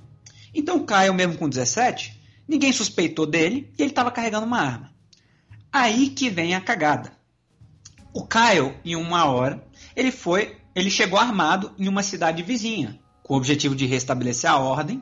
[0.53, 2.20] Então o Caio, mesmo com 17,
[2.51, 4.91] ninguém suspeitou dele e ele estava carregando uma arma.
[5.71, 7.13] Aí que vem a cagada.
[8.13, 9.65] O Caio, em uma hora,
[9.95, 14.57] ele foi, ele chegou armado em uma cidade vizinha, com o objetivo de restabelecer a
[14.57, 15.01] ordem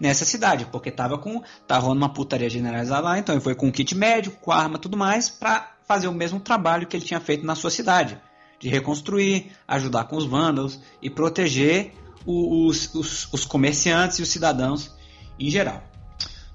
[0.00, 3.68] nessa cidade, porque tava com tava rolando uma putaria generalizada lá, então ele foi com
[3.68, 7.20] o kit médico, com arma, tudo mais, para fazer o mesmo trabalho que ele tinha
[7.20, 8.18] feito na sua cidade,
[8.58, 11.92] de reconstruir, ajudar com os vândalos e proteger
[12.24, 14.90] os, os, os comerciantes e os cidadãos
[15.38, 15.91] em geral.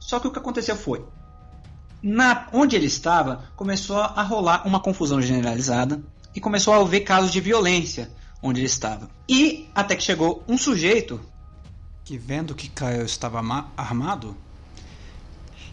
[0.08, 1.06] Só que o que aconteceu foi,
[2.02, 6.02] na, onde ele estava, começou a rolar uma confusão generalizada
[6.34, 8.10] e começou a haver casos de violência
[8.42, 9.10] onde ele estava.
[9.28, 11.20] E até que chegou um sujeito
[12.06, 13.38] que, vendo que Caio estava
[13.76, 14.34] armado,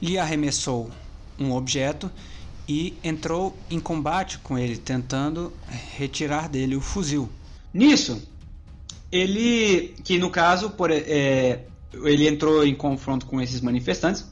[0.02, 0.90] lhe arremessou
[1.38, 2.10] um objeto
[2.68, 5.52] e entrou em combate com ele, tentando
[5.96, 7.30] retirar dele o fuzil.
[7.72, 8.20] Nisso,
[9.12, 11.66] ele, que no caso, por, é,
[12.04, 14.24] ele entrou em confronto com esses manifestantes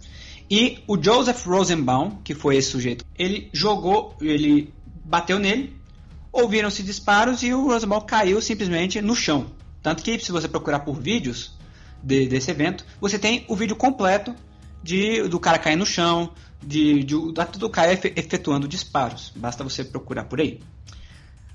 [0.50, 4.72] e o Joseph Rosenbaum, que foi esse sujeito, ele jogou, ele
[5.04, 5.82] bateu nele
[6.32, 9.52] ouviram-se disparos e o Rosenbaum caiu simplesmente no chão.
[9.82, 11.52] Tanto que, se você procurar por vídeos
[12.02, 14.34] de, desse evento, você tem o vídeo completo
[14.82, 16.32] de, do cara cair no chão,
[16.62, 17.14] de, de,
[17.58, 19.32] do cara efetuando disparos.
[19.36, 20.60] Basta você procurar por aí.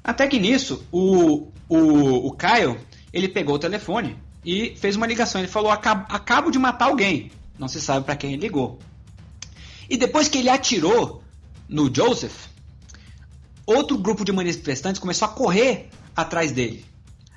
[0.04, 2.78] Até que nisso, o, o, o Kyle,
[3.12, 5.42] ele pegou o telefone e fez uma ligação.
[5.42, 7.32] Ele falou, acabo, acabo de matar alguém.
[7.58, 8.80] Não se sabe para quem ele ligou.
[9.90, 11.24] E depois que ele atirou
[11.68, 12.48] no Joseph,
[13.66, 16.86] outro grupo de manifestantes começou a correr atrás dele.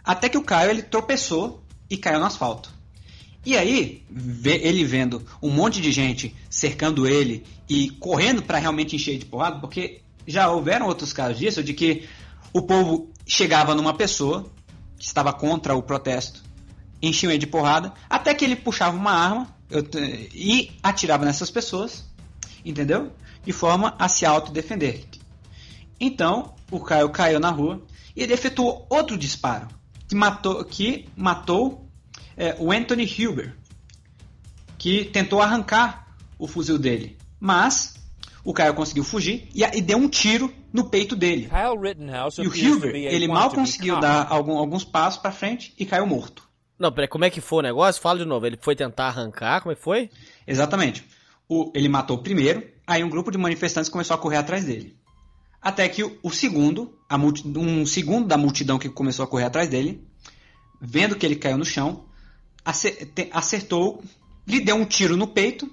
[0.05, 2.72] Até que o Caio ele tropeçou e caiu no asfalto.
[3.44, 4.05] E aí,
[4.44, 9.59] ele vendo um monte de gente cercando ele e correndo para realmente encher de porrada,
[9.60, 12.06] porque já houveram outros casos disso, de que
[12.52, 14.51] o povo chegava numa pessoa
[14.98, 16.43] que estava contra o protesto,
[17.02, 19.48] enchia ele de porrada, até que ele puxava uma arma
[20.35, 22.05] e atirava nessas pessoas,
[22.64, 23.12] entendeu?
[23.44, 25.05] de forma a se autodefender.
[25.98, 27.82] Então, o Caio caiu na rua
[28.14, 29.68] e ele efetuou outro disparo
[30.09, 31.89] que matou, que matou
[32.36, 33.56] é, o Anthony Huber,
[34.78, 37.18] que tentou arrancar o fuzil dele.
[37.39, 37.94] Mas
[38.43, 41.48] o Caio conseguiu fugir e, e deu um tiro no peito dele.
[42.43, 46.48] E o Huber, ele mal conseguiu dar algum, alguns passos para frente e caiu morto.
[46.81, 48.01] Não, peraí, como é que foi o negócio?
[48.01, 48.47] Fala de novo.
[48.47, 50.09] Ele foi tentar arrancar, como é que foi?
[50.47, 51.07] Exatamente.
[51.47, 54.97] O, ele matou o primeiro, aí um grupo de manifestantes começou a correr atrás dele.
[55.61, 59.69] Até que o, o segundo, multi, um segundo da multidão que começou a correr atrás
[59.69, 60.02] dele,
[60.81, 62.07] vendo que ele caiu no chão,
[62.65, 64.02] acertou,
[64.47, 65.70] lhe deu um tiro no peito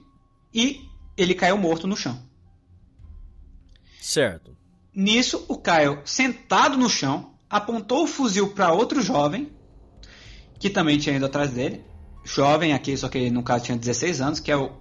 [0.54, 0.82] e
[1.16, 2.22] ele caiu morto no chão.
[4.02, 4.58] Certo.
[4.94, 9.56] Nisso, o Caio, sentado no chão, apontou o fuzil para outro jovem,
[10.60, 11.84] que também tinha ido atrás dele.
[12.24, 14.72] Jovem aqui, só que no caso tinha 16 anos, que é o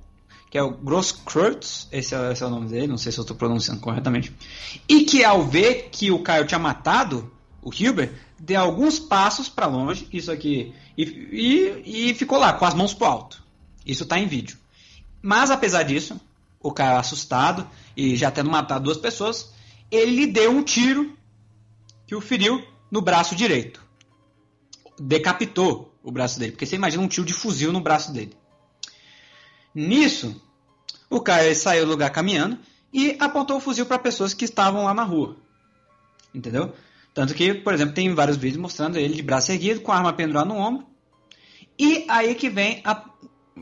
[0.51, 3.23] que é o Grosskreutz, esse, é, esse é o nome dele, não sei se eu
[3.23, 4.33] estou pronunciando corretamente.
[4.89, 7.31] E que ao ver que o Caio tinha matado
[7.61, 12.65] o Huber, deu alguns passos para longe, isso aqui, e, e, e, ficou lá com
[12.65, 13.43] as mãos pro alto.
[13.85, 14.57] Isso está em vídeo.
[15.21, 16.21] Mas apesar disso,
[16.61, 19.53] o Caio assustado e já tendo matado duas pessoas,
[19.91, 21.17] ele deu um tiro
[22.07, 23.85] que o feriu no braço direito.
[24.99, 28.37] Decapitou o braço dele, porque você imagina um tiro de fuzil no braço dele.
[29.75, 30.41] Nisso,
[31.11, 32.59] o Caio saiu do lugar caminhando
[32.93, 35.37] e apontou o fuzil para pessoas que estavam lá na rua.
[36.35, 36.73] Entendeu?
[37.13, 40.13] Tanto que, por exemplo, tem vários vídeos mostrando ele de braço erguido, com a arma
[40.13, 40.87] pendurada no ombro.
[41.79, 43.05] E aí que vem, a,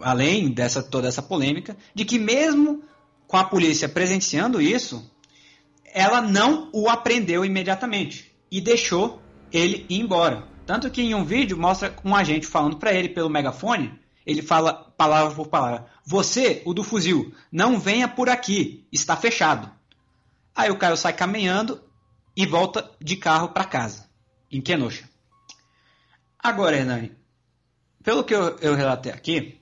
[0.02, 2.82] além dessa toda essa polêmica, de que mesmo
[3.26, 5.10] com a polícia presenciando isso,
[5.84, 9.20] ela não o apreendeu imediatamente e deixou
[9.52, 10.53] ele ir embora.
[10.66, 14.72] Tanto que em um vídeo mostra um agente falando para ele pelo megafone, ele fala
[14.72, 19.70] palavra por palavra: Você, o do fuzil, não venha por aqui, está fechado.
[20.54, 21.82] Aí o Caio sai caminhando
[22.36, 24.08] e volta de carro para casa,
[24.50, 25.08] em Kenosha.
[26.38, 27.12] Agora, Hernani,
[28.02, 29.60] pelo que eu, eu relatei aqui,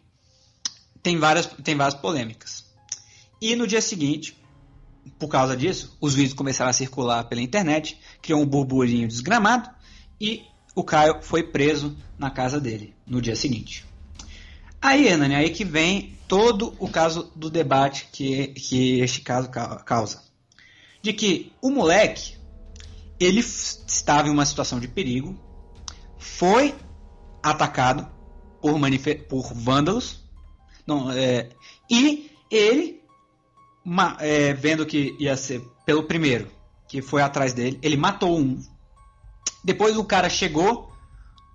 [1.02, 2.70] tem várias, tem várias polêmicas.
[3.40, 4.38] E no dia seguinte,
[5.18, 9.68] por causa disso, os vídeos começaram a circular pela internet, criou um burburinho desgramado
[10.20, 13.84] e o Caio foi preso na casa dele no dia seguinte.
[14.80, 19.48] Aí, Hernani, aí que vem todo o caso do debate que, que este caso
[19.84, 20.22] causa.
[21.00, 22.34] De que o moleque,
[23.20, 25.38] ele estava em uma situação de perigo,
[26.18, 26.74] foi
[27.42, 28.08] atacado
[28.60, 28.78] por,
[29.28, 30.22] por vândalos,
[30.86, 31.50] não, é,
[31.90, 33.02] e ele,
[33.84, 36.48] uma, é, vendo que ia ser pelo primeiro,
[36.88, 38.60] que foi atrás dele, ele matou um.
[39.64, 40.92] Depois o cara chegou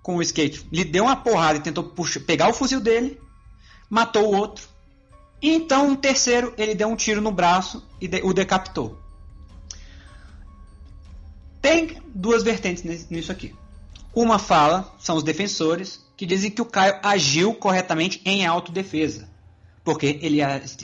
[0.02, 3.20] com o skate, lhe deu uma porrada e tentou puxar, pegar o fuzil dele,
[3.90, 4.66] matou o outro.
[5.42, 8.98] Então um terceiro, ele deu um tiro no braço e de, o decapitou.
[11.60, 13.54] Tem duas vertentes nisso aqui.
[14.14, 19.28] Uma fala, são os defensores, que dizem que o Caio agiu corretamente em autodefesa,
[19.84, 20.38] porque ele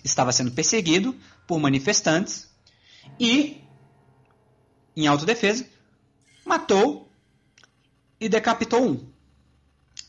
[0.05, 2.49] estava sendo perseguido por manifestantes
[3.19, 3.63] e,
[4.97, 5.67] em autodefesa,
[6.45, 7.04] matou
[8.25, 9.01] e decapitou um.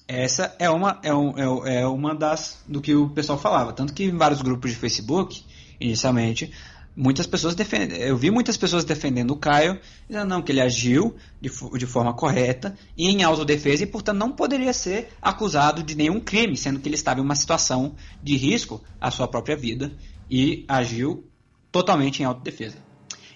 [0.08, 3.74] Essa é uma, é, um, é, é uma das do que o pessoal falava.
[3.74, 5.44] Tanto que em vários grupos de Facebook,
[5.82, 6.50] inicialmente,
[6.96, 7.98] muitas pessoas defendem.
[8.00, 12.14] Eu vi muitas pessoas defendendo o Caio, dizendo não, que ele agiu de, de forma
[12.14, 16.88] correta e em autodefesa e, portanto, não poderia ser acusado de nenhum crime, sendo que
[16.88, 19.92] ele estava em uma situação de risco à sua própria vida
[20.32, 21.30] e agiu
[21.70, 22.78] totalmente em autodefesa.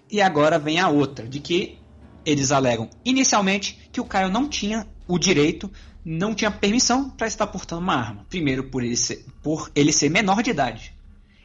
[0.10, 1.80] E agora vem a outra, de que
[2.26, 5.72] eles alegam inicialmente que o Caio não tinha o direito,
[6.04, 8.26] não tinha permissão para estar portando uma arma.
[8.30, 10.94] Primeiro, por ele ser, por ele ser menor de idade.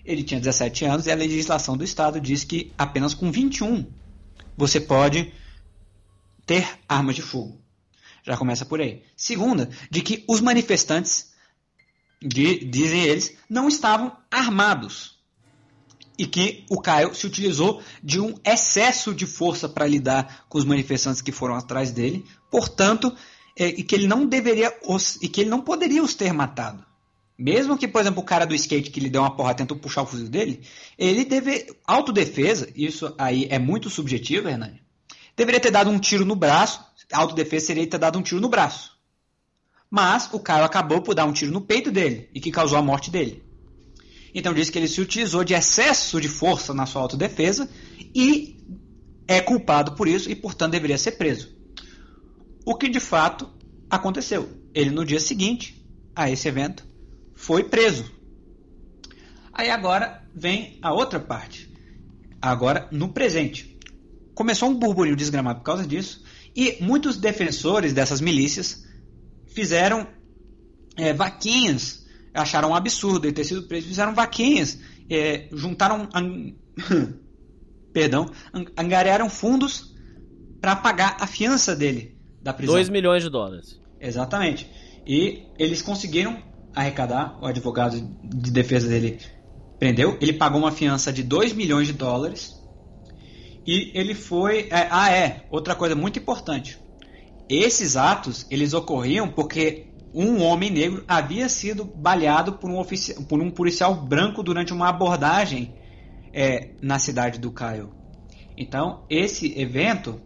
[0.05, 3.87] Ele tinha 17 anos e a legislação do estado diz que apenas com 21
[4.57, 5.33] você pode
[6.47, 7.61] ter armas de fogo.
[8.23, 9.03] Já começa por aí.
[9.17, 11.33] Segunda, de que os manifestantes,
[12.21, 15.14] de, dizem eles, não estavam armados.
[16.19, 20.65] E que o Caio se utilizou de um excesso de força para lidar com os
[20.65, 22.25] manifestantes que foram atrás dele.
[22.51, 23.13] Portanto,
[23.57, 26.85] é, e que ele não deveria os, e que ele não poderia os ter matado.
[27.37, 30.03] Mesmo que, por exemplo, o cara do skate que lhe deu uma porra tentou puxar
[30.03, 30.63] o fuzil dele,
[30.97, 31.67] ele deve.
[31.85, 34.81] Autodefesa, isso aí é muito subjetivo, Hernani.
[35.37, 36.81] Deveria ter dado um tiro no braço.
[37.13, 38.93] Autodefesa seria ter dado um tiro no braço.
[39.91, 42.83] Mas o cara acabou por dar um tiro no peito dele e que causou a
[42.83, 43.44] morte dele.
[44.35, 47.71] Então diz que ele se utilizou de excesso de força na sua autodefesa
[48.15, 48.59] e
[49.29, 51.55] é culpado por isso e, portanto, deveria ser preso.
[52.67, 53.49] O que de fato
[53.89, 54.49] aconteceu.
[54.75, 55.87] Ele, no dia seguinte
[56.17, 56.85] a esse evento,
[57.35, 58.11] foi preso.
[59.53, 61.73] Aí agora vem a outra parte.
[62.43, 63.79] agora no presente.
[64.35, 66.23] Começou um burburinho desgramado por causa disso,
[66.55, 68.85] e muitos defensores dessas milícias
[69.47, 70.07] fizeram
[70.97, 72.04] é, vaquinhas,
[72.35, 74.79] acharam um absurdo ele ter sido preso, fizeram vaquinhas,
[75.09, 76.53] é, juntaram, an...
[77.93, 78.31] perdão,
[78.77, 79.95] angariaram fundos
[80.61, 82.75] para pagar a fiança dele da prisão.
[82.75, 83.81] 2 milhões de dólares.
[84.01, 84.69] Exatamente.
[85.07, 86.43] E eles conseguiram
[86.75, 89.19] arrecadar, o advogado de defesa dele
[89.79, 92.53] prendeu, ele pagou uma fiança de 2 milhões de dólares
[93.67, 94.69] e ele foi.
[94.71, 96.79] É, ah, é, outra coisa muito importante.
[97.49, 103.41] Esses atos eles ocorriam porque um homem negro havia sido baleado por um, ofici por
[103.41, 105.75] um policial branco durante uma abordagem
[106.33, 107.93] é, na cidade do Caio.
[108.57, 110.21] Então, esse evento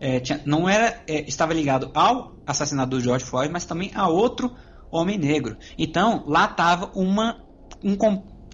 [0.00, 4.08] é, tinha, não era é, estava ligado ao assassinato do George Floyd, mas também a
[4.08, 4.52] outro
[4.90, 5.56] homem negro.
[5.78, 7.40] Então, lá estava uma,
[7.84, 7.96] um,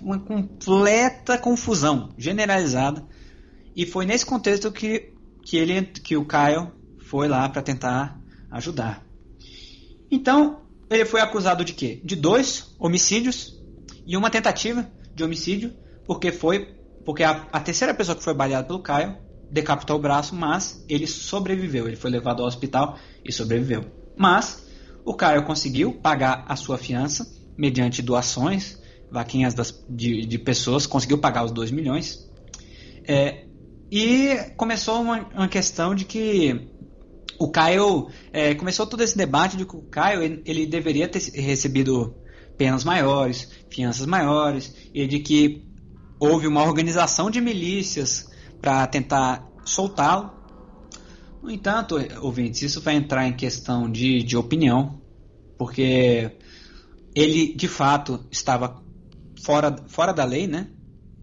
[0.02, 3.02] uma completa confusão generalizada.
[3.74, 8.20] E foi nesse contexto que, que, ele, que o Kyle foi lá para tentar
[8.50, 9.06] ajudar.
[10.10, 12.00] Então, ele foi acusado de quê?
[12.04, 13.60] De dois homicídios
[14.06, 15.72] e uma tentativa de homicídio,
[16.06, 19.16] porque foi porque a, a terceira pessoa que foi baleada pelo Caio
[19.48, 21.86] decapitou o braço, mas ele sobreviveu.
[21.86, 23.84] Ele foi levado ao hospital e sobreviveu.
[24.16, 24.66] Mas
[25.04, 27.24] o Caio conseguiu pagar a sua fiança
[27.56, 28.76] mediante doações,
[29.08, 32.28] vaquinhas das, de, de pessoas, conseguiu pagar os 2 milhões.
[33.06, 33.44] É,
[33.90, 36.68] e começou uma, uma questão de que
[37.38, 42.14] o Caio é, começou todo esse debate de que o Caio ele, deveria ter recebido
[42.56, 45.62] penas maiores, fianças maiores, e de que
[46.18, 48.26] houve uma organização de milícias
[48.60, 50.32] para tentar soltá-lo.
[51.42, 55.00] No entanto, ouvintes, isso vai entrar em questão de, de opinião,
[55.58, 56.32] porque
[57.14, 58.82] ele de fato estava
[59.44, 60.68] fora, fora da lei, né?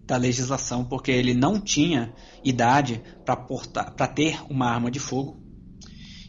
[0.06, 2.14] Da legislação, porque ele não tinha
[2.44, 5.43] idade para ter uma arma de fogo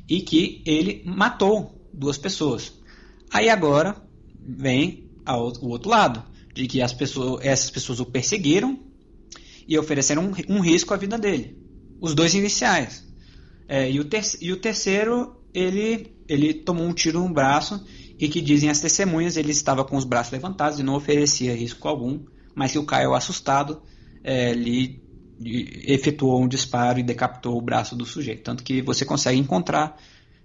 [0.07, 2.73] e que ele matou duas pessoas.
[3.31, 3.95] Aí agora
[4.39, 5.09] vem
[5.61, 6.23] o outro lado,
[6.53, 8.79] de que as pessoas, essas pessoas o perseguiram
[9.67, 11.57] e ofereceram um, um risco à vida dele.
[11.99, 13.03] Os dois iniciais.
[13.67, 17.83] É, e, o ter, e o terceiro, ele, ele tomou um tiro no braço
[18.19, 21.87] e que dizem as testemunhas, ele estava com os braços levantados e não oferecia risco
[21.87, 22.23] algum,
[22.53, 23.81] mas que o Caio, assustado,
[24.23, 25.03] é, lhe
[25.41, 28.43] efetuou um disparo e decapitou o braço do sujeito.
[28.43, 29.97] Tanto que você consegue encontrar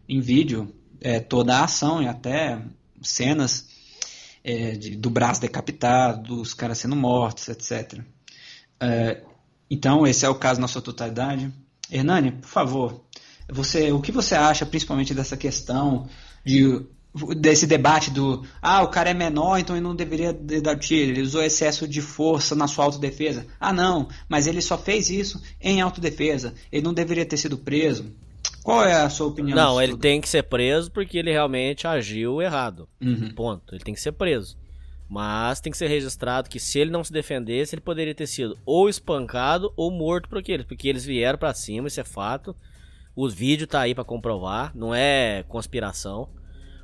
[0.09, 2.61] em vídeo é, toda a ação e até
[3.03, 3.69] cenas
[4.43, 8.01] é, de, do braço decapitado, dos caras sendo mortos, etc.
[8.81, 9.23] É,
[9.71, 11.53] então, esse é o caso na sua totalidade.
[11.91, 13.05] Hernani, por favor,
[13.49, 16.09] você, o que você acha principalmente dessa questão
[16.45, 16.85] de
[17.37, 21.23] desse debate do ah, o cara é menor, então ele não deveria dar tiro, ele
[21.23, 23.47] usou excesso de força na sua autodefesa.
[23.59, 28.13] Ah, não, mas ele só fez isso em autodefesa, ele não deveria ter sido preso.
[28.63, 29.57] Qual é a sua opinião?
[29.57, 30.01] Não, ele tudo?
[30.03, 32.89] tem que ser preso porque ele realmente agiu errado.
[33.01, 33.33] Uhum.
[33.35, 33.75] Ponto.
[33.75, 34.57] Ele tem que ser preso.
[35.09, 38.57] Mas tem que ser registrado que se ele não se defendesse, ele poderia ter sido
[38.65, 42.55] ou espancado ou morto por aqueles, porque eles vieram para cima, isso é fato.
[43.17, 46.29] O vídeo tá aí para comprovar, não é conspiração.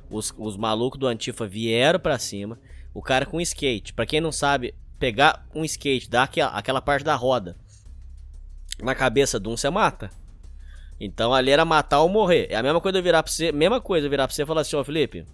[0.09, 2.59] Os, os malucos do Antifa vieram para cima.
[2.93, 7.03] O cara com skate, para quem não sabe, pegar um skate, dar aquela, aquela parte
[7.03, 7.55] da roda
[8.81, 10.09] na cabeça de um, você mata.
[10.99, 12.47] Então ali era matar ou morrer.
[12.49, 14.45] É a mesma coisa eu virar pra você, mesma coisa eu virar pra você e
[14.45, 15.25] falar assim, ó, Felipe,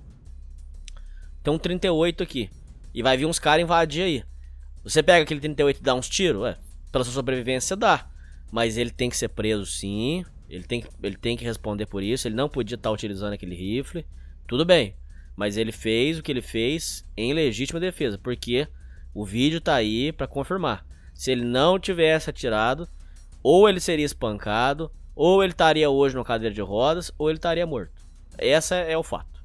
[1.42, 2.50] tem um 38 aqui.
[2.94, 4.24] E vai vir uns caras invadir aí.
[4.84, 6.46] Você pega aquele 38 e dá uns tiros?
[6.46, 6.58] É,
[6.92, 8.10] pela sua sobrevivência dá.
[8.52, 10.26] Mas ele tem que ser preso sim.
[10.50, 12.28] Ele tem, ele tem que responder por isso.
[12.28, 14.06] Ele não podia estar utilizando aquele rifle.
[14.48, 14.96] Tudo bem.
[15.36, 18.18] Mas ele fez o que ele fez em legítima defesa.
[18.18, 18.68] Porque
[19.14, 20.86] o vídeo tá aí para confirmar.
[21.14, 22.88] Se ele não tivesse atirado,
[23.42, 27.66] ou ele seria espancado, ou ele estaria hoje no cadeira de rodas, ou ele estaria
[27.66, 27.92] morto.
[28.38, 29.44] Essa é o fato.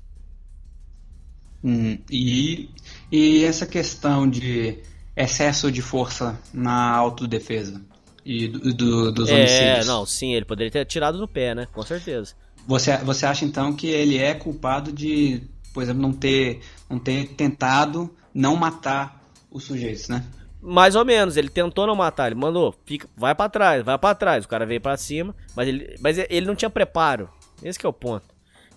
[1.62, 2.70] Hum, e,
[3.10, 4.78] e essa questão de
[5.16, 7.82] excesso de força na autodefesa
[8.24, 9.86] e do, do, dos é, homicídios?
[9.86, 11.66] não, sim, ele poderia ter atirado no pé, né?
[11.72, 12.34] Com certeza.
[12.68, 15.40] Você, você acha então que ele é culpado de,
[15.72, 20.22] por exemplo, não ter, não ter tentado não matar os sujeitos, né?
[20.60, 24.14] Mais ou menos, ele tentou não matar, ele mandou, fica, vai para trás, vai para
[24.14, 27.30] trás, o cara veio para cima, mas ele, mas ele não tinha preparo.
[27.62, 28.26] Esse é o ponto.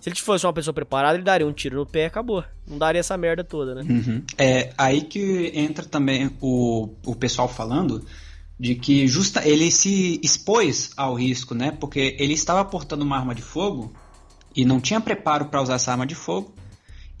[0.00, 2.42] Se ele fosse uma pessoa preparada, ele daria um tiro no pé e acabou.
[2.66, 3.82] Não daria essa merda toda, né?
[3.82, 4.22] Uhum.
[4.38, 8.02] É aí que entra também o, o pessoal falando
[8.62, 11.72] de que justa ele se expôs ao risco, né?
[11.72, 13.92] Porque ele estava portando uma arma de fogo
[14.54, 16.54] e não tinha preparo para usar essa arma de fogo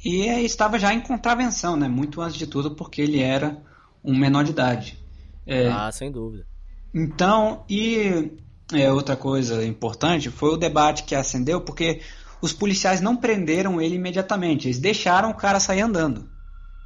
[0.04, 1.88] e estava já em contravenção, né?
[1.88, 3.60] Muito antes de tudo, porque ele era
[4.04, 4.96] um menor de idade.
[5.44, 6.46] É, ah, sem dúvida.
[6.94, 8.30] Então, e
[8.72, 12.02] é, outra coisa importante foi o debate que acendeu, porque
[12.40, 16.30] os policiais não prenderam ele imediatamente, eles deixaram o cara sair andando.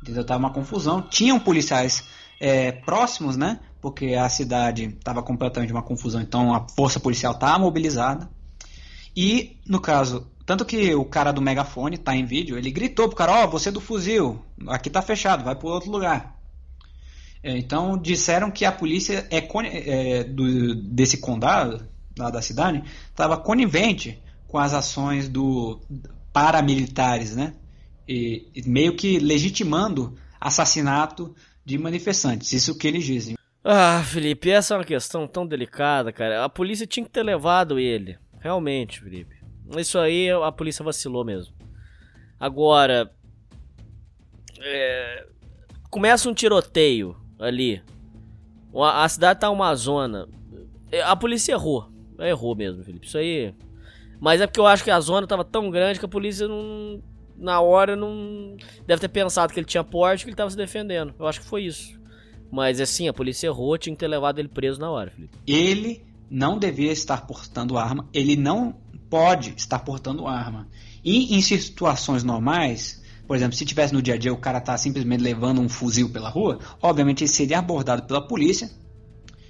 [0.00, 0.24] Entendeu?
[0.24, 1.02] Tava uma confusão.
[1.02, 2.04] Tinham policiais
[2.40, 3.60] é, próximos, né?
[3.80, 8.28] Porque a cidade estava completamente uma confusão, então a força policial estava mobilizada.
[9.16, 13.16] E, no caso, tanto que o cara do megafone tá em vídeo, ele gritou pro
[13.16, 16.36] cara, ó, oh, você do fuzil, aqui tá fechado, vai pro outro lugar.
[17.42, 21.86] É, então disseram que a polícia é, é, do, desse condado,
[22.18, 25.80] lá da cidade, estava conivente com as ações do
[26.32, 27.54] paramilitares, né?
[28.08, 31.34] E, e meio que legitimando assassinato
[31.64, 32.52] de manifestantes.
[32.52, 33.35] Isso que eles dizem.
[33.68, 36.44] Ah, Felipe, essa é uma questão tão delicada, cara.
[36.44, 38.16] A polícia tinha que ter levado ele.
[38.38, 39.34] Realmente, Felipe.
[39.76, 41.52] Isso aí a polícia vacilou mesmo.
[42.38, 43.10] Agora.
[44.60, 45.26] É,
[45.90, 47.82] começa um tiroteio ali.
[48.72, 50.28] A cidade tá uma zona.
[50.92, 51.90] É, a polícia errou.
[52.20, 53.08] Errou mesmo, Felipe.
[53.08, 53.52] Isso aí.
[54.20, 57.02] Mas é porque eu acho que a zona tava tão grande que a polícia não.
[57.36, 58.56] Na hora não.
[58.86, 61.12] Deve ter pensado que ele tinha porte que ele tava se defendendo.
[61.18, 61.96] Eu acho que foi isso.
[62.50, 65.38] Mas assim, a polícia errou, tinha que ter levado ele preso na hora, Felipe.
[65.46, 68.08] Ele não devia estar portando arma.
[68.12, 68.74] Ele não
[69.08, 70.68] pode estar portando arma.
[71.04, 74.76] E em situações normais, por exemplo, se tivesse no dia a dia o cara tá
[74.76, 78.70] simplesmente levando um fuzil pela rua, obviamente ele seria abordado pela polícia.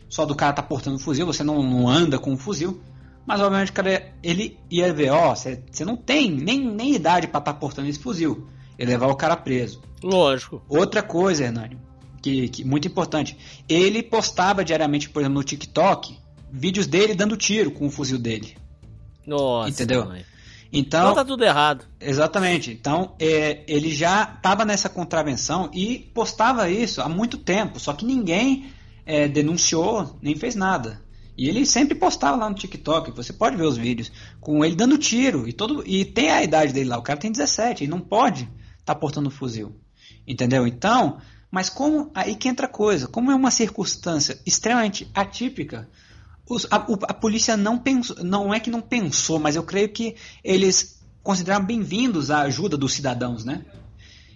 [0.08, 2.80] Só do cara tá portando um fuzil, você não, não anda com um fuzil.
[3.26, 7.52] Mas obviamente cara, ele ia ver, ó, você não tem nem, nem idade para estar
[7.52, 8.46] tá portando esse fuzil.
[8.78, 9.80] E levar o cara preso.
[10.02, 10.62] Lógico.
[10.68, 11.78] Outra coisa, Hernani,
[12.22, 13.36] que, que muito importante.
[13.68, 16.16] Ele postava diariamente, por exemplo, no TikTok,
[16.50, 18.56] vídeos dele dando tiro com o fuzil dele.
[19.26, 19.70] Nossa.
[19.70, 20.06] Entendeu?
[20.06, 20.24] Mãe.
[20.72, 21.84] Então, então tá tudo errado.
[22.00, 22.70] Exatamente.
[22.70, 28.04] Então é, ele já estava nessa contravenção e postava isso há muito tempo, só que
[28.04, 28.66] ninguém
[29.04, 31.04] é, denunciou nem fez nada.
[31.38, 34.10] E ele sempre postava lá no TikTok, você pode ver os vídeos,
[34.40, 37.30] com ele dando tiro e todo e tem a idade dele lá, o cara tem
[37.30, 38.44] 17 e não pode
[38.80, 39.78] estar tá portando fuzil.
[40.26, 40.66] Entendeu?
[40.66, 41.18] Então,
[41.56, 45.88] mas como aí que entra a coisa, como é uma circunstância extremamente atípica,
[46.46, 50.16] os, a, a, polícia não pensou, não é que não pensou, mas eu creio que
[50.44, 53.64] eles consideraram bem-vindos a ajuda dos cidadãos, né?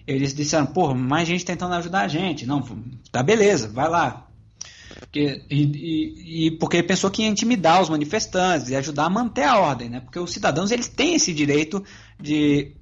[0.07, 2.47] Eles disseram, pô, mais gente tentando ajudar a gente.
[2.47, 2.67] Não,
[3.13, 4.27] tá beleza, vai lá.
[4.99, 9.11] Porque, e, e, e porque ele pensou que ia intimidar os manifestantes e ajudar a
[9.11, 10.01] manter a ordem, né?
[10.01, 11.85] Porque os cidadãos eles têm esse direito
[12.19, 12.75] de,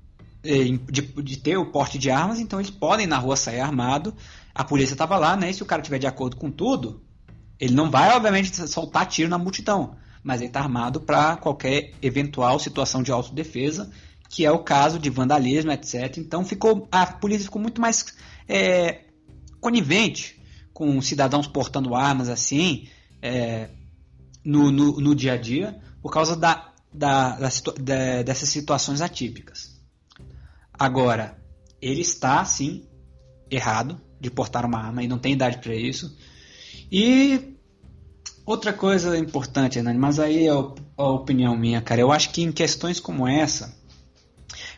[0.43, 4.15] de, de ter o porte de armas, então eles podem na rua sair armado.
[4.55, 5.51] A polícia estava lá, né?
[5.51, 7.03] E se o cara tiver de acordo com tudo,
[7.59, 12.59] ele não vai, obviamente, soltar tiro na multidão, mas ele está armado para qualquer eventual
[12.59, 13.91] situação de autodefesa,
[14.29, 16.19] que é o caso de vandalismo, etc.
[16.19, 18.05] Então ficou a polícia ficou muito mais
[18.49, 19.05] é,
[19.61, 20.41] conivente
[20.73, 22.89] com cidadãos portando armas assim
[23.21, 23.71] é,
[24.45, 27.49] no, no, no, dia a dia por causa da, da, da,
[27.81, 29.68] da, dessas situações atípicas.
[30.79, 31.37] Agora,
[31.83, 32.85] ele está sim
[33.51, 36.17] errado de portar uma arma e não tem idade para isso.
[36.91, 37.57] E
[38.47, 42.01] outra coisa importante, Hernani, mas aí é a opinião minha, cara.
[42.01, 43.77] Eu acho que em questões como essa,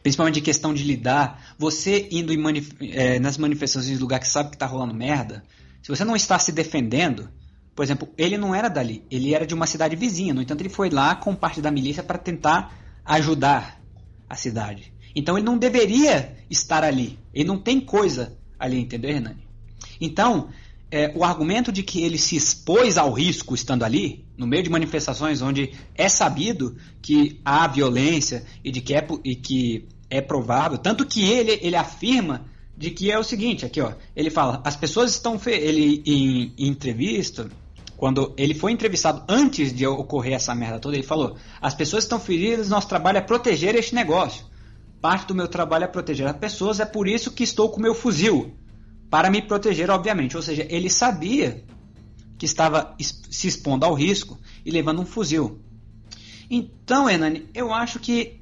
[0.02, 4.50] principalmente em questão de lidar, você indo manif é, nas manifestações de lugar que sabe
[4.50, 5.44] que tá rolando merda,
[5.82, 7.28] se você não está se defendendo,
[7.74, 10.68] por exemplo, ele não era dali, ele era de uma cidade vizinha, no entanto, ele
[10.68, 12.74] foi lá com parte da milícia para tentar
[13.04, 13.80] ajudar
[14.28, 14.92] a cidade.
[15.14, 17.18] Então ele não deveria estar ali.
[17.34, 19.48] Ele não tem coisa ali, entendeu, Hernani?
[20.00, 20.48] Então,
[20.90, 24.70] é, o argumento de que ele se expôs ao risco estando ali, no meio de
[24.70, 30.78] manifestações onde é sabido que há violência e de que é, e que é provável,
[30.78, 32.46] tanto que ele, ele afirma
[32.76, 36.68] de que é o seguinte, aqui ó, ele fala, as pessoas estão ele em, em
[36.68, 37.48] entrevista,
[37.96, 42.18] quando ele foi entrevistado antes de ocorrer essa merda toda, ele falou: as pessoas estão
[42.18, 44.46] feridas, nosso trabalho é proteger este negócio.
[45.00, 47.94] Parte do meu trabalho é proteger as pessoas, é por isso que estou com meu
[47.94, 48.54] fuzil
[49.08, 50.36] para me proteger, obviamente.
[50.36, 51.64] Ou seja, ele sabia
[52.38, 55.60] que estava se expondo ao risco e levando um fuzil.
[56.50, 58.40] Então, Enani, eu acho que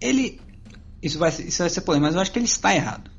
[0.00, 0.40] ele.
[1.02, 3.10] Isso vai, isso vai ser polêmico, mas eu acho que ele está errado.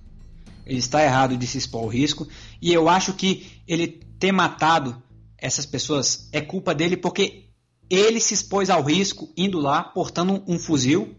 [0.66, 2.28] Ele está errado de se expor ao risco.
[2.62, 3.88] E eu acho que ele
[4.20, 5.02] ter matado
[5.38, 7.46] essas pessoas é culpa dele porque
[7.90, 11.16] ele se expôs ao risco indo lá, portando um fuzil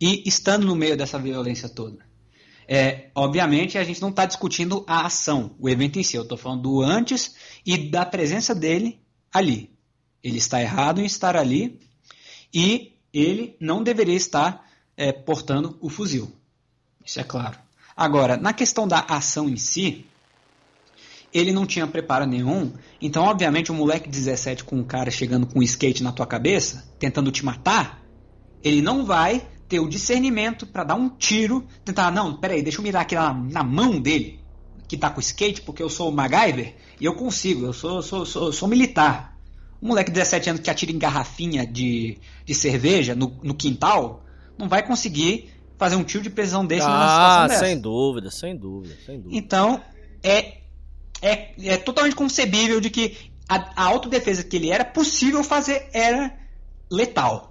[0.00, 2.06] e estando no meio dessa violência toda.
[2.66, 6.16] É, obviamente, a gente não está discutindo a ação, o evento em si.
[6.16, 7.34] Eu estou falando do antes
[7.64, 9.00] e da presença dele
[9.32, 9.70] ali.
[10.22, 11.80] Ele está errado em estar ali
[12.52, 16.30] e ele não deveria estar é, portando o fuzil.
[17.04, 17.58] Isso é claro.
[17.96, 20.04] Agora, na questão da ação em si,
[21.32, 22.72] ele não tinha preparo nenhum.
[23.00, 26.26] Então, obviamente, um moleque de 17 com um cara chegando com um skate na tua
[26.26, 28.02] cabeça, tentando te matar,
[28.62, 32.82] ele não vai ter o discernimento para dar um tiro, tentar, não, peraí, deixa eu
[32.82, 34.40] mirar aqui na, na mão dele,
[34.88, 38.24] que tá com skate, porque eu sou o MacGyver, e eu consigo, eu sou, sou,
[38.24, 39.36] sou, sou militar.
[39.80, 44.24] Um moleque de 17 anos que atira em garrafinha de, de cerveja no, no quintal,
[44.56, 47.64] não vai conseguir fazer um tiro de precisão desse ah, numa situação dessa.
[47.66, 49.38] sem dúvida, sem dúvida, sem dúvida.
[49.38, 49.80] Então,
[50.22, 50.58] é,
[51.22, 53.16] é, é totalmente concebível de que
[53.48, 56.36] a, a autodefesa que ele era possível fazer era
[56.90, 57.47] letal.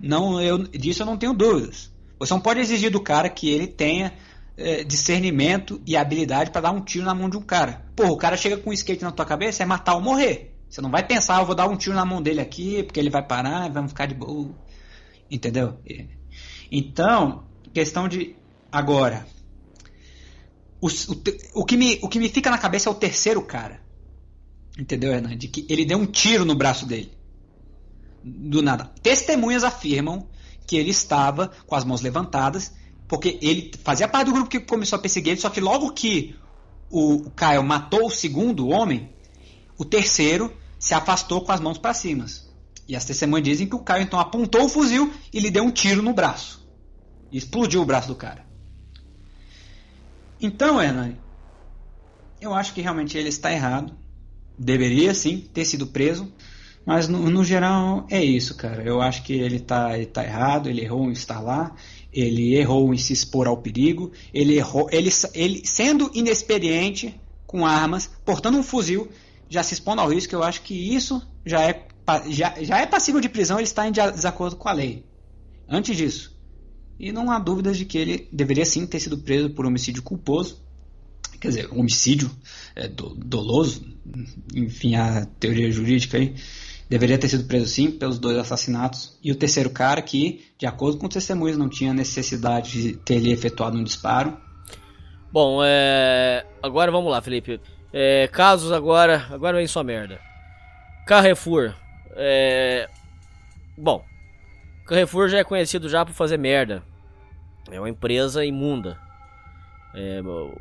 [0.00, 1.92] Não, eu, disso eu não tenho dúvidas.
[2.18, 4.12] Você não pode exigir do cara que ele tenha
[4.56, 7.84] é, discernimento e habilidade para dar um tiro na mão de um cara.
[7.94, 10.54] Pô, o cara chega com um skate na tua cabeça, é matar ou morrer.
[10.68, 13.00] Você não vai pensar, ah, eu vou dar um tiro na mão dele aqui, porque
[13.00, 14.54] ele vai parar vamos ficar de boa.
[15.30, 15.78] Entendeu?
[16.70, 18.36] Então, questão de.
[18.70, 19.26] Agora.
[20.80, 23.80] O, o, o, que me, o que me fica na cabeça é o terceiro cara.
[24.78, 25.36] Entendeu, Hernan?
[25.36, 27.17] De que ele deu um tiro no braço dele.
[28.28, 28.92] Do nada.
[29.02, 30.28] Testemunhas afirmam
[30.66, 32.72] que ele estava com as mãos levantadas,
[33.06, 36.36] porque ele fazia parte do grupo que começou a perseguir ele, só que logo que
[36.90, 39.10] o, o Kyle matou o segundo homem,
[39.78, 42.26] o terceiro se afastou com as mãos para cima.
[42.86, 45.70] E as testemunhas dizem que o Caio então apontou o fuzil e lhe deu um
[45.70, 46.66] tiro no braço.
[47.30, 48.46] E explodiu o braço do cara.
[50.40, 51.16] Então, Hernani,
[52.40, 53.94] eu acho que realmente ele está errado.
[54.58, 56.32] Deveria sim ter sido preso.
[56.88, 58.82] Mas no, no geral é isso, cara.
[58.82, 61.76] Eu acho que ele está ele tá errado, ele errou em estar lá,
[62.10, 64.88] ele errou em se expor ao perigo, ele errou.
[64.90, 67.14] Ele, ele sendo inexperiente
[67.46, 69.06] com armas, portando um fuzil,
[69.50, 71.86] já se expondo ao risco, eu acho que isso já é,
[72.30, 75.04] já, já é passível de prisão, ele está em desacordo com a lei.
[75.68, 76.34] Antes disso.
[76.98, 80.62] E não há dúvidas de que ele deveria sim ter sido preso por homicídio culposo.
[81.38, 82.30] Quer dizer, homicídio
[82.74, 83.84] é, do, doloso,
[84.54, 86.34] enfim, a teoria jurídica aí.
[86.88, 89.18] Deveria ter sido preso sim pelos dois assassinatos.
[89.22, 93.30] E o terceiro cara que, de acordo com testemunhas, não tinha necessidade de ter ele
[93.30, 94.36] efetuado um disparo.
[95.30, 96.46] Bom, é...
[96.62, 97.60] agora vamos lá, Felipe.
[97.92, 99.26] É, casos agora.
[99.30, 100.18] Agora vem sua merda.
[101.06, 101.74] Carrefour.
[102.16, 102.88] É,
[103.76, 104.04] bom,
[104.88, 106.82] Carrefour já é conhecido já por fazer merda.
[107.70, 108.98] É uma empresa imunda.
[109.94, 110.20] É,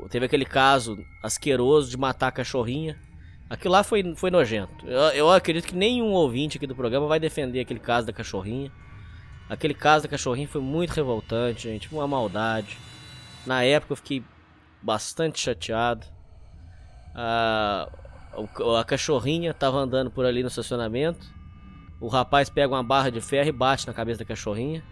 [0.09, 2.99] teve aquele caso asqueroso de matar a cachorrinha.
[3.49, 4.85] Aquilo lá foi, foi nojento.
[4.85, 8.71] Eu, eu acredito que nenhum ouvinte aqui do programa vai defender aquele caso da cachorrinha.
[9.49, 11.93] Aquele caso da cachorrinha foi muito revoltante, gente.
[11.93, 12.77] Uma maldade.
[13.45, 14.23] Na época eu fiquei
[14.81, 16.05] bastante chateado.
[17.15, 17.89] A,
[18.79, 21.25] a cachorrinha tava andando por ali no estacionamento.
[22.01, 24.83] O rapaz pega uma barra de ferro e bate na cabeça da cachorrinha.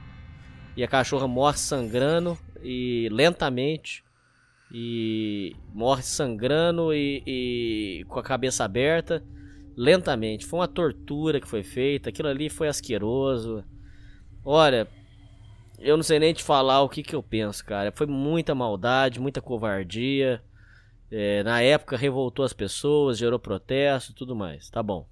[0.78, 4.05] E a cachorra morre sangrando e lentamente.
[4.78, 9.24] E morre sangrando e, e com a cabeça aberta.
[9.78, 10.46] Lentamente.
[10.46, 12.10] Foi uma tortura que foi feita.
[12.10, 13.64] Aquilo ali foi asqueroso.
[14.44, 14.86] Olha,
[15.80, 17.90] eu não sei nem te falar o que, que eu penso, cara.
[17.96, 20.44] Foi muita maldade, muita covardia.
[21.10, 24.70] É, na época revoltou as pessoas, gerou protesto tudo mais.
[24.70, 25.08] Tá bom.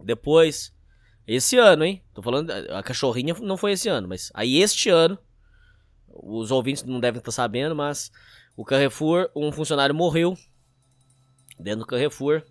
[0.00, 0.72] Depois,
[1.26, 2.04] esse ano, hein?
[2.14, 5.18] Tô falando, a cachorrinha não foi esse ano, mas aí este ano,
[6.08, 8.12] os ouvintes não devem estar sabendo, mas
[8.56, 10.36] o Carrefour, um funcionário morreu
[11.58, 12.42] dentro do Carrefour.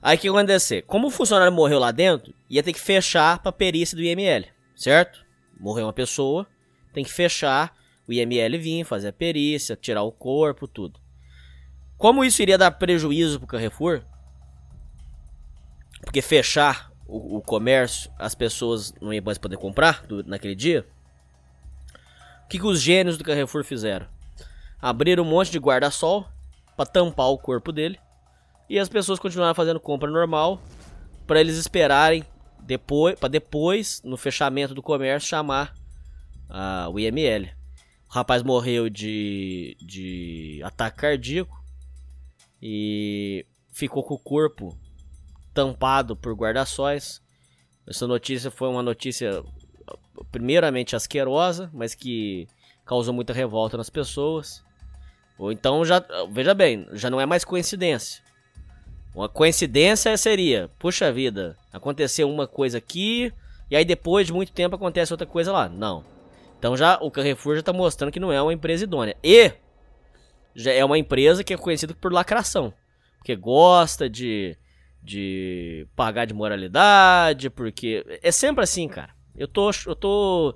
[0.00, 0.82] Aí o que acontecer?
[0.82, 5.24] Como o funcionário morreu lá dentro, ia ter que fechar para perícia do IML, certo?
[5.58, 6.46] Morreu uma pessoa,
[6.92, 7.76] tem que fechar
[8.08, 11.00] o IML vir, fazer a perícia, tirar o corpo, tudo.
[11.96, 14.02] Como isso iria dar prejuízo para o Carrefour?
[16.00, 20.84] Porque fechar o, o, comércio, as pessoas não iam mais poder comprar do, naquele dia.
[22.52, 24.06] Que, que os gênios do Carrefour fizeram?
[24.78, 26.28] Abriram um monte de guarda-sol
[26.76, 27.98] para tampar o corpo dele
[28.68, 30.60] e as pessoas continuaram fazendo compra normal
[31.26, 32.22] para eles esperarem
[32.60, 35.74] depois, para depois no fechamento do comércio chamar
[36.50, 37.48] uh, o IML.
[38.10, 41.58] O rapaz morreu de, de ataque cardíaco
[42.60, 44.78] e ficou com o corpo
[45.54, 47.22] tampado por guarda-sóis.
[47.86, 49.42] Essa notícia foi uma notícia
[50.30, 52.46] primeiramente asquerosa, mas que
[52.84, 54.62] causou muita revolta nas pessoas.
[55.38, 58.22] Ou então já, veja bem, já não é mais coincidência.
[59.14, 63.32] Uma coincidência seria, puxa vida, aconteceu uma coisa aqui
[63.70, 65.68] e aí depois de muito tempo acontece outra coisa lá.
[65.68, 66.04] Não.
[66.58, 69.16] Então já o Carrefour já está mostrando que não é uma empresa idônea.
[69.22, 69.52] E
[70.54, 72.72] já é uma empresa que é conhecida por lacração.
[73.18, 74.56] Porque gosta de,
[75.02, 79.14] de pagar de moralidade, porque é sempre assim, cara.
[79.36, 80.54] Eu tô, eu tô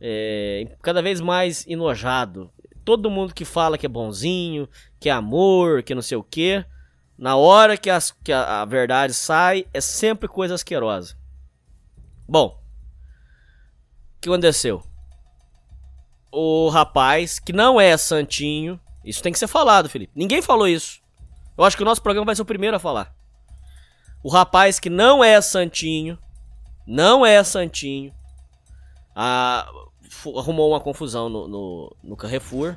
[0.00, 2.50] é, cada vez mais enojado.
[2.84, 4.68] todo mundo que fala que é bonzinho,
[4.98, 6.64] que é amor, que não sei o quê,
[7.16, 11.16] na hora que, as, que a, a verdade sai, é sempre coisa asquerosa.
[12.26, 12.58] Bom,
[14.16, 14.82] o que aconteceu?
[16.32, 20.12] O rapaz, que não é santinho, isso tem que ser falado, Felipe.
[20.14, 21.00] Ninguém falou isso.
[21.58, 23.14] Eu acho que o nosso programa vai ser o primeiro a falar.
[24.22, 26.18] O rapaz que não é santinho,
[26.90, 28.12] não é santinho,
[29.14, 29.64] a,
[30.36, 32.76] arrumou uma confusão no, no, no Carrefour.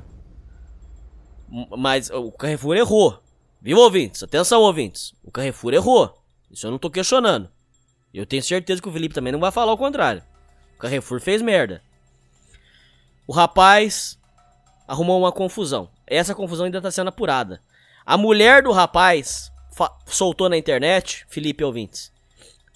[1.76, 3.20] Mas o Carrefour errou.
[3.60, 4.22] Viu, ouvintes?
[4.22, 5.14] Atenção, ouvintes.
[5.24, 6.16] O Carrefour errou.
[6.48, 7.50] Isso eu não tô questionando.
[8.12, 10.22] Eu tenho certeza que o Felipe também não vai falar o contrário.
[10.76, 11.82] O Carrefour fez merda.
[13.26, 14.16] O rapaz
[14.86, 15.90] arrumou uma confusão.
[16.06, 17.60] Essa confusão ainda tá sendo apurada.
[18.06, 19.50] A mulher do rapaz
[20.06, 22.13] soltou na internet, Felipe ouvintes,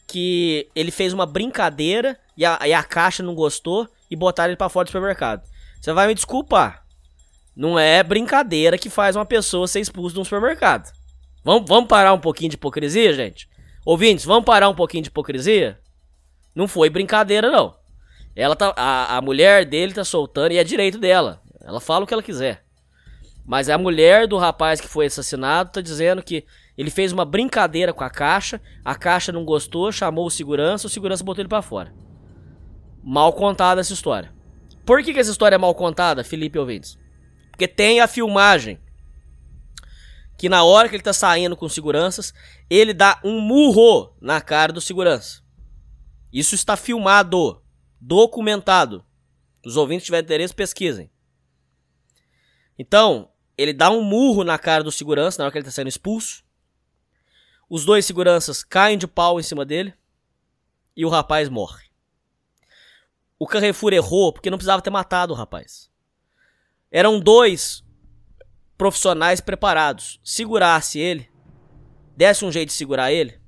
[0.09, 4.56] que ele fez uma brincadeira e a, e a caixa não gostou e botaram ele
[4.56, 5.47] para fora do supermercado.
[5.80, 6.82] Você vai me desculpar.
[7.55, 10.93] Não é brincadeira que faz uma pessoa ser expulsa de um supermercado.
[11.44, 13.48] Vamos, vamos parar um pouquinho de hipocrisia, gente?
[13.85, 15.78] Ouvintes, vamos parar um pouquinho de hipocrisia?
[16.55, 17.76] Não foi brincadeira, não.
[18.35, 21.43] Ela tá, a, a mulher dele tá soltando e é direito dela.
[21.60, 22.64] Ela fala o que ela quiser.
[23.44, 26.44] Mas a mulher do rapaz que foi assassinado tá dizendo que
[26.79, 30.91] ele fez uma brincadeira com a caixa, a caixa não gostou, chamou o segurança, o
[30.91, 31.93] segurança botou ele para fora.
[33.03, 34.33] Mal contada essa história.
[34.87, 36.97] Por que, que essa história é mal contada, Felipe ouvintes?
[37.51, 38.79] Porque tem a filmagem
[40.37, 42.33] que na hora que ele tá saindo com seguranças,
[42.71, 45.43] ele dá um murro na cara do segurança.
[46.33, 47.61] Isso está filmado,
[48.01, 49.05] documentado.
[49.67, 51.11] Os ouvintes tiverem interesse, pesquisem.
[52.79, 55.89] Então, ele dá um murro na cara do segurança na hora que ele tá sendo
[55.89, 56.47] expulso.
[57.69, 59.93] Os dois seguranças caem de pau em cima dele
[60.97, 61.85] e o rapaz morre.
[63.39, 65.90] O Carrefour errou porque não precisava ter matado o rapaz.
[66.90, 67.85] Eram dois
[68.77, 70.19] profissionais preparados.
[70.24, 71.28] Segurasse ele,
[72.16, 73.39] desse um jeito de segurar ele,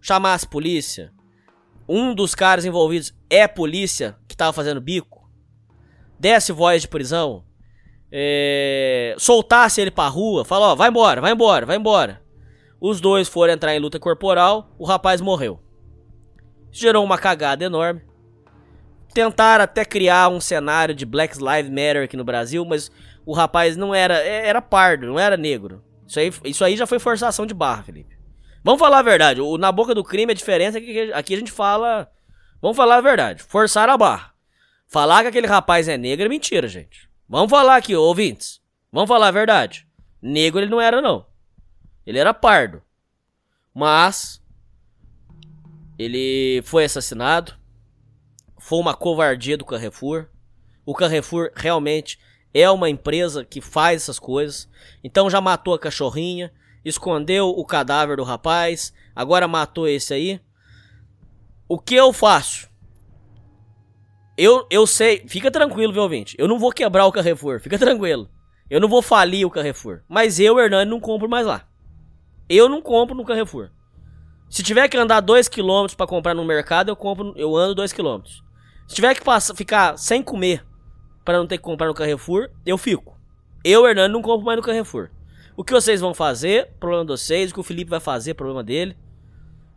[0.00, 1.12] chamasse polícia.
[1.88, 5.30] Um dos caras envolvidos é polícia que tava fazendo bico.
[6.18, 7.44] Desse voz de prisão.
[8.12, 12.20] É, soltasse ele pra rua, fala, ó, vai embora, vai embora, vai embora.
[12.80, 15.60] Os dois foram entrar em luta corporal, o rapaz morreu.
[16.72, 18.00] Gerou uma cagada enorme.
[19.12, 22.90] Tentaram até criar um cenário de Black Lives Matter aqui no Brasil, mas
[23.26, 24.18] o rapaz não era.
[24.22, 25.84] É, era pardo, não era negro.
[26.06, 28.18] Isso aí, isso aí já foi forçação de barra, Felipe.
[28.64, 29.40] Vamos falar a verdade.
[29.40, 32.10] O, na boca do crime a diferença é que aqui a gente fala.
[32.62, 33.42] Vamos falar a verdade.
[33.42, 34.32] Forçar a barra.
[34.86, 37.08] Falar que aquele rapaz é negro é mentira, gente.
[37.28, 38.60] Vamos falar aqui, ouvintes.
[38.92, 39.86] Vamos falar a verdade.
[40.20, 41.29] Negro ele não era, não.
[42.10, 42.82] Ele era pardo.
[43.72, 44.42] Mas.
[45.96, 47.54] Ele foi assassinado.
[48.58, 50.26] Foi uma covardia do Carrefour.
[50.84, 52.18] O Carrefour realmente
[52.52, 54.68] é uma empresa que faz essas coisas.
[55.04, 56.52] Então já matou a cachorrinha,
[56.84, 60.40] escondeu o cadáver do rapaz, agora matou esse aí.
[61.68, 62.68] O que eu faço?
[64.36, 66.34] Eu, eu sei, fica tranquilo, viu, ouvinte?
[66.36, 68.28] Eu não vou quebrar o Carrefour, fica tranquilo.
[68.68, 70.02] Eu não vou falir o Carrefour.
[70.08, 71.69] Mas eu, Hernani, não compro mais lá.
[72.52, 73.70] Eu não compro no Carrefour.
[74.48, 78.24] Se tiver que andar 2km para comprar no mercado, eu compro, eu ando 2km.
[78.88, 80.66] Se tiver que passar, ficar sem comer
[81.24, 83.16] para não ter que comprar no Carrefour, eu fico.
[83.62, 85.10] Eu, Hernando, não compro mais no Carrefour.
[85.56, 87.52] O que vocês vão fazer, problema de vocês.
[87.52, 88.96] O que o Felipe vai fazer, problema dele.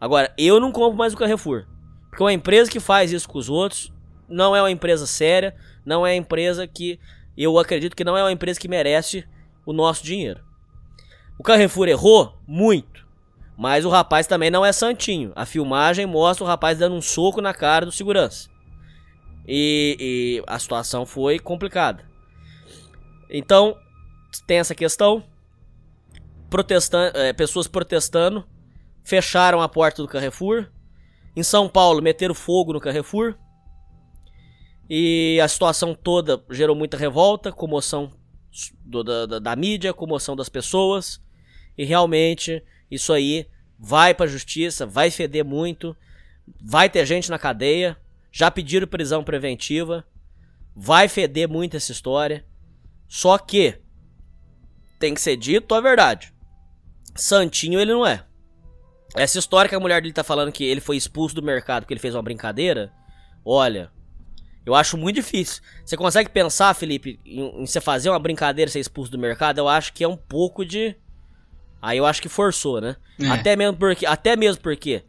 [0.02, 1.68] Agora, eu não compro mais no Carrefour.
[2.10, 3.94] Porque uma empresa que faz isso com os outros
[4.28, 5.56] não é uma empresa séria,
[5.86, 7.00] não é uma empresa que
[7.38, 9.24] eu acredito que não é uma empresa que merece
[9.64, 10.44] o nosso dinheiro.
[11.38, 13.06] O Carrefour errou muito,
[13.58, 15.32] mas o rapaz também não é santinho.
[15.36, 18.50] A filmagem mostra o rapaz dando um soco na cara do segurança.
[19.48, 22.04] E, e a situação foi complicada.
[23.30, 23.76] Então,
[24.48, 25.24] tem essa questão.
[26.50, 28.48] Protestando, é, pessoas protestando
[29.04, 30.70] fecharam a porta do Carrefour.
[31.36, 33.36] Em São Paulo, meteram fogo no Carrefour.
[34.90, 38.12] E a situação toda gerou muita revolta, comoção
[38.86, 41.22] do, da, da, da, mídia, comoção das pessoas.
[41.78, 43.48] E realmente, isso aí
[43.80, 45.96] vai pra justiça, vai feder muito.
[46.62, 47.98] Vai ter gente na cadeia.
[48.32, 50.06] Já pediram prisão preventiva.
[50.76, 52.46] Vai feder muito essa história.
[53.08, 53.80] Só que
[55.00, 56.34] tem que ser dito a verdade.
[57.16, 58.26] Santinho ele não é.
[59.16, 61.94] Essa história que a mulher dele tá falando que ele foi expulso do mercado porque
[61.94, 62.92] ele fez uma brincadeira.
[63.46, 63.92] Olha,
[64.66, 65.62] eu acho muito difícil.
[65.86, 69.60] Você consegue pensar, Felipe, em, em você fazer uma brincadeira ser expulso do mercado?
[69.60, 70.96] Eu acho que é um pouco de.
[71.84, 72.96] Aí eu acho que forçou, né?
[73.20, 73.28] É.
[73.28, 75.04] Até mesmo porque, até mesmo porque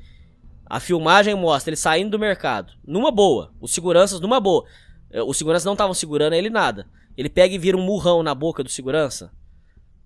[0.66, 4.64] a filmagem mostra ele saindo do mercado, numa boa, os seguranças numa boa.
[5.12, 6.88] Eh, os seguranças não estavam segurando ele nada.
[7.16, 9.30] ele pega e vira um murrão na boca do segurança?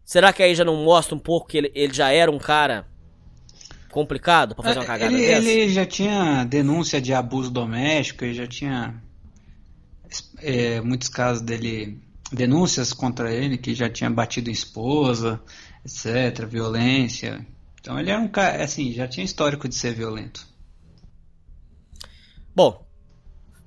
[0.04, 2.86] Será que aí já não mostra um pouco que ele, ele já era um cara
[3.90, 5.48] complicado pra fazer uma cagada ele, dessa?
[5.48, 8.94] ele já tinha denúncia de abuso doméstico, ele já tinha
[10.42, 11.98] é, muitos casos dele,
[12.30, 15.40] denúncias contra ele, que já tinha batido esposa,
[15.88, 17.44] etc., violência.
[17.80, 20.46] Então ele era um cara, assim, já tinha histórico de ser violento.
[22.54, 22.86] Bom,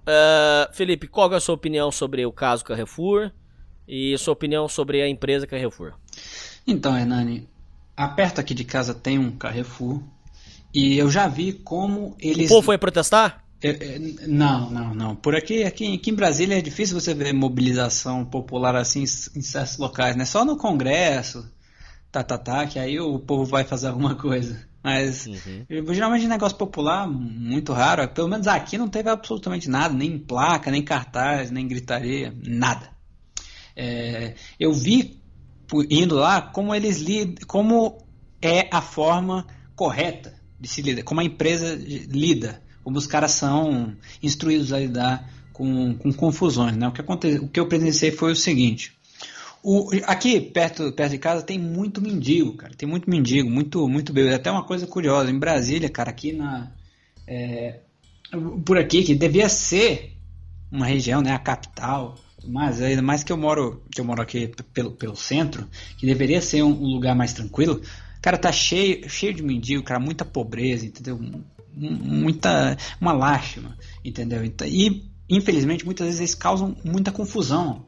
[0.02, 3.32] uh, Felipe, qual é a sua opinião sobre o caso Carrefour
[3.88, 5.94] e sua opinião sobre a empresa Carrefour?
[6.68, 7.50] Então, Hernani,
[8.16, 10.02] perto aqui de casa tem um Carrefour
[10.74, 12.46] e eu já vi como eles.
[12.46, 13.44] O povo foi protestar?
[13.64, 15.16] É, é, não, não, não.
[15.16, 19.78] Por aqui, aqui, aqui em Brasília é difícil você ver mobilização popular assim em certos
[19.78, 20.26] locais, né?
[20.26, 21.48] Só no Congresso,
[22.12, 24.70] tá, tá, tá, que aí o povo vai fazer alguma coisa.
[24.84, 25.94] Mas uhum.
[25.94, 28.08] geralmente negócio popular, muito raro.
[28.10, 32.90] Pelo menos aqui não teve absolutamente nada, nem placa, nem cartaz, nem gritaria, nada.
[33.76, 35.22] É, eu vi
[35.90, 37.98] indo lá como eles lidam, como
[38.42, 43.96] é a forma correta de se lidar, como a empresa lida, como os caras são
[44.22, 46.76] instruídos a lidar com, com confusões.
[46.76, 46.88] Né?
[46.88, 48.94] O, que aconte, o que eu presenciei foi o seguinte.
[49.64, 52.74] O, aqui perto, perto de casa tem muito mendigo, cara.
[52.74, 54.34] Tem muito mendigo, muito, muito bebê.
[54.34, 56.72] Até uma coisa curiosa, em Brasília, cara, aqui na.
[57.28, 57.80] É,
[58.66, 60.18] por aqui, que devia ser
[60.72, 61.34] uma região, né?
[61.34, 62.18] A capital.
[62.44, 65.68] Mas ainda mais que eu moro, que eu moro aqui pelo, pelo centro,
[65.98, 67.82] que deveria ser um, um lugar mais tranquilo.
[68.22, 71.20] Cara, tá cheio, cheio de mendigo, cara, muita pobreza, entendeu?
[71.74, 72.78] Muita.
[73.00, 74.44] uma lástima, entendeu?
[74.44, 77.86] Então, e, infelizmente, muitas vezes eles causam muita confusão,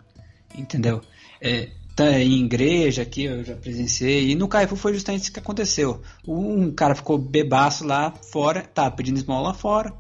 [0.56, 1.02] entendeu?
[1.45, 5.40] É, tá em igreja aqui, eu já presenciei, e no Carrefour foi justamente isso que
[5.40, 6.02] aconteceu.
[6.26, 9.94] Um cara ficou bebaço lá fora, tá pedindo esmola lá fora,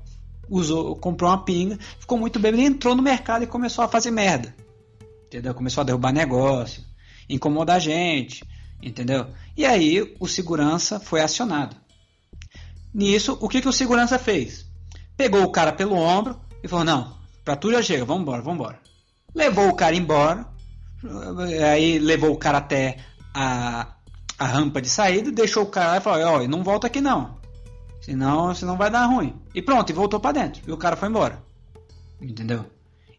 [0.49, 4.55] usou, comprou uma pinga, ficou muito bêbado, entrou no mercado e começou a fazer merda.
[5.25, 5.53] Entendeu?
[5.53, 6.81] Começou a derrubar negócio,
[7.27, 8.41] incomodar gente,
[8.81, 9.27] entendeu?
[9.57, 11.75] E aí o segurança foi acionado.
[12.93, 14.65] Nisso, o que, que o segurança fez?
[15.17, 18.79] Pegou o cara pelo ombro e falou: Não, pra tu já chega, vamos embora.
[19.35, 20.52] Levou o cara embora,
[21.65, 22.97] aí levou o cara até
[23.33, 23.95] a,
[24.37, 27.37] a rampa de saída, deixou o cara lá e falou: Ó, não volta aqui não.
[28.01, 29.33] Senão, senão vai dar ruim.
[29.55, 30.61] E pronto, e voltou para dentro.
[30.67, 31.41] E o cara foi embora.
[32.21, 32.65] Entendeu?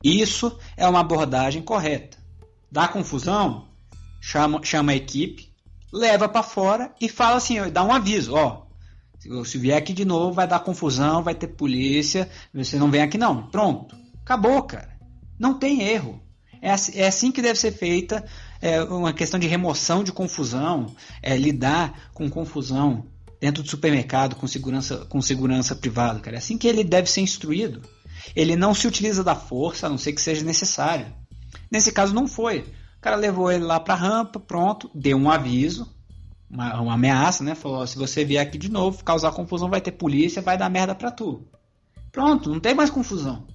[0.03, 2.19] Isso é uma abordagem correta.
[2.71, 3.69] Dá confusão?
[4.21, 5.51] Chama, chama a equipe,
[5.93, 8.65] leva para fora e fala assim, dá um aviso, ó.
[9.45, 13.17] Se vier aqui de novo, vai dar confusão, vai ter polícia, você não vem aqui
[13.17, 13.47] não.
[13.47, 13.97] Pronto.
[14.23, 14.99] Acabou, cara.
[15.39, 16.21] Não tem erro.
[16.65, 18.25] É assim, é assim que deve ser feita
[18.59, 23.05] é, uma questão de remoção de confusão, é, lidar com confusão
[23.39, 26.37] dentro do supermercado com segurança, com segurança privada, cara.
[26.37, 27.83] É assim que ele deve ser instruído.
[28.35, 31.15] Ele não se utiliza da força, a não ser que seja necessário.
[31.71, 32.61] Nesse caso não foi.
[32.97, 35.95] O cara levou ele lá para a rampa, pronto, deu um aviso,
[36.49, 37.55] uma, uma ameaça, né?
[37.55, 40.95] Falou: se você vier aqui de novo, causar confusão, vai ter polícia, vai dar merda
[40.95, 41.47] pra tu.
[42.11, 43.47] Pronto, não tem mais confusão.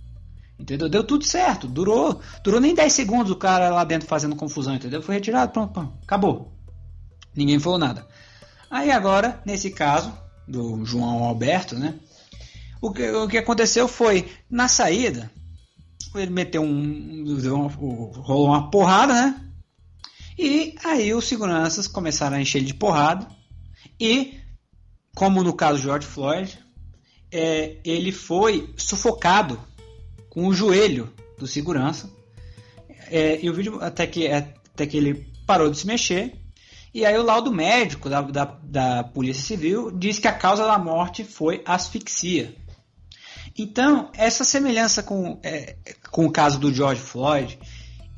[0.60, 0.90] Entendeu?
[0.90, 1.68] Deu tudo certo.
[1.68, 5.02] Durou, durou nem 10 segundos o cara lá dentro fazendo confusão, entendeu?
[5.02, 6.52] Foi retirado, pronto, pronto acabou.
[7.34, 8.06] Ninguém falou nada.
[8.70, 10.12] Aí agora, nesse caso
[10.48, 11.96] do João Alberto, né?
[12.82, 15.32] O que, o que aconteceu foi, na saída,
[16.16, 17.24] ele meteu um.
[18.16, 19.46] rolou uma porrada, né?
[20.38, 23.28] E aí os seguranças começaram a encher ele de porrada.
[24.00, 24.40] E,
[25.16, 26.58] como no caso de George Floyd,
[27.32, 29.60] é, ele foi sufocado
[30.30, 32.10] com o joelho do segurança.
[33.12, 36.34] É, e o vídeo até que, até que ele parou de se mexer
[36.94, 40.78] e aí o laudo médico da, da, da Polícia Civil diz que a causa da
[40.78, 42.56] morte foi asfixia.
[43.58, 45.76] Então, essa semelhança com, é,
[46.10, 47.60] com o caso do George Floyd,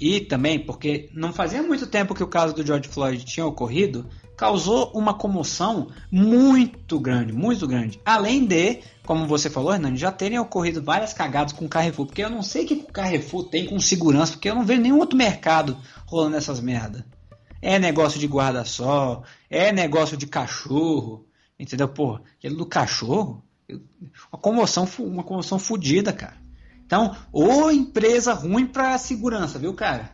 [0.01, 4.09] e também porque não fazia muito tempo que o caso do George Floyd tinha ocorrido,
[4.35, 8.01] causou uma comoção muito grande, muito grande.
[8.03, 12.23] Além de, como você falou, Hernani, já terem ocorrido várias cagadas com o Carrefour, porque
[12.23, 14.99] eu não sei o que o Carrefour tem com segurança, porque eu não vejo nenhum
[14.99, 17.05] outro mercado rolando essas merda
[17.61, 21.27] é negócio de guarda-sol, é negócio de cachorro,
[21.59, 21.87] entendeu?
[21.87, 23.43] Pô, aquele do cachorro,
[24.31, 26.40] uma comoção, uma comoção fodida, cara.
[26.91, 30.11] Então, ou empresa ruim para segurança, viu, cara?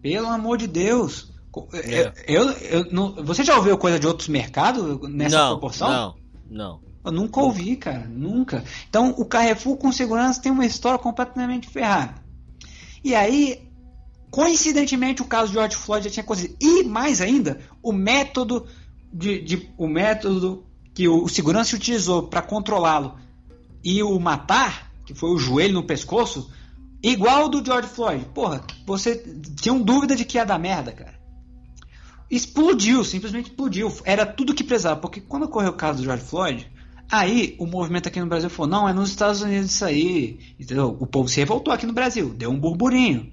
[0.00, 1.32] Pelo amor de Deus.
[1.72, 2.12] É.
[2.28, 5.90] Eu, eu, eu não, você já ouviu coisa de outros mercados nessa não, proporção?
[5.90, 6.14] Não,
[6.48, 6.80] não.
[7.04, 8.62] Eu nunca ouvi, cara, nunca.
[8.88, 12.14] Então, o Carrefour com segurança tem uma história completamente ferrada.
[13.02, 13.68] E aí,
[14.30, 16.56] Coincidentemente, o caso de George Floyd já tinha acontecido.
[16.58, 18.66] E mais ainda, o método
[19.12, 23.18] de, de o método que o, o segurança utilizou para controlá-lo
[23.84, 26.50] e o matar, que foi o joelho no pescoço,
[27.02, 28.24] Igual do George Floyd.
[28.32, 29.16] Porra, você
[29.60, 31.20] tinha dúvida de que ia dar merda, cara.
[32.30, 33.92] Explodiu, simplesmente explodiu.
[34.04, 35.00] Era tudo que precisava.
[35.00, 36.70] Porque quando ocorreu o caso do George Floyd,
[37.10, 40.38] aí o movimento aqui no Brasil falou: não, é nos Estados Unidos isso aí.
[40.58, 40.96] Entendeu?
[41.00, 42.32] O povo se revoltou aqui no Brasil.
[42.32, 43.32] Deu um burburinho.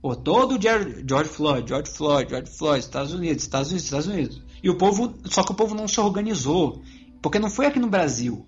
[0.00, 4.42] Pô, todo dia George Floyd, George Floyd, George Floyd, Estados Unidos, Estados Unidos, Estados Unidos.
[4.62, 6.82] E o povo, só que o povo não se organizou,
[7.20, 8.46] porque não foi aqui no Brasil.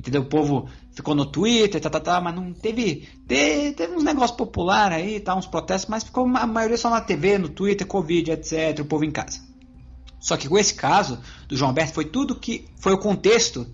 [0.00, 0.22] Entendeu?
[0.22, 3.06] O povo ficou no Twitter, tá, tá, tá, mas não teve.
[3.28, 7.02] Teve, teve uns negócios populares aí, tá, uns protestos, mas ficou a maioria só na
[7.02, 8.80] TV, no Twitter, Covid, etc.
[8.80, 9.42] O povo em casa.
[10.18, 12.66] Só que com esse caso do João Alberto foi tudo que.
[12.78, 13.66] Foi o contexto,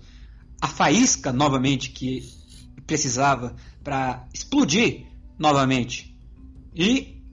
[0.61, 2.29] a faísca novamente que
[2.85, 5.05] precisava para explodir
[5.39, 6.13] novamente.
[6.75, 7.23] E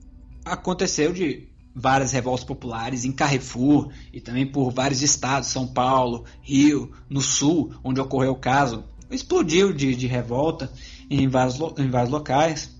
[0.45, 6.91] aconteceu de várias revoltas populares em Carrefour e também por vários estados, São Paulo, Rio,
[7.09, 8.85] no Sul, onde ocorreu o caso.
[9.11, 10.71] Explodiu de, de revolta
[11.09, 12.73] em vários, em vários locais.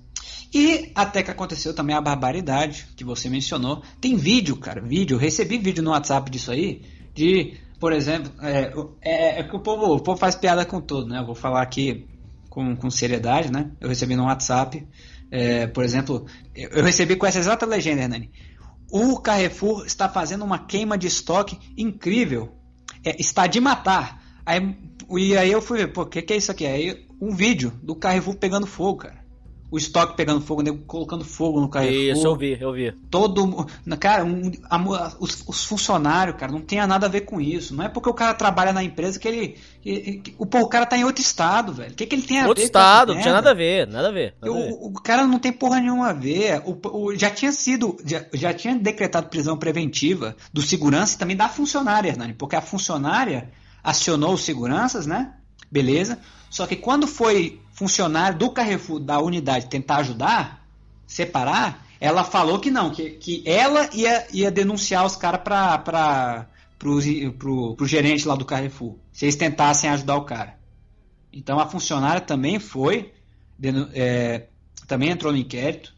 [0.54, 3.84] E até que aconteceu também a barbaridade que você mencionou.
[4.00, 5.18] Tem vídeo, cara, vídeo.
[5.18, 6.82] Recebi vídeo no WhatsApp disso aí.
[7.14, 11.08] De, por exemplo, é, é, é que o povo, o povo faz piada com tudo,
[11.08, 11.20] né?
[11.20, 12.08] Eu vou falar aqui
[12.50, 13.72] com, com seriedade, né?
[13.82, 14.88] Eu recebi no WhatsApp
[15.32, 18.32] é, por exemplo, eu recebi com essa exata legenda, Hernani.
[18.98, 22.56] O Carrefour está fazendo uma queima de estoque incrível.
[23.04, 24.24] É, está de matar.
[24.46, 24.74] Aí,
[25.10, 26.66] e aí eu fui ver, pô, o que, que é isso aqui?
[26.66, 29.25] Aí um vídeo do Carrefour pegando fogo, cara
[29.72, 32.18] o estoque pegando fogo, nego colocando fogo no Carrefour.
[32.18, 32.92] Isso, eu vi, eu vi.
[33.10, 33.68] Todo.
[34.00, 37.76] Cara, um, a, os, os, funcionários, cara, não tem nada a ver com isso.
[37.76, 39.58] Não é porque o cara trabalha na empresa que ele.
[39.82, 41.92] Que, que, o, pô, o cara tá em outro estado, velho.
[41.92, 44.10] O que, que ele tem a outro ver estado, não tinha nada a ver, nada
[44.10, 44.36] a ver.
[44.42, 44.78] Nada o, a ver.
[44.80, 46.62] o, cara não tem porra nenhuma a ver.
[46.66, 47.98] O, já tinha sido.
[48.06, 52.34] Já, já tinha decretado prisão preventiva do segurança e também da funcionária, Hernani.
[52.34, 53.50] Porque a funcionária
[53.84, 55.34] acionou os seguranças, né?
[55.72, 56.20] Beleza.
[56.50, 60.66] Só que quando foi funcionário do Carrefour da unidade tentar ajudar,
[61.06, 66.48] separar, ela falou que não, que, que ela ia, ia denunciar os caras para
[66.80, 67.00] pro,
[67.38, 70.58] pro, pro gerente lá do Carrefour, se eles tentassem ajudar o cara.
[71.32, 73.14] Então a funcionária também foi,
[73.94, 74.48] é,
[74.88, 75.94] também entrou no inquérito,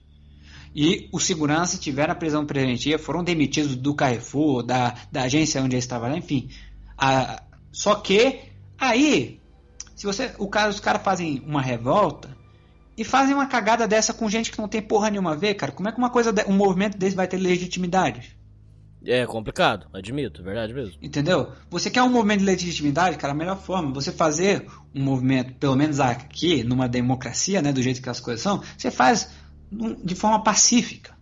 [0.76, 5.76] e os seguranças tiveram a prisão preventiva, foram demitidos do Carrefour, da, da agência onde
[5.76, 6.50] eles estavam, enfim.
[6.98, 7.42] A,
[7.72, 8.40] só que
[8.78, 9.37] aí
[9.98, 12.30] se você, o cara, os caras fazem uma revolta
[12.96, 15.72] e fazem uma cagada dessa com gente que não tem porra nenhuma a ver, cara,
[15.72, 18.38] como é que uma coisa, um movimento desse vai ter legitimidade?
[19.04, 20.94] É complicado, admito, verdade mesmo.
[21.02, 21.52] Entendeu?
[21.72, 25.76] Você quer um movimento de legitimidade, cara, a melhor forma, você fazer um movimento, pelo
[25.76, 29.32] menos aqui, numa democracia, né, do jeito que as coisas são, você faz
[30.04, 31.18] de forma pacífica.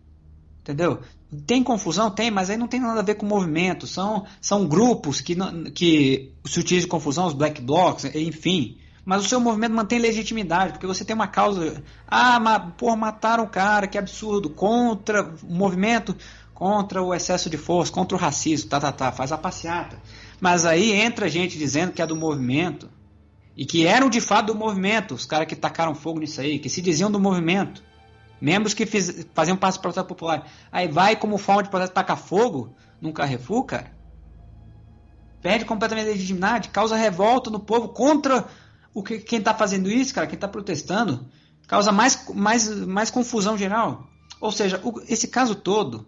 [0.59, 0.99] Entendeu?
[1.45, 2.11] Tem confusão?
[2.11, 3.87] Tem, mas aí não tem nada a ver com movimento.
[3.87, 5.35] São, são grupos que,
[5.71, 8.77] que se utilizam de confusão, os black blocs, enfim.
[9.05, 11.83] Mas o seu movimento mantém legitimidade, porque você tem uma causa.
[12.07, 14.49] Ah, mas, porra, mataram o cara, que absurdo.
[14.49, 16.15] Contra o movimento,
[16.55, 19.97] contra o excesso de força, contra o racismo, tá, tá, tá, faz a passeata.
[20.41, 22.89] Mas aí entra gente dizendo que é do movimento.
[23.55, 26.67] E que eram de fato do movimento, os caras que tacaram fogo nisso aí, que
[26.67, 27.81] se diziam do movimento.
[28.39, 30.47] Membros que fiz, faziam parte do protesto popular.
[30.71, 33.95] Aí vai como forma de protesto tacar fogo num Carrefour, cara.
[35.41, 38.47] Perde completamente a legitimidade, causa revolta no povo contra
[38.93, 41.27] o que, quem está fazendo isso, cara, quem está protestando.
[41.67, 44.07] Causa mais, mais, mais confusão geral.
[44.39, 46.07] Ou seja, o, esse caso todo,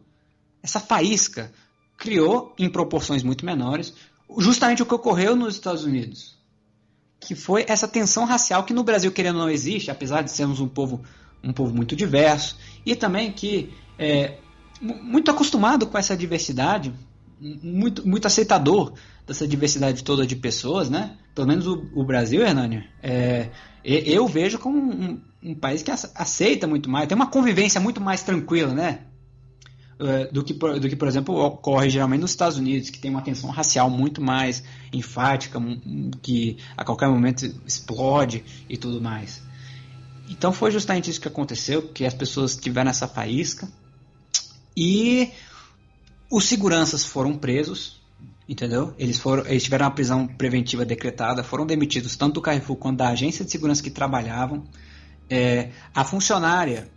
[0.62, 1.52] essa faísca,
[1.98, 3.94] criou em proporções muito menores
[4.38, 6.38] justamente o que ocorreu nos Estados Unidos.
[7.20, 10.60] Que foi essa tensão racial que no Brasil, querendo ou não, existe, apesar de sermos
[10.60, 11.04] um povo
[11.44, 14.38] um povo muito diverso e também que é
[14.82, 16.94] muito acostumado com essa diversidade,
[17.40, 18.94] muito, muito aceitador
[19.26, 21.18] dessa diversidade toda de pessoas, né?
[21.36, 23.50] Pelo menos o, o Brasil, Hernani, é,
[23.84, 28.24] eu vejo como um, um, país que aceita muito mais, tem uma convivência muito mais
[28.24, 29.02] tranquila, né?
[30.00, 33.22] É, do que, do que, por exemplo, ocorre geralmente nos Estados Unidos, que tem uma
[33.22, 35.60] tensão racial muito mais enfática,
[36.22, 39.47] que a qualquer momento explode e tudo mais.
[40.30, 43.68] Então foi justamente isso que aconteceu, que as pessoas tiveram essa faísca
[44.76, 45.32] e
[46.30, 48.02] os seguranças foram presos,
[48.48, 48.94] entendeu?
[48.98, 53.10] Eles foram, eles tiveram uma prisão preventiva decretada, foram demitidos tanto do Carrefour quanto da
[53.10, 54.64] agência de segurança que trabalhavam.
[55.30, 56.90] É, a funcionária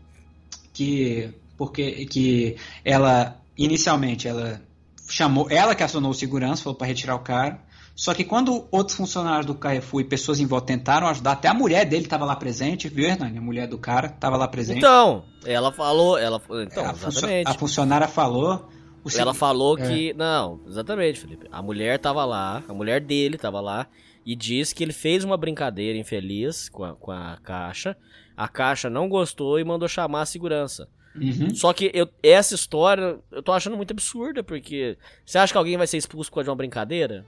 [0.73, 4.62] que porque que ela inicialmente ela
[5.09, 7.61] chamou, ela que acionou o segurança, falou para retirar o cara.
[8.01, 11.52] Só que quando outros funcionários do Carrefour e pessoas em volta tentaram ajudar, até a
[11.55, 13.36] mulher dele estava lá presente, viu, Hernani?
[13.36, 14.78] A mulher do cara estava lá presente.
[14.78, 17.47] Então, ela falou, ela então, a, exatamente.
[17.51, 18.66] a funcionária falou,
[19.05, 19.86] O Ela falou É.
[19.86, 20.14] que.
[20.14, 21.47] Não, exatamente, Felipe.
[21.52, 23.86] A mulher tava lá, a mulher dele tava lá,
[24.24, 27.94] e disse que ele fez uma brincadeira infeliz com a, com a caixa.
[28.35, 30.89] A caixa não gostou e mandou chamar a segurança.
[31.14, 31.55] Uhum.
[31.55, 34.97] Só que eu- essa história eu tô achando muito absurda, porque.
[35.27, 37.27] Você acha que alguém vai ser expulso por causa de uma brincadeira?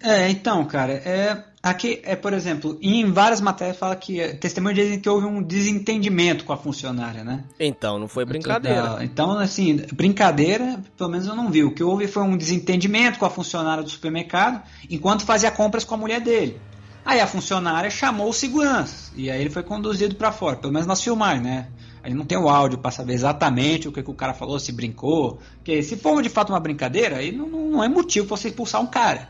[0.00, 4.78] É, então, cara, é, aqui, é, por exemplo, em várias matérias fala que é, testemunhas
[4.78, 7.44] dizem que houve um desentendimento com a funcionária, né?
[7.58, 8.98] Então, não foi brincadeira.
[9.02, 11.64] Então, assim, brincadeira, pelo menos eu não vi.
[11.64, 15.94] O que houve foi um desentendimento com a funcionária do supermercado, enquanto fazia compras com
[15.94, 16.60] a mulher dele.
[17.04, 20.86] Aí a funcionária chamou o segurança, e aí ele foi conduzido pra fora, pelo menos
[20.86, 21.68] nas filmagens, né?
[22.02, 24.72] Aí não tem o áudio pra saber exatamente o que, que o cara falou, se
[24.72, 25.38] brincou.
[25.56, 28.80] Porque se for de fato uma brincadeira, aí não, não é motivo pra você expulsar
[28.80, 29.28] um cara.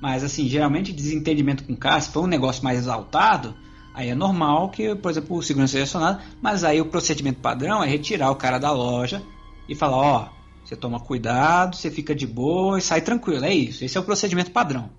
[0.00, 3.56] Mas assim, geralmente desentendimento com o cara, se for um negócio mais exaltado,
[3.92, 7.82] aí é normal que, por exemplo, o segurança seja acionado, mas aí o procedimento padrão
[7.82, 9.22] é retirar o cara da loja
[9.68, 10.28] e falar, ó,
[10.64, 13.84] você toma cuidado, você fica de boa e sai tranquilo, é isso.
[13.84, 14.90] Esse é o procedimento padrão.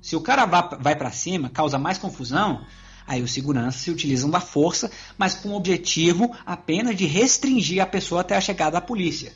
[0.00, 2.62] Se o cara va- vai pra cima, causa mais confusão,
[3.06, 7.86] aí os seguranças se utilizam da força, mas com o objetivo apenas de restringir a
[7.86, 9.32] pessoa até a chegada da polícia.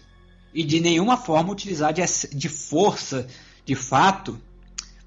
[0.54, 3.26] E de nenhuma forma utilizar de força,
[3.64, 4.38] de fato,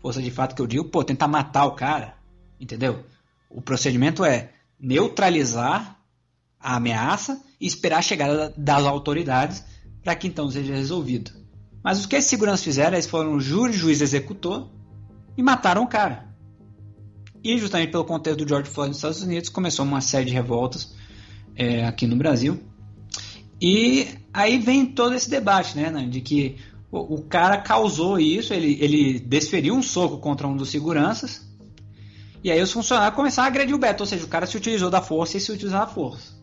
[0.05, 2.13] força de fato que eu digo, pô, tentar matar o cara,
[2.59, 3.03] entendeu?
[3.49, 5.99] O procedimento é neutralizar
[6.59, 9.63] a ameaça e esperar a chegada das autoridades
[10.03, 11.31] para que então seja resolvido.
[11.83, 14.69] Mas o que esses seguranças fizeram, eles foram júri, juiz, executor
[15.35, 16.27] e mataram o cara.
[17.43, 20.93] E justamente pelo contexto do George Floyd nos Estados Unidos, começou uma série de revoltas
[21.55, 22.61] é, aqui no Brasil.
[23.59, 26.57] E aí vem todo esse debate, né, de que
[26.91, 31.45] o, o cara causou isso, ele, ele desferiu um soco contra um dos seguranças,
[32.43, 34.89] e aí os funcionários começaram a agredir o Beto, ou seja, o cara se utilizou
[34.89, 36.33] da força e se utilizou da força.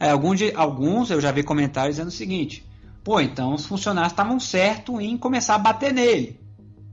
[0.00, 2.66] Alguns, alguns eu já vi comentários dizendo o seguinte:
[3.02, 6.40] pô, então os funcionários estavam certos em começar a bater nele.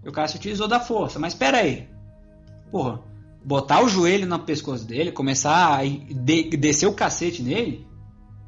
[0.03, 1.88] E o cara se utilizou da força, mas espera aí.
[2.69, 3.01] Porra,
[3.43, 7.88] botar o joelho no pescoço dele, começar a de- descer o cacete nele,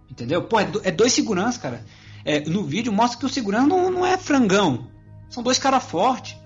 [0.09, 0.43] entendeu?
[0.43, 1.83] Pô, é, do- é dois seguranças, cara.
[2.25, 4.87] É, no vídeo mostra que o segurança não, não é frangão.
[5.29, 6.37] São dois caras fortes.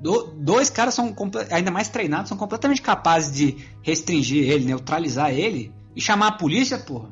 [0.00, 1.14] Do- dois caras são
[1.50, 6.78] ainda mais treinados, são completamente capazes de restringir ele, neutralizar ele e chamar a polícia,
[6.78, 7.10] porra.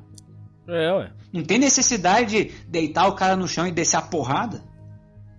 [0.67, 1.11] É, ué.
[1.33, 4.63] Não tem necessidade de deitar o cara no chão e descer a porrada.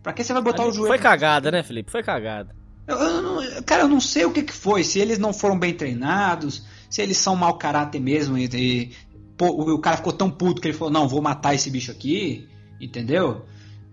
[0.04, 0.88] Pra que você vai botar o joelho?
[0.90, 1.92] Foi cagada, né, Felipe?
[1.92, 2.56] Foi cagada.
[2.88, 4.84] Eu- eu não- cara, eu não sei o que, que foi.
[4.84, 8.38] Se eles não foram bem treinados, se eles são mau caráter mesmo.
[8.38, 8.92] E, e-
[9.38, 11.92] pô, o, o cara ficou tão puto que ele falou: Não, vou matar esse bicho
[11.92, 12.48] aqui.
[12.80, 13.46] Entendeu?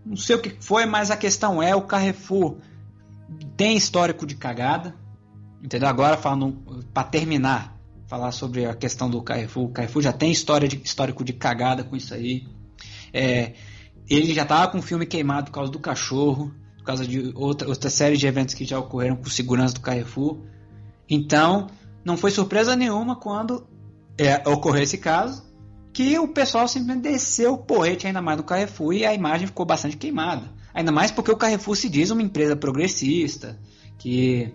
[0.04, 2.58] Não sei o que foi, mas a questão é: o Carrefour
[3.56, 4.94] tem histórico de cagada.
[5.62, 5.88] Entendeu?
[5.88, 7.76] Agora, falando para terminar,
[8.06, 9.64] falar sobre a questão do Carrefour.
[9.64, 12.46] O Carrefour já tem história de, histórico de cagada com isso aí.
[13.12, 13.54] É,
[14.08, 17.68] ele já tava com o filme queimado por causa do cachorro, por causa de outra,
[17.68, 20.38] outra série de eventos que já ocorreram com segurança do Carrefour.
[21.08, 21.68] Então,
[22.04, 23.66] não foi surpresa nenhuma quando
[24.18, 25.44] é, ocorreu esse caso,
[25.96, 29.64] que o pessoal simplesmente desceu o porrete ainda mais no Carrefour e a imagem ficou
[29.64, 30.42] bastante queimada.
[30.74, 33.58] Ainda mais porque o Carrefour se diz uma empresa progressista,
[33.98, 34.52] que,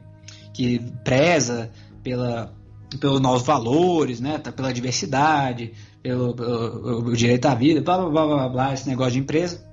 [0.53, 1.71] que preza
[2.03, 2.53] pela,
[2.99, 5.73] pelos novos valores, né, tá, pela diversidade,
[6.03, 9.65] pelo, pelo- o direito à vida, blá blá blá blá blá, esse negócio de empresa.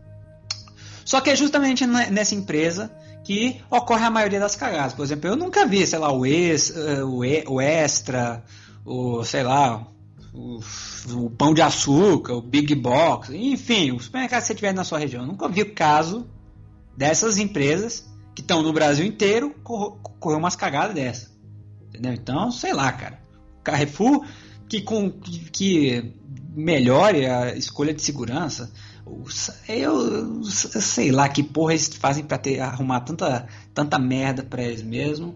[1.04, 2.90] Só que é justamente ne- nessa empresa
[3.24, 4.94] que ocorre a maioria das cagadas.
[4.94, 7.04] Por exemplo, eu nunca vi, sei lá, o, ex, eh,
[7.46, 8.42] o Extra,
[8.86, 9.86] o, sei lá,
[10.38, 14.98] o, Pão de Açúcar, o Big Box, enfim, o supermercado que você tiver na sua
[14.98, 15.22] região.
[15.22, 16.26] Eu nunca vi o caso
[16.96, 21.36] dessas empresas que estão no Brasil inteiro cor- correr umas cagadas dessas.
[21.88, 22.12] Entendeu?
[22.12, 23.20] Então, sei lá, cara.
[23.64, 24.24] Carrefour
[24.68, 26.12] que, com, que,
[26.54, 28.70] melhore a escolha de segurança.
[29.66, 34.82] Eu, eu sei lá que porra eles fazem ter, arrumar tanta, tanta merda pra eles
[34.82, 35.34] mesmo.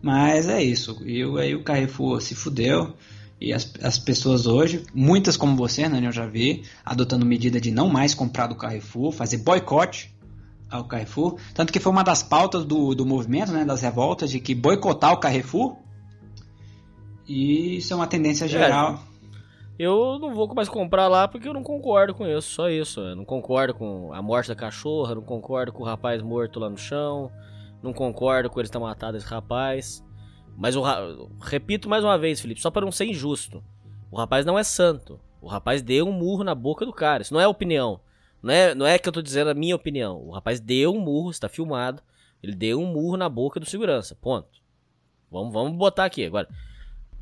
[0.00, 1.00] Mas é isso.
[1.04, 2.96] E aí o Carrefour se fudeu.
[3.42, 7.72] E as, as pessoas hoje, muitas como você, né, eu já vi, adotando medida de
[7.72, 10.14] não mais comprar do Carrefour, fazer boicote
[10.70, 11.40] ao Carrefour.
[11.52, 15.12] Tanto que foi uma das pautas do, do movimento, né, das revoltas, de que boicotar
[15.12, 15.76] o Carrefour.
[17.26, 19.00] E isso é uma tendência geral.
[19.76, 23.00] Eu não vou mais comprar lá porque eu não concordo com isso, só isso.
[23.00, 26.70] Eu não concordo com a morte da cachorra, não concordo com o rapaz morto lá
[26.70, 27.28] no chão,
[27.82, 30.00] não concordo com eles ter matado esse rapaz.
[30.56, 31.00] Mas o ra-
[31.40, 33.62] repito mais uma vez, Felipe, só para não ser injusto.
[34.10, 35.18] O rapaz não é santo.
[35.40, 37.22] O rapaz deu um murro na boca do cara.
[37.22, 38.00] Isso não é opinião.
[38.42, 40.18] Não é, não é que eu tô dizendo a minha opinião.
[40.26, 42.02] O rapaz deu um murro, está filmado.
[42.42, 44.14] Ele deu um murro na boca do segurança.
[44.14, 44.60] Ponto.
[45.30, 46.48] Vamos, vamos botar aqui agora.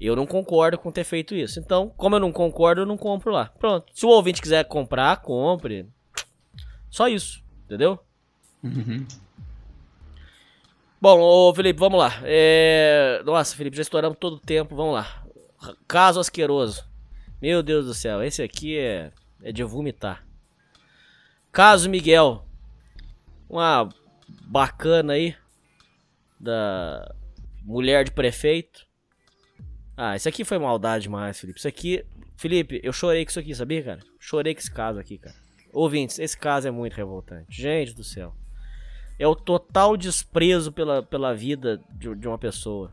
[0.01, 1.61] Eu não concordo com ter feito isso.
[1.61, 3.47] Então, como eu não concordo, eu não compro lá.
[3.59, 3.87] Pronto.
[3.95, 5.87] Se o ouvinte quiser comprar, compre.
[6.89, 7.99] Só isso, entendeu?
[8.65, 9.07] Uhum.
[11.01, 12.21] Bom, ô Felipe, vamos lá.
[12.25, 13.23] É...
[13.25, 15.25] Nossa, Felipe, já estouramos todo o tempo, vamos lá.
[15.89, 16.85] Caso asqueroso.
[17.41, 19.11] Meu Deus do céu, esse aqui é,
[19.43, 20.27] é de vomitar.
[21.51, 22.47] Caso Miguel.
[23.49, 23.89] Uma
[24.43, 25.35] bacana aí.
[26.39, 27.15] Da
[27.63, 28.87] mulher de prefeito.
[29.97, 31.59] Ah, isso aqui foi maldade demais, Felipe.
[31.59, 32.05] Isso aqui.
[32.37, 34.01] Felipe, eu chorei com isso aqui, sabia, cara?
[34.19, 35.37] Chorei com esse caso aqui, cara.
[35.73, 37.47] Ouvintes, esse caso é muito revoltante.
[37.51, 38.35] Gente do céu.
[39.21, 42.91] É o total desprezo pela, pela vida de, de uma pessoa.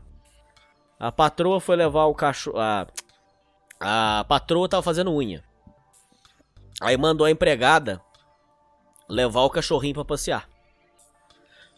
[1.00, 2.58] A patroa foi levar o cachorro.
[2.58, 2.86] A,
[3.80, 5.42] a patroa tava fazendo unha.
[6.82, 7.98] Aí mandou a empregada
[9.08, 10.46] levar o cachorrinho para passear.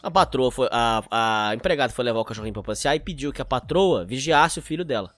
[0.03, 0.69] A patroa foi.
[0.73, 1.05] A,
[1.49, 4.63] a empregada foi levar o cachorrinho para passear e pediu que a patroa vigiasse o
[4.63, 5.15] filho dela.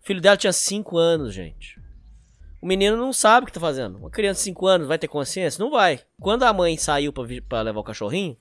[0.00, 1.81] O filho dela tinha 5 anos, gente.
[2.62, 3.98] O menino não sabe o que tá fazendo.
[3.98, 5.60] Uma criança de 5 anos vai ter consciência?
[5.60, 5.98] Não vai.
[6.20, 8.36] Quando a mãe saiu para levar o cachorrinho,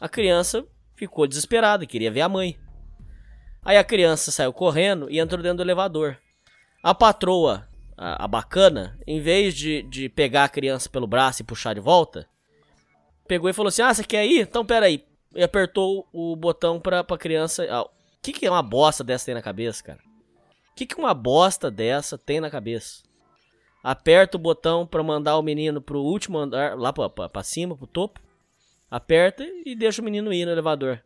[0.00, 0.64] a criança
[0.94, 2.56] ficou desesperada, queria ver a mãe.
[3.64, 6.16] Aí a criança saiu correndo e entrou dentro do elevador.
[6.84, 11.44] A patroa, a, a bacana, em vez de, de pegar a criança pelo braço e
[11.44, 12.28] puxar de volta,
[13.26, 14.42] pegou e falou assim: Ah, você quer ir?
[14.42, 15.04] Então pera aí.
[15.34, 17.64] E apertou o botão pra, pra criança.
[17.64, 17.90] O ah,
[18.22, 19.98] que, que é uma bosta dessa tem na cabeça, cara?
[20.70, 23.02] O que, que uma bosta dessa tem na cabeça?
[23.84, 28.18] Aperta o botão pra mandar o menino pro último andar, lá pra cima, pro topo.
[28.90, 31.02] Aperta e deixa o menino ir no elevador.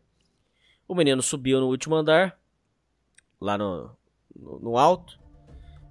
[0.87, 2.39] O menino subiu no último andar,
[3.39, 3.91] lá no,
[4.33, 5.19] no, no alto,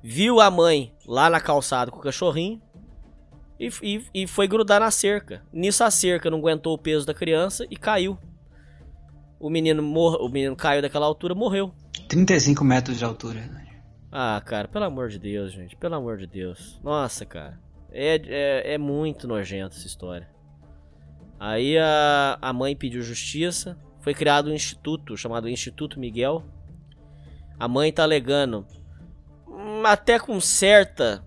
[0.02, 2.62] viu a mãe lá na calçada com o cachorrinho
[3.60, 5.44] e, e, e, foi grudar na cerca.
[5.52, 8.16] Nisso a cerca não aguentou o peso da criança e caiu.
[9.38, 11.70] O menino, mor o menino caiu daquela altura morreu.
[12.08, 13.67] 35 metros de altura.
[14.10, 15.76] Ah, cara, pelo amor de Deus, gente.
[15.76, 16.80] Pelo amor de Deus.
[16.82, 17.60] Nossa, cara.
[17.90, 20.28] É, é, é muito nojento essa história.
[21.38, 23.78] Aí a, a mãe pediu justiça.
[24.00, 26.44] Foi criado um instituto chamado Instituto Miguel
[27.58, 28.64] a mãe tá alegando,
[29.48, 31.24] hum, até com certa,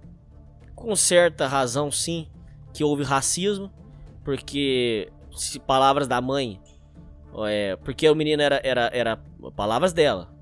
[0.74, 2.28] com certa razão sim,
[2.74, 3.70] que houve racismo,
[4.24, 6.62] porque se palavras da mãe,
[7.48, 9.20] é, porque o menino era, era, era
[9.56, 10.34] palavras dela,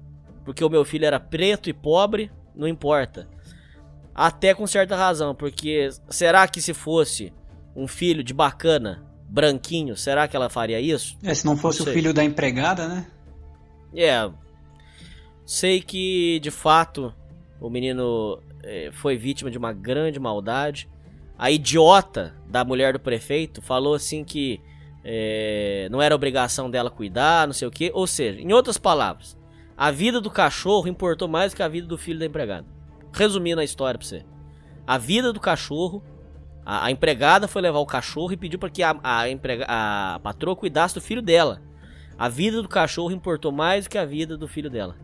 [0.50, 3.30] porque o meu filho era preto e pobre, não importa.
[4.16, 7.32] Até com certa razão, porque será que se fosse
[7.76, 11.16] um filho de bacana, branquinho, será que ela faria isso?
[11.22, 13.06] É, se não fosse não o filho da empregada, né?
[13.96, 14.28] É,
[15.46, 17.14] Sei que, de fato,
[17.62, 20.90] o menino é, foi vítima de uma grande maldade.
[21.38, 24.60] A idiota da mulher do prefeito falou assim que
[25.04, 27.92] é, não era obrigação dela cuidar, não sei o que.
[27.94, 29.38] Ou seja, em outras palavras,
[29.82, 32.68] a vida do cachorro importou mais que a vida do filho da empregada.
[33.14, 34.26] Resumindo a história pra você.
[34.86, 36.04] A vida do cachorro,
[36.66, 40.20] a, a empregada foi levar o cachorro e pediu para que a, a, emprega, a
[40.22, 41.62] patroa cuidasse do filho dela.
[42.18, 44.98] A vida do cachorro importou mais do que a vida do filho dela.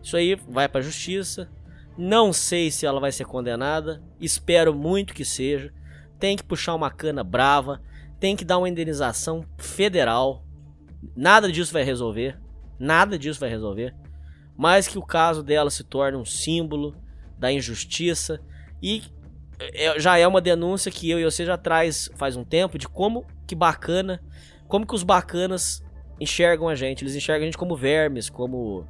[0.00, 1.50] Isso aí vai para a justiça.
[1.98, 4.00] Não sei se ela vai ser condenada.
[4.20, 5.74] Espero muito que seja.
[6.20, 7.82] Tem que puxar uma cana brava.
[8.20, 10.44] Tem que dar uma indenização federal.
[11.16, 12.38] Nada disso vai resolver.
[12.78, 13.92] Nada disso vai resolver.
[14.56, 16.94] Mas que o caso dela se torne um símbolo
[17.38, 18.40] da injustiça.
[18.82, 19.02] E
[19.58, 22.88] é, já é uma denúncia que eu e você já traz faz um tempo de
[22.88, 24.22] como que bacana,
[24.68, 25.82] como que os bacanas
[26.20, 27.02] enxergam a gente.
[27.02, 28.86] Eles enxergam a gente como vermes, como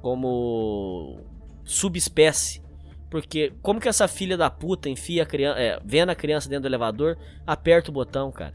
[0.00, 1.20] como
[1.64, 2.62] subespécie.
[3.10, 6.62] Porque como que essa filha da puta enfia a criança, é, vendo a criança dentro
[6.62, 7.16] do elevador,
[7.46, 8.54] aperta o botão, cara.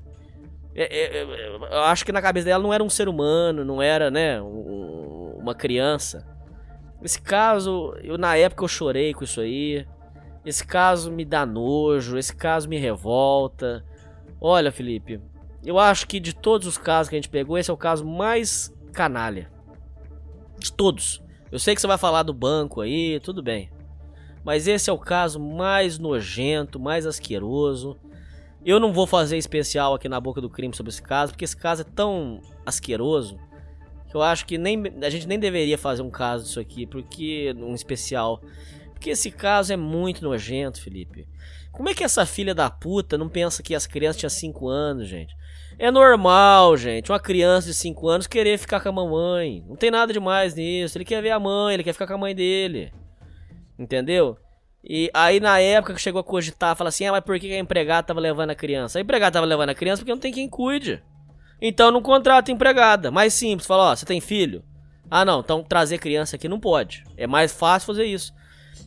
[0.75, 3.81] É, é, é, eu acho que na cabeça dela não era um ser humano, não
[3.81, 6.25] era, né, um, uma criança.
[7.01, 9.85] Esse caso, eu na época eu chorei com isso aí.
[10.45, 13.85] Esse caso me dá nojo, esse caso me revolta.
[14.39, 15.21] Olha, Felipe,
[15.65, 18.05] eu acho que de todos os casos que a gente pegou, esse é o caso
[18.05, 19.51] mais canalha.
[20.57, 21.21] De todos.
[21.51, 23.69] Eu sei que você vai falar do banco aí, tudo bem.
[24.43, 27.97] Mas esse é o caso mais nojento, mais asqueroso.
[28.65, 31.56] Eu não vou fazer especial aqui na boca do crime sobre esse caso, porque esse
[31.56, 33.40] caso é tão asqueroso
[34.10, 37.53] que eu acho que nem, a gente nem deveria fazer um caso disso aqui, porque
[37.57, 38.41] um especial.
[38.91, 41.27] Porque esse caso é muito nojento, Felipe.
[41.72, 45.07] Como é que essa filha da puta não pensa que as crianças tinham 5 anos,
[45.07, 45.34] gente?
[45.77, 49.64] É normal, gente, uma criança de 5 anos querer ficar com a mamãe.
[49.65, 50.98] Não tem nada demais nisso.
[50.98, 52.91] Ele quer ver a mãe, ele quer ficar com a mãe dele.
[53.77, 54.38] Entendeu?
[54.90, 57.60] E aí na época que chegou a cogitar, fala assim: "Ah, mas por que a
[57.60, 60.49] empregada tava levando a criança?" A empregada tava levando a criança porque não tem quem
[60.49, 61.03] cuide.
[61.61, 63.11] Então não contrata empregada.
[63.11, 64.64] Mais simples, fala, ó, você tem filho?
[65.11, 67.03] Ah, não, então trazer criança aqui não pode.
[67.18, 68.34] É mais fácil fazer isso.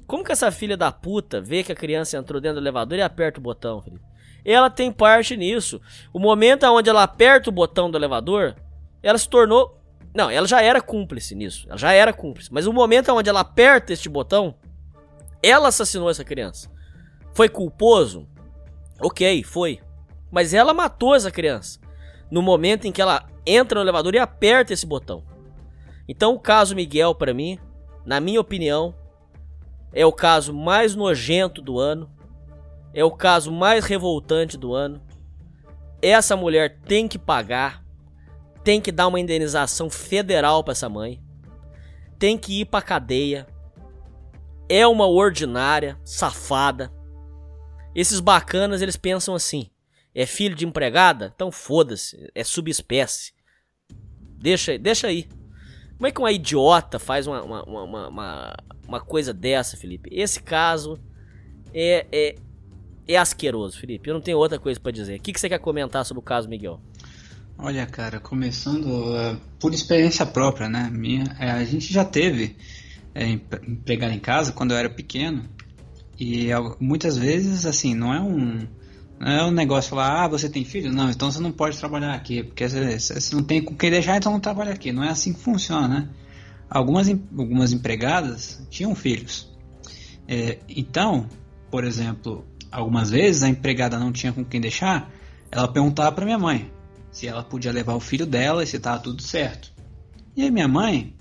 [0.07, 3.03] Como que essa filha da puta vê que a criança entrou dentro do elevador e
[3.03, 4.13] aperta o botão, Felipe?
[4.45, 5.81] ela tem parte nisso.
[6.13, 8.57] O momento onde ela aperta o botão do elevador,
[9.03, 9.79] ela se tornou.
[10.15, 11.67] Não, ela já era cúmplice nisso.
[11.69, 12.53] Ela já era cúmplice.
[12.53, 14.55] Mas o momento onde ela aperta este botão,
[15.43, 16.71] ela assassinou essa criança.
[17.35, 18.29] Foi culposo?
[19.01, 19.81] Ok, foi.
[20.31, 21.81] Mas ela matou essa criança.
[22.31, 25.25] No momento em que ela entra no elevador e aperta esse botão.
[26.09, 27.59] Então o caso Miguel, para mim,
[28.05, 28.95] na minha opinião,
[29.93, 32.11] é o caso mais nojento do ano.
[32.95, 35.03] É o caso mais revoltante do ano.
[36.01, 37.83] Essa mulher tem que pagar.
[38.63, 41.21] Tem que dar uma indenização federal para essa mãe.
[42.19, 43.47] Tem que ir pra cadeia.
[44.73, 46.91] É uma ordinária, safada.
[47.95, 49.69] Esses bacanas, eles pensam assim:
[50.15, 51.31] é filho de empregada?
[51.35, 53.35] Então foda-se, é subespécie.
[54.39, 55.29] Deixa, deixa aí.
[55.99, 58.57] Como é que uma idiota faz uma, uma, uma, uma,
[58.89, 60.09] uma coisa dessa, Felipe?
[60.11, 60.99] Esse caso
[61.75, 62.35] é, é,
[63.07, 64.09] é asqueroso, Felipe.
[64.09, 65.19] Eu não tenho outra coisa para dizer.
[65.19, 66.81] O que, que você quer comentar sobre o caso Miguel?
[67.59, 70.89] Olha, cara, começando uh, por experiência própria, né?
[70.91, 72.57] Minha, é, a gente já teve
[73.15, 75.45] é, empregado em casa quando eu era pequeno.
[76.19, 76.49] E
[76.79, 78.67] muitas vezes, assim, não é um
[79.19, 80.93] não é um negócio lá, ah, você tem filho?
[80.93, 84.17] Não, então você não pode trabalhar aqui, porque você, você não tem com quem deixar,
[84.17, 84.91] então não trabalha aqui.
[84.91, 86.09] Não é assim que funciona, né?
[86.69, 89.49] Algumas, algumas empregadas tinham filhos.
[90.27, 91.29] É, então,
[91.71, 95.09] por exemplo, algumas vezes a empregada não tinha com quem deixar,
[95.53, 96.73] ela perguntava para minha mãe
[97.13, 99.71] se ela podia levar o filho dela e se estava tudo certo.
[100.35, 101.15] E aí minha mãe,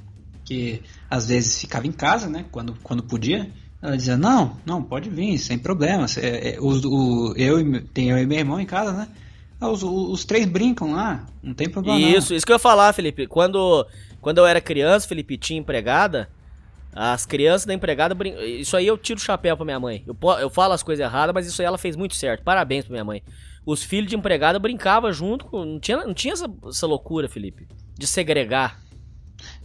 [0.51, 3.49] que às vezes ficava em casa, né, quando, quando podia,
[3.81, 6.05] ela dizia, não, não, pode vir, sem problema.
[6.17, 9.07] É, é, o, eu, tem eu e meu irmão em casa, né?
[9.61, 12.37] Ah, os, os, três brincam lá, não tem problema Isso, não.
[12.37, 13.27] isso que eu ia falar, Felipe.
[13.27, 13.87] Quando,
[14.19, 16.27] quando eu era criança, Felipe, tinha empregada,
[16.93, 18.43] as crianças da empregada brincam.
[18.43, 20.03] Isso aí eu tiro o chapéu pra minha mãe.
[20.05, 22.43] Eu, eu falo as coisas erradas, mas isso aí ela fez muito certo.
[22.43, 23.23] Parabéns pra minha mãe.
[23.65, 25.47] Os filhos de empregada brincavam junto.
[25.53, 27.67] Não tinha, não tinha essa, essa loucura, Felipe,
[27.97, 28.81] de segregar.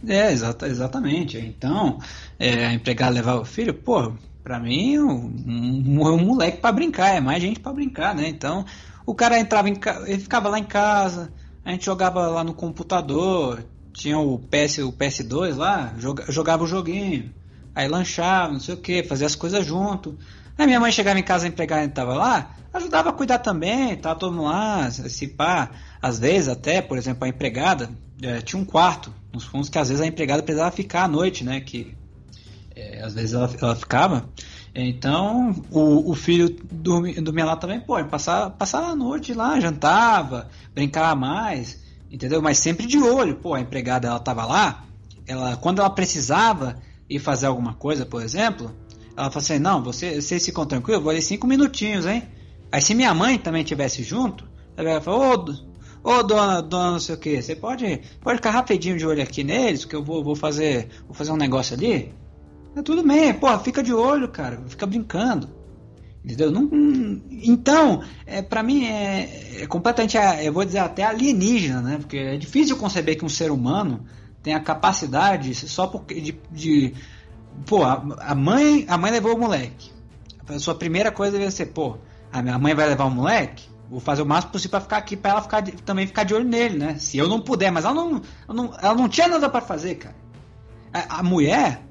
[0.07, 1.37] É, exata, exatamente.
[1.37, 1.99] Então,
[2.39, 4.13] é, a empregada levar o filho, pô,
[4.43, 8.27] pra mim, um, um, um moleque para brincar, é mais gente para brincar, né?
[8.27, 8.65] Então,
[9.05, 11.31] o cara entrava em ele ficava lá em casa,
[11.65, 16.67] a gente jogava lá no computador, tinha o PS, o PS2 lá, joga, jogava o
[16.67, 17.33] joguinho,
[17.75, 20.17] aí lanchava, não sei o que, fazia as coisas junto.
[20.57, 24.19] Aí minha mãe chegava em casa, a empregada estava lá, ajudava a cuidar também, tava
[24.19, 25.71] todo mundo lá, se pá,
[26.01, 27.89] às vezes até, por exemplo, a empregada
[28.21, 31.43] é, tinha um quarto nos fundos que às vezes a empregada precisava ficar à noite,
[31.43, 31.61] né?
[31.61, 31.95] Que
[32.75, 34.27] é, às vezes ela, ela ficava.
[34.73, 40.49] Então o, o filho dormia, dormia lá também, pô, passava, passava a noite lá, jantava,
[40.73, 41.79] brincava mais,
[42.11, 42.41] entendeu?
[42.41, 44.85] Mas sempre de olho, pô, a empregada ela tava lá,
[45.27, 46.77] ela quando ela precisava
[47.09, 48.71] ir fazer alguma coisa, por exemplo,
[49.15, 52.23] ela falou assim, não, você, vocês ficam tranquilos, eu vou ali cinco minutinhos, hein?
[52.71, 55.55] Aí se minha mãe também tivesse junto, ela falou, ô,
[56.03, 59.43] Ô dona, dona não sei o que, você pode, pode ficar rapidinho de olho aqui
[59.43, 62.13] neles, que eu vou, vou fazer vou fazer um negócio ali.
[62.75, 65.49] É tudo bem, porra, fica de olho, cara, fica brincando.
[66.23, 66.51] Entendeu?
[66.51, 66.69] Não,
[67.31, 71.97] então, é, para mim é, é, completamente, eu vou dizer até alienígena, né?
[71.97, 74.05] Porque é difícil conceber que um ser humano
[74.43, 76.93] tenha capacidade só porque de, de
[77.65, 79.89] pô, a, a, mãe, a mãe levou o moleque.
[80.47, 81.97] A sua primeira coisa deve ser, pô,
[82.31, 83.69] a minha mãe vai levar o moleque?
[83.89, 86.45] Vou fazer o máximo possível para ficar aqui, para ela ficar, também ficar de olho
[86.45, 86.95] nele, né?
[86.97, 89.95] Se eu não puder, mas ela não, ela não, ela não tinha nada para fazer,
[89.95, 90.15] cara.
[90.93, 91.81] A, a mulher,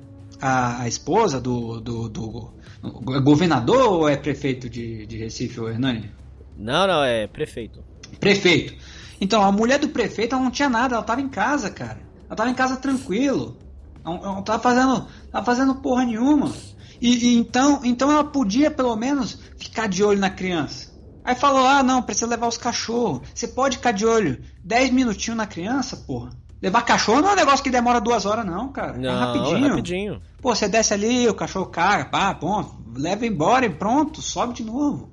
[0.40, 2.52] a, a, esposa do, do, do,
[2.82, 6.10] do, governador ou é prefeito de, de Recife, o Hernani?
[6.56, 7.82] Não, não, é prefeito.
[8.20, 8.74] Prefeito.
[9.20, 12.00] Então, a mulher do prefeito, ela não tinha nada, ela tava em casa, cara.
[12.26, 13.56] Ela tava em casa tranquilo.
[14.04, 16.52] Ela não tava fazendo, tava fazendo porra nenhuma.
[17.00, 20.95] E, e, então, então ela podia pelo menos ficar de olho na criança.
[21.26, 23.20] Aí falou: ah, não, precisa levar os cachorros.
[23.34, 26.30] Você pode ficar de olho 10 minutinhos na criança, porra.
[26.62, 28.96] Levar cachorro não é um negócio que demora duas horas, não, cara.
[28.96, 29.66] É não, é rapidinho.
[29.66, 30.22] É rapidinho.
[30.40, 34.62] Pô, você desce ali, o cachorro caga, pá, bom, leva embora e pronto, sobe de
[34.62, 35.10] novo.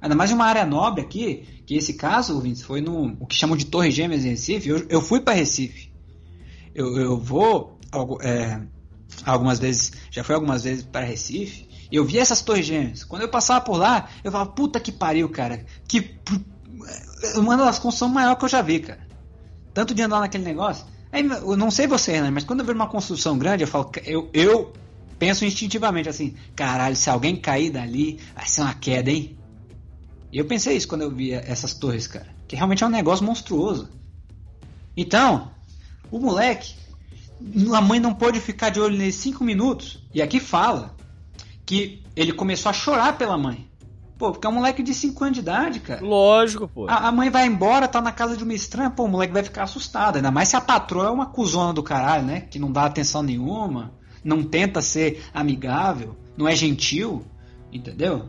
[0.00, 3.36] Ainda mais em uma área nobre aqui, que esse caso, ouvintes, foi no o que
[3.36, 4.68] chamam de Torre Gêmeas em Recife.
[4.68, 5.90] Eu, eu fui para Recife.
[6.74, 7.78] Eu, eu vou
[8.20, 8.60] é,
[9.24, 11.65] algumas vezes, já fui algumas vezes para Recife.
[11.90, 13.04] Eu vi essas torres gêmeas.
[13.04, 15.64] Quando eu passava por lá, eu falava, puta que pariu, cara.
[15.86, 16.18] Que.
[17.36, 19.06] Uma das construções maiores que eu já vi, cara.
[19.72, 20.84] Tanto de andar naquele negócio.
[21.12, 22.30] Aí, eu não sei você, né?
[22.30, 24.72] Mas quando eu vejo uma construção grande, eu falo, eu, eu
[25.18, 29.36] penso instintivamente assim, caralho, se alguém cair dali, vai ser uma queda, hein?
[30.32, 32.26] Eu pensei isso quando eu vi essas torres, cara.
[32.46, 33.88] Que realmente é um negócio monstruoso.
[34.96, 35.50] Então,
[36.10, 36.74] o moleque,
[37.72, 40.02] a mãe não pode ficar de olho nesses 5 minutos.
[40.12, 40.95] E aqui fala
[41.66, 43.68] que ele começou a chorar pela mãe.
[44.16, 46.00] Pô, porque é um moleque de 5 anos de idade, cara.
[46.02, 46.86] Lógico, pô.
[46.88, 49.42] A, a mãe vai embora, tá na casa de uma estranha, pô, o moleque vai
[49.42, 50.16] ficar assustado.
[50.16, 52.40] Ainda mais se a patroa é uma cuzona do caralho, né?
[52.40, 53.92] Que não dá atenção nenhuma,
[54.24, 57.26] não tenta ser amigável, não é gentil,
[57.70, 58.24] entendeu?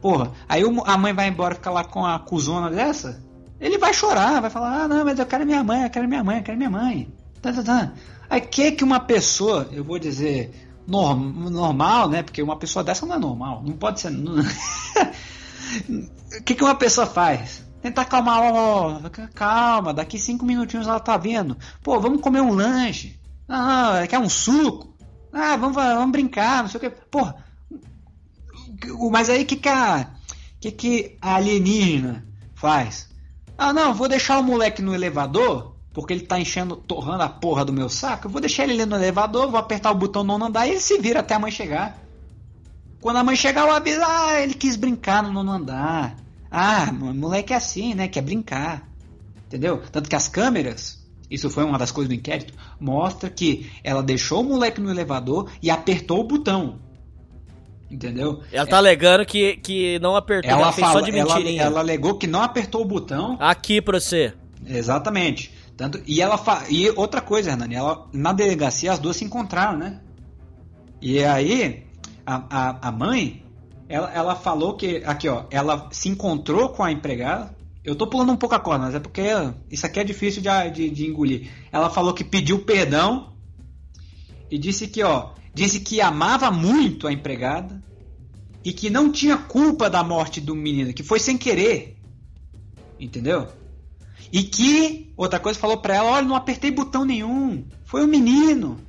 [0.00, 3.22] Porra, aí o- a mãe vai embora ficar lá com a cuzona dessa,
[3.60, 6.24] ele vai chorar, vai falar, ah, não, mas eu quero minha mãe, eu quero minha
[6.24, 7.12] mãe, eu quero minha mãe.
[7.42, 7.92] Tá, tá, tá.
[8.30, 12.22] Aí que que uma pessoa, eu vou dizer, norm- normal, né?
[12.22, 14.10] Porque uma pessoa dessa não é normal, não pode ser.
[14.10, 14.36] não-
[16.38, 17.64] O que, que uma pessoa faz?
[17.80, 19.00] Tentar acalmar, ó,
[19.34, 21.56] calma, daqui cinco minutinhos ela tá vindo.
[21.82, 23.18] Pô, vamos comer um lanche.
[23.48, 24.94] Ah, quer um suco?
[25.32, 26.90] Ah, vamos, vamos brincar, não sei o que.
[26.90, 27.36] Porra,
[29.10, 30.10] mas aí o que, que, a,
[30.60, 33.08] que, que a alienígena faz?
[33.56, 37.64] Ah, não, vou deixar o moleque no elevador, porque ele tá enchendo, torrando a porra
[37.64, 38.26] do meu saco.
[38.26, 40.80] Eu vou deixar ele ali no elevador, vou apertar o botão não andar e ele
[40.80, 41.98] se vira até a mãe chegar.
[43.00, 46.16] Quando a mãe chegar, eu aviso, ah, ele quis brincar no nono andar.
[46.50, 48.06] Ah, mo- moleque é assim, né?
[48.08, 48.88] Quer brincar.
[49.46, 49.82] Entendeu?
[49.90, 54.40] Tanto que as câmeras, isso foi uma das coisas do inquérito, mostra que ela deixou
[54.40, 56.76] o moleque no elevador e apertou o botão.
[57.90, 58.40] Entendeu?
[58.50, 61.62] Ela tá alegando que, que não apertou, ela, Ela, fez só fala, de ela, mentirinha.
[61.64, 63.36] ela alegou que não apertou o botão.
[63.38, 64.32] Aqui pra você.
[64.66, 65.52] Exatamente.
[65.82, 69.76] Tanto, e ela fa- e outra coisa, Hernani, ela, na delegacia as duas se encontraram,
[69.76, 70.00] né?
[71.00, 71.88] E aí
[72.24, 73.44] a, a, a mãe,
[73.88, 77.56] ela, ela falou que aqui ó, ela se encontrou com a empregada.
[77.82, 79.22] Eu tô pulando um pouco a corda, mas é porque
[79.68, 81.50] isso aqui é difícil de, de, de engolir.
[81.72, 83.32] Ela falou que pediu perdão
[84.48, 87.82] e disse que ó, disse que amava muito a empregada
[88.64, 91.98] e que não tinha culpa da morte do menino, que foi sem querer.
[93.00, 93.48] Entendeu?
[94.32, 98.80] E que, outra coisa, falou pra ela: olha, não apertei botão nenhum, foi o menino.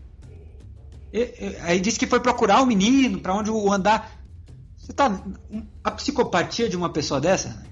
[1.11, 4.23] E- e- aí disse que foi procurar o menino, pra onde o andar.
[4.77, 5.21] Você tá.
[5.83, 7.63] A psicopatia de uma pessoa dessa?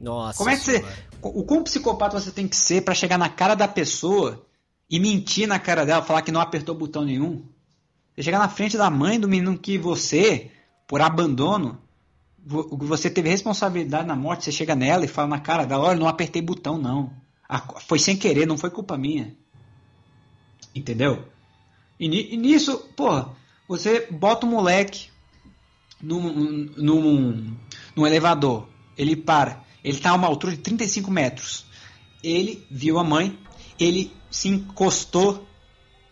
[0.00, 0.36] Nossa.
[0.36, 0.84] Como é que você.
[1.22, 4.44] O quão psicopata você tem que ser pra chegar na cara da pessoa
[4.90, 7.46] e mentir na cara dela, falar que não apertou botão nenhum?
[8.14, 10.50] Você chegar na frente da mãe do menino que você,
[10.86, 11.78] por abandono,
[12.46, 16.08] você teve responsabilidade na morte, você chega nela e fala na cara dela, olha, não
[16.08, 17.10] apertei botão não.
[17.86, 19.34] Foi sem querer, não foi culpa minha.
[20.74, 21.24] Entendeu?
[21.98, 23.34] E, ni- nisso, porra,
[23.68, 25.08] você bota o moleque
[26.02, 27.56] num, num,
[27.96, 31.64] num elevador, ele para, ele tá a uma altura de 35 metros.
[32.22, 33.38] Ele viu a mãe,
[33.78, 35.46] ele se encostou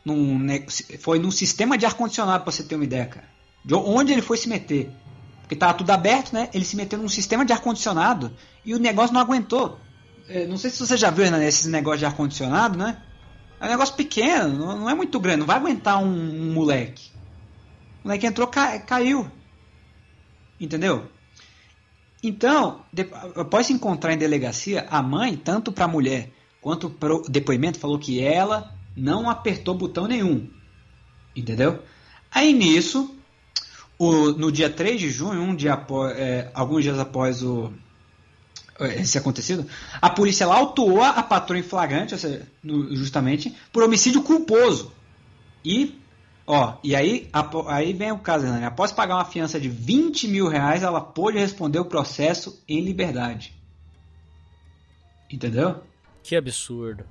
[0.05, 0.39] num,
[1.01, 3.29] foi num sistema de ar-condicionado, pra você ter uma ideia, cara.
[3.65, 4.91] De onde ele foi se meter.
[5.53, 6.49] Porque tava tudo aberto, né?
[6.55, 8.35] Ele se meteu num sistema de ar-condicionado
[8.65, 9.79] e o negócio não aguentou.
[10.27, 13.03] É, não sei se você já viu né, esses negócios de ar-condicionado, né?
[13.61, 14.49] É um negócio pequeno,
[14.79, 17.11] não, é muito grande, não vai aguentar um, um moleque.
[18.03, 19.31] O moleque entrou, ca- caiu.
[20.59, 21.07] Entendeu?
[22.23, 26.31] Então, de- após se encontrar em delegacia, a mãe, tanto para a mulher
[26.63, 30.49] quanto para o depoimento, falou que ela não apertou botão nenhum.
[31.37, 31.83] Entendeu?
[32.31, 33.15] Aí nisso,
[33.99, 37.73] o- no dia 3 de junho, um dia após, é, alguns dias após o,
[38.81, 39.67] esse acontecido,
[40.01, 44.93] a polícia lá autuou a patroa em flagrante, ou seja, no- justamente, por homicídio culposo.
[45.65, 45.99] E,
[46.47, 47.31] ó, e aí,
[47.69, 48.65] aí vem o caso, né?
[48.67, 53.55] após pagar uma fiança de 20 mil reais, ela pôde responder o processo em liberdade.
[55.31, 55.83] Entendeu?
[56.23, 57.05] Que absurdo.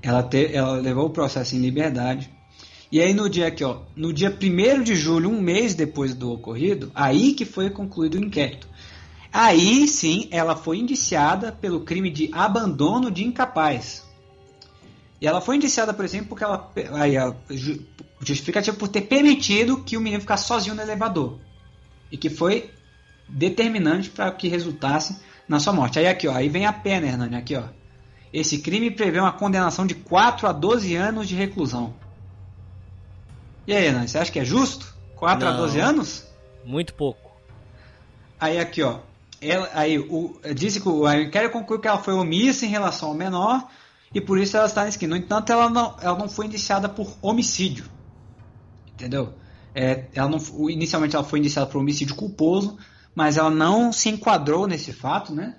[0.00, 2.28] Ela, te, ela levou o processo em liberdade.
[2.92, 6.30] E aí no dia aqui, ó, no dia 1 de julho, um mês depois do
[6.30, 8.68] ocorrido, aí que foi concluído o inquérito.
[9.32, 14.06] Aí sim ela foi indiciada pelo crime de abandono de incapaz.
[15.18, 17.80] E ela foi indiciada, por exemplo, porque ela aí ela ju-
[18.20, 21.38] justificativa por ter permitido que o menino ficasse sozinho no elevador.
[22.10, 22.70] E que foi
[23.26, 25.16] determinante para que resultasse
[25.48, 25.98] na sua morte.
[25.98, 27.62] Aí aqui, ó, aí vem a pena, Hernani, aqui, ó.
[28.30, 31.94] Esse crime prevê uma condenação de 4 a 12 anos de reclusão.
[33.66, 34.92] E aí, Hernani, você acha que é justo?
[35.16, 35.58] 4 a Não.
[35.58, 36.26] 12 anos?
[36.64, 37.30] Muito pouco.
[38.40, 38.98] Aí aqui, ó.
[39.40, 43.14] Ela, aí, o, disse que o inquérito concluiu que ela foi omissa em relação ao
[43.14, 43.68] menor
[44.14, 45.14] e por isso ela está nesse crime.
[45.14, 47.84] No entanto, ela não, ela não foi indiciada por homicídio.
[48.92, 49.34] Entendeu?
[49.74, 52.76] É, ela não, inicialmente ela foi indiciada por homicídio culposo,
[53.14, 55.56] mas ela não se enquadrou nesse fato, né?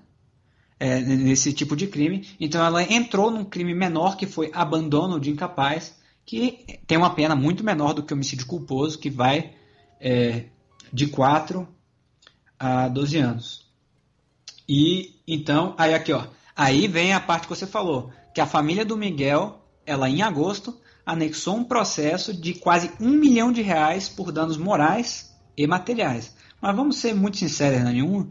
[0.79, 2.27] É, nesse tipo de crime.
[2.39, 7.35] Então ela entrou num crime menor que foi abandono de incapaz, que tem uma pena
[7.35, 9.53] muito menor do que homicídio culposo, que vai
[9.99, 10.45] é,
[10.91, 11.67] de 4
[12.59, 13.67] a 12 anos.
[14.67, 16.25] E então, aí aqui ó,
[16.55, 20.79] aí vem a parte que você falou, que a família do Miguel, ela em agosto
[21.05, 26.33] anexou um processo de quase um milhão de reais por danos morais e materiais.
[26.61, 28.01] Mas vamos ser muito sinceros, Hernani.
[28.01, 28.29] Um,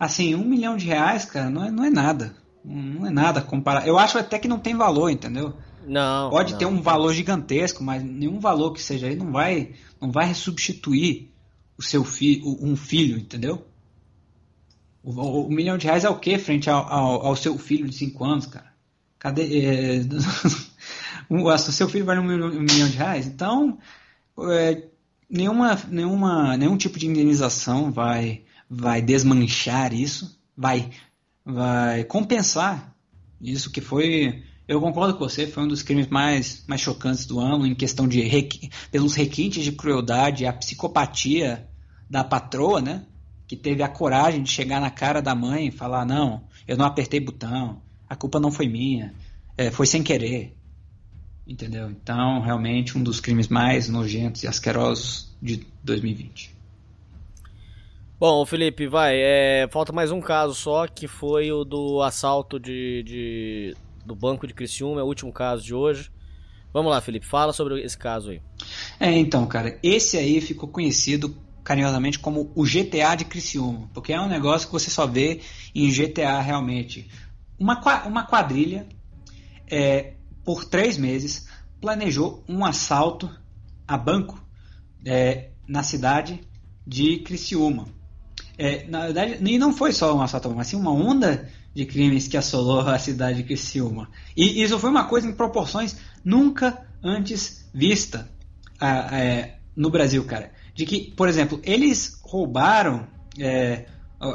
[0.00, 2.34] assim, um milhão de reais, cara, não é, não é nada.
[2.64, 3.86] Não é nada comparar.
[3.86, 5.54] Eu acho até que não tem valor, entendeu?
[5.86, 6.30] Não.
[6.30, 6.58] Pode não.
[6.58, 11.30] ter um valor gigantesco, mas nenhum valor que seja aí não vai, não vai substituir
[11.76, 13.66] o seu filho, um filho, entendeu?
[15.02, 17.88] O, o, o, milhão de reais é o que frente ao, ao, ao, seu filho
[17.88, 18.72] de 5 anos, cara?
[19.18, 19.64] Cadê.
[19.64, 20.00] É,
[21.28, 23.26] o seu filho vale um milhão, um milhão de reais?
[23.26, 23.78] Então,
[24.50, 24.84] é,
[25.28, 30.90] nenhuma, nenhuma, nenhum tipo de indenização vai, vai desmanchar isso, vai,
[31.44, 32.94] vai compensar
[33.40, 34.42] isso que foi.
[34.66, 38.08] Eu concordo com você, foi um dos crimes mais, mais chocantes do ano, em questão
[38.08, 38.70] de requ...
[38.90, 41.68] pelos requintes de crueldade, a psicopatia
[42.08, 43.04] da patroa, né?
[43.46, 46.86] Que teve a coragem de chegar na cara da mãe e falar: Não, eu não
[46.86, 49.14] apertei botão, a culpa não foi minha,
[49.56, 50.56] é, foi sem querer.
[51.46, 51.90] Entendeu?
[51.90, 56.54] Então, realmente, um dos crimes mais nojentos e asquerosos de 2020.
[58.18, 59.16] Bom, Felipe, vai.
[59.16, 64.46] É, falta mais um caso só, que foi o do assalto de, de, do Banco
[64.46, 66.10] de Criciúma, é o último caso de hoje.
[66.72, 68.42] Vamos lá, Felipe, fala sobre esse caso aí.
[68.98, 74.20] É, então, cara, esse aí ficou conhecido carinhosamente como o GTA de Criciúma, porque é
[74.20, 75.40] um negócio que você só vê
[75.74, 77.08] em GTA realmente.
[77.58, 78.86] Uma, uma quadrilha
[79.70, 80.14] é,
[80.44, 81.48] por três meses,
[81.80, 83.30] planejou um assalto
[83.86, 84.42] a banco
[85.04, 86.40] é, na cidade
[86.86, 87.86] de Criciúma.
[88.56, 92.28] É, na verdade, e não foi só um assalto mas sim uma onda de crimes
[92.28, 94.08] que assolou a cidade de Criciúma.
[94.36, 98.30] E isso foi uma coisa em proporções nunca antes vista
[98.80, 100.52] é, no Brasil, cara.
[100.74, 103.06] De que, por exemplo, eles roubaram
[103.38, 103.86] é,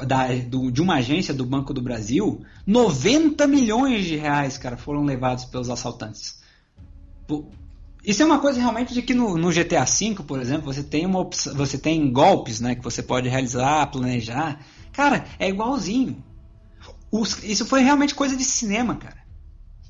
[0.06, 5.04] da, do, de uma agência do Banco do Brasil, 90 milhões de reais, cara, foram
[5.04, 6.40] levados pelos assaltantes.
[8.04, 11.06] Isso é uma coisa realmente de que no, no GTA V, por exemplo, você tem
[11.06, 14.60] uma opção, você tem golpes, né, que você pode realizar, planejar.
[14.92, 16.24] Cara, é igualzinho.
[17.12, 19.18] Os, isso foi realmente coisa de cinema, cara.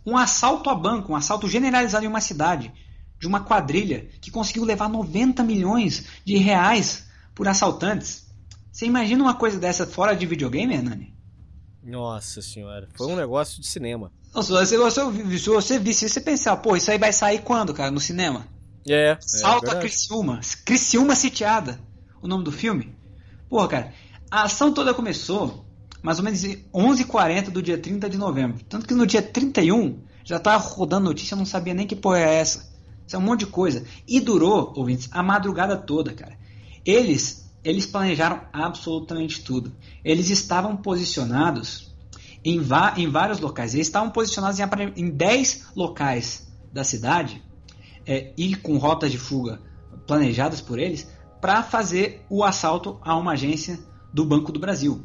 [0.06, 2.72] Um assalto a banco, um assalto generalizado em uma cidade,
[3.20, 8.28] de uma quadrilha que conseguiu levar 90 milhões de reais por assaltantes.
[8.72, 11.14] Você imagina uma coisa dessa fora de videogame, Hernani?
[11.84, 14.12] Nossa senhora, foi um negócio de cinema.
[14.34, 15.02] Nossa, se, você,
[15.38, 18.48] se você visse você pensar, pô, isso aí vai sair quando, cara, no cinema?
[18.88, 19.18] É.
[19.20, 20.40] Salto é a Criciúma.
[20.66, 21.80] Criciúma sitiada.
[22.22, 22.96] O nome do filme?
[23.50, 23.94] Porra, cara,
[24.30, 25.66] a ação toda começou
[26.02, 28.64] mais ou menos 11h40 do dia 30 de novembro.
[28.68, 32.20] Tanto que no dia 31 já tava rodando notícia, eu não sabia nem que porra
[32.20, 32.70] é essa.
[33.06, 33.84] Isso é um monte de coisa.
[34.08, 36.38] E durou, ouvintes, a madrugada toda, cara.
[36.86, 39.76] Eles eles planejaram absolutamente tudo.
[40.04, 41.94] Eles estavam posicionados
[42.44, 42.60] em,
[42.98, 43.74] em vários locais.
[43.74, 44.66] Eles estavam posicionados em,
[44.96, 47.44] em 10 locais da cidade
[48.06, 49.62] é, e com rotas de fuga
[50.08, 51.08] planejadas por eles
[51.42, 53.80] para fazer o assalto a uma agência
[54.14, 55.04] do Banco do Brasil.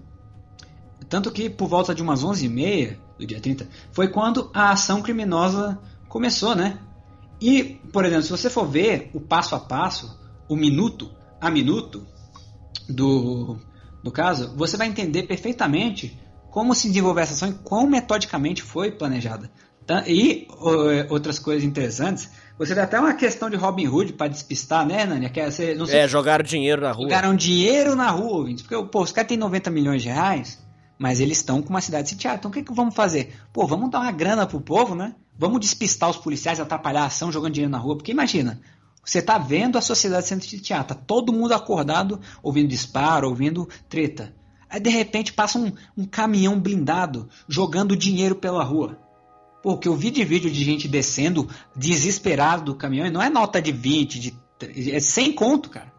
[1.15, 5.79] Tanto que por volta de umas 11h30 do dia 30 foi quando a ação criminosa
[6.09, 6.81] começou, né?
[7.41, 10.19] E, por exemplo, se você for ver o passo a passo,
[10.49, 11.09] o minuto
[11.41, 12.05] a minuto,
[12.89, 13.57] do,
[14.03, 16.19] do caso, você vai entender perfeitamente
[16.51, 19.49] como se desenvolveu essa ação e quão metodicamente foi planejada.
[20.09, 20.49] E
[21.11, 22.29] outras coisas interessantes,
[22.59, 25.31] você vê até uma questão de Robin Hood para despistar, né, Nani?
[25.31, 27.05] Que é, você, não sei, é, jogaram dinheiro na rua.
[27.05, 28.67] Jogaram dinheiro na rua, ouvintes.
[28.67, 30.64] Porque, pô, os caras têm 90 milhões de reais,
[30.99, 32.37] mas eles estão com uma cidade sitiada.
[32.39, 33.35] Então o que, que vamos fazer?
[33.53, 35.15] Pô, vamos dar uma grana pro povo, né?
[35.37, 37.97] Vamos despistar os policiais, atrapalhar a ação jogando dinheiro na rua.
[37.97, 38.61] Porque imagina,
[39.05, 44.35] você está vendo a sociedade sendo sitiada, tá todo mundo acordado, ouvindo disparo, ouvindo treta.
[44.71, 48.99] Aí de repente passa um, um caminhão blindado jogando dinheiro pela rua.
[49.63, 53.31] Pô, que eu vi de vídeo de gente descendo desesperado do caminhão, e não é
[53.31, 55.93] nota de 20, de, é 100 conto, cara.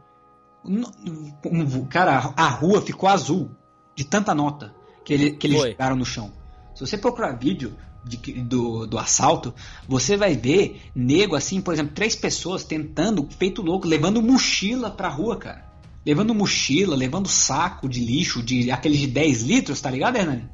[1.89, 3.51] Cara, a rua ficou azul
[3.95, 4.73] de tanta nota
[5.05, 6.31] que, ele, que eles jogaram no chão.
[6.73, 7.75] Se você procurar vídeo,
[8.05, 9.53] de, do, do assalto,
[9.87, 15.09] você vai ver nego assim, por exemplo, três pessoas tentando, feito louco, levando mochila pra
[15.09, 15.65] rua, cara.
[16.05, 20.47] Levando mochila, levando saco de lixo, de aqueles de 10 litros, tá ligado, Hernani?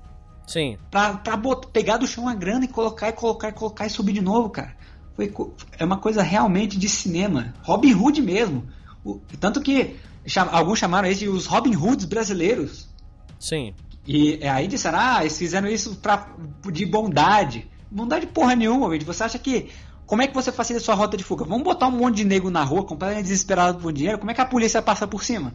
[0.47, 0.77] Sim.
[0.89, 3.89] Pra, pra botar, pegar do chão a grana e colocar e colocar e colocar e
[3.89, 4.75] subir de novo, cara.
[5.13, 5.31] Foi,
[5.77, 7.53] é uma coisa realmente de cinema.
[7.63, 8.65] Robin Hood mesmo.
[9.03, 12.89] O, tanto que cham, alguns chamaram eles de os Robin Hoods brasileiros.
[13.38, 13.73] Sim.
[14.05, 16.27] E aí disseram, ah, eles fizeram isso pra,
[16.71, 17.69] de bondade.
[17.89, 19.05] Bondade porra nenhuma, gente.
[19.05, 19.69] Você acha que.
[20.05, 21.45] Como é que você facilita sua rota de fuga?
[21.45, 24.17] Vamos botar um monte de nego na rua, completamente desesperado por dinheiro.
[24.17, 25.53] Como é que a polícia passa por cima?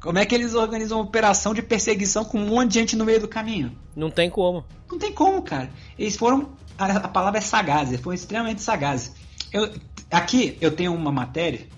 [0.00, 3.04] Como é que eles organizam uma operação de perseguição com um monte de gente no
[3.04, 3.76] meio do caminho?
[3.94, 4.64] Não tem como.
[4.90, 5.70] Não tem como, cara.
[5.98, 6.50] Eles foram.
[6.78, 9.12] A, a palavra é sagazes, eles foram extremamente sagazes.
[9.52, 9.70] Eu,
[10.10, 11.68] aqui eu tenho uma matéria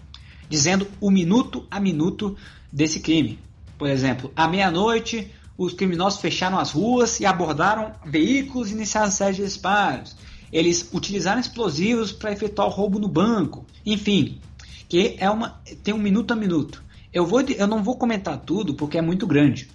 [0.49, 2.37] dizendo o minuto a minuto
[2.73, 3.39] desse crime.
[3.77, 9.37] Por exemplo, à meia-noite, os criminosos fecharam as ruas e abordaram veículos e iniciaram série
[9.37, 10.17] de disparos.
[10.53, 13.65] Eles utilizaram explosivos para efetuar o roubo no banco.
[13.85, 14.41] Enfim,
[14.89, 16.83] que é uma tem um minuto a minuto.
[17.13, 19.69] Eu, vou, eu não vou comentar tudo porque é muito grande.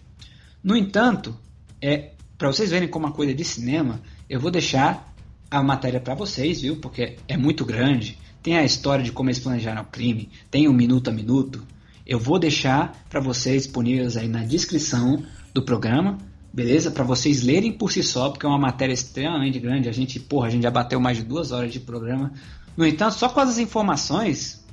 [0.64, 1.38] No entanto,
[1.82, 5.14] é para vocês verem como uma coisa de cinema, eu vou deixar
[5.52, 6.78] a matéria para vocês, viu?
[6.78, 8.18] Porque é muito grande.
[8.42, 11.62] Tem a história de como eles planejaram o crime, tem um minuto a minuto.
[12.06, 15.22] Eu vou deixar para vocês disponíveis aí na descrição
[15.54, 16.18] do programa,
[16.54, 16.92] beleza?
[16.92, 19.90] Para vocês lerem por si só, porque é uma matéria extremamente grande.
[19.90, 22.32] A gente, porra, a gente já bateu mais de duas horas de programa.
[22.76, 24.64] No entanto, só com as informações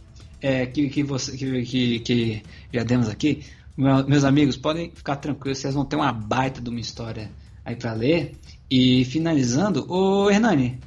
[0.41, 3.43] é, que, que, você, que, que, que já demos aqui,
[3.77, 7.31] meus amigos, podem ficar tranquilos, vocês vão ter uma baita de uma história
[7.65, 8.37] aí para ler.
[8.71, 10.79] E finalizando, ô Hernani,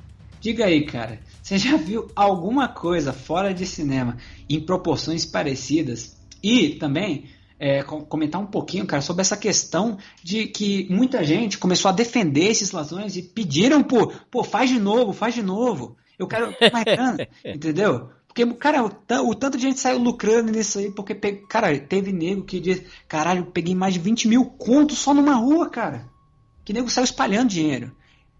[0.41, 4.17] diga aí, cara, você já viu alguma coisa fora de cinema
[4.49, 6.17] em proporções parecidas?
[6.41, 7.25] E também
[7.59, 12.47] é, comentar um pouquinho, cara, sobre essa questão de que muita gente começou a defender
[12.47, 15.97] esses ladrões e pediram, pô, pô, faz de novo, faz de novo.
[16.17, 16.53] Eu quero
[16.85, 18.09] grana, entendeu?
[18.27, 22.59] Porque, cara, o, tanto de gente saiu lucrando nisso aí, porque, cara, teve nego que
[22.59, 26.07] diz, caralho, peguei mais de 20 mil contos só numa rua, cara.
[26.63, 27.91] Que nego saiu espalhando dinheiro.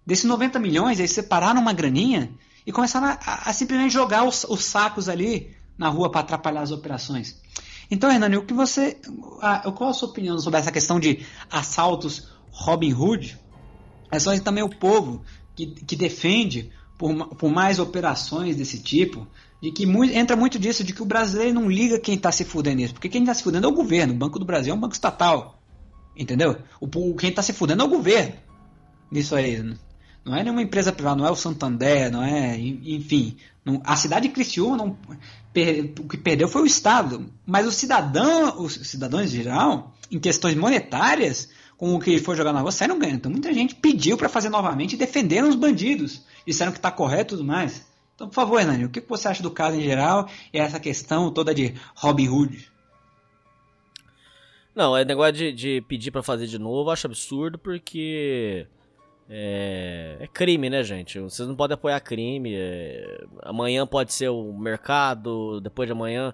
[0.05, 2.31] Desses 90 milhões, eles separaram uma graninha
[2.65, 6.61] e começaram a, a, a simplesmente jogar os, os, sacos ali na rua para atrapalhar
[6.61, 7.38] as operações.
[7.91, 8.97] Então, Hernani, o que você.
[9.41, 13.39] A, qual a sua opinião sobre essa questão de assaltos Robin Hood?
[14.11, 15.23] É só também o povo
[15.55, 19.27] que, que defende por, por mais operações desse tipo,
[19.61, 22.45] de que muito, entra muito disso, de que o brasileiro não liga quem está se
[22.45, 22.93] fudendo nisso.
[22.93, 24.13] Porque quem está se fudendo é o governo.
[24.13, 25.59] O Banco do Brasil é um banco estatal.
[26.15, 26.57] Entendeu?
[26.79, 28.33] O, quem está se fudendo é o governo.
[29.11, 29.73] Nisso aí.
[30.25, 32.57] Não é nenhuma empresa privada, não é o Santander, não é.
[32.57, 33.37] Enfim.
[33.63, 34.97] Não, a cidade de Criciúma, não,
[35.53, 37.31] per, o que perdeu foi o Estado.
[37.45, 42.53] Mas o cidadão, os cidadãos em geral, em questões monetárias, com o que foi jogar
[42.53, 43.17] na rua, saíram ganhando.
[43.17, 46.23] Então muita gente pediu para fazer novamente e defenderam os bandidos.
[46.45, 47.87] Disseram que está correto e tudo mais.
[48.15, 51.31] Então, por favor, Hernani, o que você acha do caso em geral e essa questão
[51.31, 52.69] toda de Robin Hood?
[54.75, 58.67] Não, é negócio de, de pedir para fazer de novo, eu acho absurdo porque
[59.29, 61.19] é, é, crime, né, gente?
[61.19, 62.55] Vocês não podem apoiar crime.
[62.55, 66.33] É, amanhã pode ser o mercado, depois de amanhã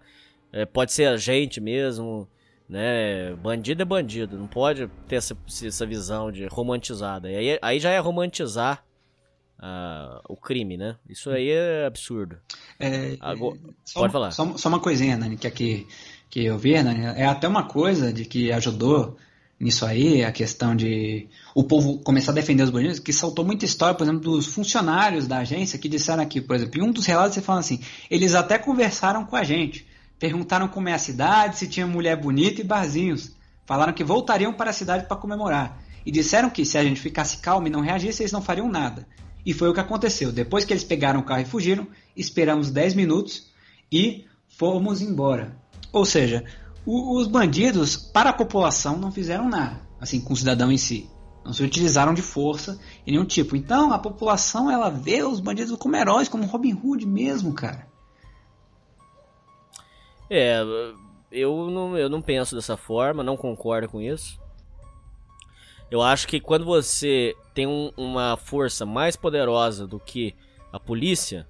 [0.54, 2.26] é, pode ser a gente mesmo,
[2.70, 3.34] né?
[3.36, 7.30] Bandido é bandido, não pode ter essa, essa visão de romantizada.
[7.30, 8.86] E aí, aí já é romantizar
[9.60, 10.96] uh, o crime, né?
[11.10, 12.38] Isso aí é absurdo.
[12.80, 14.32] É, Agora, só, pode falar.
[14.32, 15.86] Só, só, uma coisinha, Nani, que aqui
[16.30, 19.18] que eu vi, Nani, é até uma coisa de que ajudou
[19.60, 23.66] nisso aí, a questão de o povo começar a defender os bandidos, que saltou muita
[23.66, 27.06] história, por exemplo, dos funcionários da agência que disseram aqui, por exemplo, em um dos
[27.06, 29.88] relatos você fala assim, eles até conversaram com a gente,
[30.20, 33.32] perguntaram como é a cidade, se tinha mulher bonita e barzinhos,
[33.66, 37.38] falaram que voltariam para a cidade para comemorar, e disseram que se a gente ficasse
[37.38, 39.08] calmo e não reagisse, eles não fariam nada.
[39.46, 40.32] E foi o que aconteceu.
[40.32, 43.52] Depois que eles pegaram o carro e fugiram, esperamos 10 minutos
[43.92, 45.56] e fomos embora.
[45.92, 46.44] Ou seja,
[46.86, 51.10] os bandidos, para a população, não fizeram nada, assim, com o cidadão em si.
[51.44, 53.56] Não se utilizaram de força em nenhum tipo.
[53.56, 57.88] Então, a população, ela vê os bandidos como heróis, como Robin Hood mesmo, cara.
[60.28, 60.60] É,
[61.32, 64.40] eu não, eu não penso dessa forma, não concordo com isso.
[65.92, 70.34] Eu acho que quando você tem um, uma força mais poderosa do que
[70.74, 71.48] a polícia,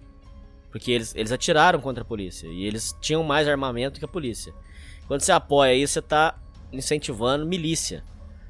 [0.69, 4.53] porque eles, eles atiraram contra a polícia e eles tinham mais armamento que a polícia.
[5.07, 6.37] Quando você apoia isso, você está
[6.71, 8.03] incentivando milícia.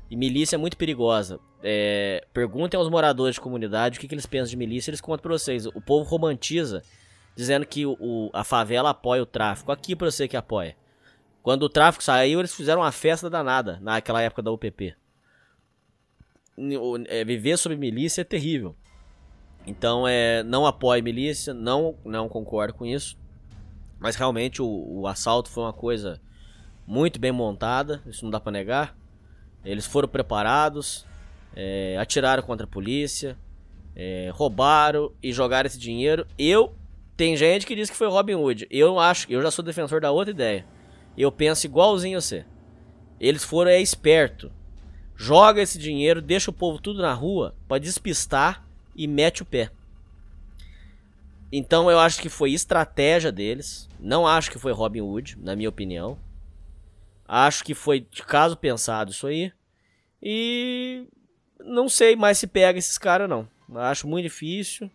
[0.09, 1.39] E milícia é muito perigosa.
[1.63, 5.23] É, perguntem aos moradores de comunidade o que, que eles pensam de milícia, eles contam
[5.23, 5.65] pra vocês.
[5.65, 6.81] O povo romantiza,
[7.35, 9.71] dizendo que o, a favela apoia o tráfico.
[9.71, 10.75] Aqui pra você que apoia.
[11.41, 14.95] Quando o tráfico saiu, eles fizeram uma festa danada naquela época da UPP
[17.07, 18.75] é, viver sob milícia é terrível.
[19.67, 23.17] Então, é, não apoio milícia, não, não concordo com isso.
[23.99, 26.21] Mas realmente o, o assalto foi uma coisa
[26.85, 28.95] muito bem montada, isso não dá para negar.
[29.63, 31.05] Eles foram preparados,
[31.55, 33.37] é, atiraram contra a polícia,
[33.95, 36.27] é, roubaram e jogaram esse dinheiro.
[36.37, 36.75] Eu
[37.17, 38.67] tem gente que diz que foi Robin Hood.
[38.69, 40.65] Eu acho, eu já sou defensor da outra ideia.
[41.17, 42.45] Eu penso igualzinho a você.
[43.19, 44.51] Eles foram é esperto
[45.15, 48.65] joga esse dinheiro, deixa o povo tudo na rua para despistar
[48.95, 49.71] e mete o pé.
[51.51, 53.87] Então eu acho que foi estratégia deles.
[53.99, 56.17] Não acho que foi Robin Hood, na minha opinião.
[57.27, 59.51] Acho que foi de caso pensado isso aí.
[60.21, 61.05] E
[61.59, 63.47] não sei mais se pega esses caras não.
[63.75, 64.89] Acho muito difícil.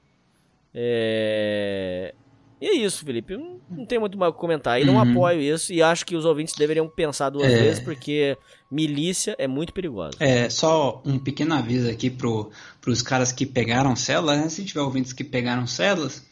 [0.75, 2.15] É...
[2.61, 3.37] E é isso, Felipe.
[3.39, 4.79] Não, não tem muito mais o que comentar.
[4.81, 5.11] E não Uhum.
[5.13, 5.73] apoio isso.
[5.73, 7.59] E acho que os ouvintes deveriam pensar duas É.
[7.59, 8.37] vezes, porque
[8.71, 10.17] milícia é muito perigosa.
[10.21, 12.51] É, só um pequeno aviso aqui pro,
[12.81, 14.49] pros caras que pegaram células, né?
[14.51, 16.23] Se tiver ouvintes que pegaram células.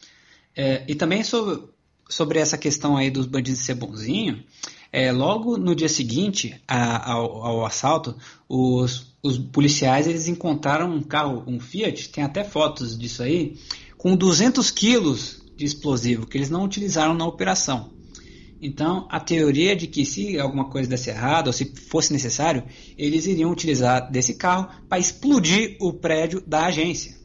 [0.54, 1.64] É, e também sobre,
[2.10, 4.44] sobre essa questão aí dos bandidos ser bonzinho.
[4.90, 8.16] É, logo no dia seguinte a- ao, ao assalto,
[8.48, 13.58] os, os policiais eles encontraram um carro, um Fiat, tem até fotos disso aí,
[13.98, 17.90] com 200 quilos de explosivo que eles não utilizaram na operação.
[18.60, 22.64] Então, a teoria de que se alguma coisa desse errado, ou se fosse necessário,
[22.96, 27.16] eles iriam utilizar desse carro para explodir o prédio da agência.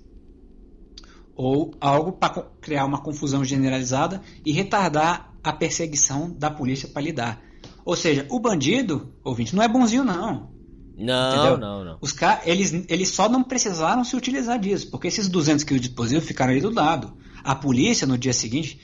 [1.36, 7.42] Ou algo para criar uma confusão generalizada e retardar a perseguição da polícia para lidar.
[7.86, 10.52] Ou seja, o bandido, ouvinte, não é bonzinho não.
[10.98, 11.58] Não, Entendeu?
[11.58, 11.98] não, não.
[12.02, 15.88] Os car eles, eles só não precisaram se utilizar disso, porque esses 200 quilos de
[15.88, 17.14] explosivo ficaram ali do lado.
[17.44, 18.80] A polícia, no dia seguinte,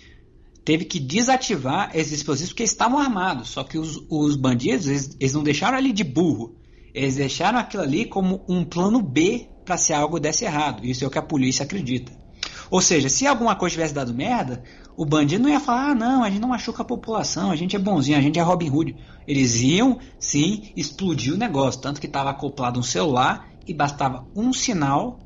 [0.66, 3.50] teve que desativar esses explosivos porque estavam armados.
[3.50, 6.56] Só que os, os bandidos, eles, eles não deixaram ali de burro.
[6.94, 10.86] Eles deixaram aquilo ali como um plano B para se algo desse errado.
[10.86, 12.12] Isso é o que a polícia acredita.
[12.72, 14.64] Ou seja, se alguma coisa tivesse dado merda,
[15.00, 17.74] o bandido não ia falar, ah, não, a gente não machuca a população, a gente
[17.74, 18.98] é bonzinho, a gente é Robin Hood.
[19.26, 21.80] Eles iam, sim, explodir o negócio.
[21.80, 25.18] Tanto que estava acoplado um celular e bastava um sinal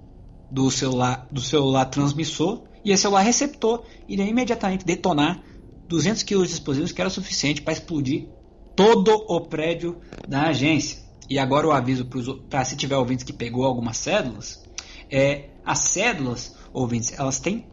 [0.52, 5.42] do celular, do celular transmissor e esse celular receptor iria imediatamente detonar
[5.88, 8.27] 200 kg de explosivos, que era suficiente para explodir
[8.76, 11.00] todo o prédio da agência.
[11.27, 12.08] E agora o aviso
[12.48, 14.64] para se tiver ouvintes que pegou algumas cédulas,
[15.10, 17.73] é as cédulas, ouvintes, elas têm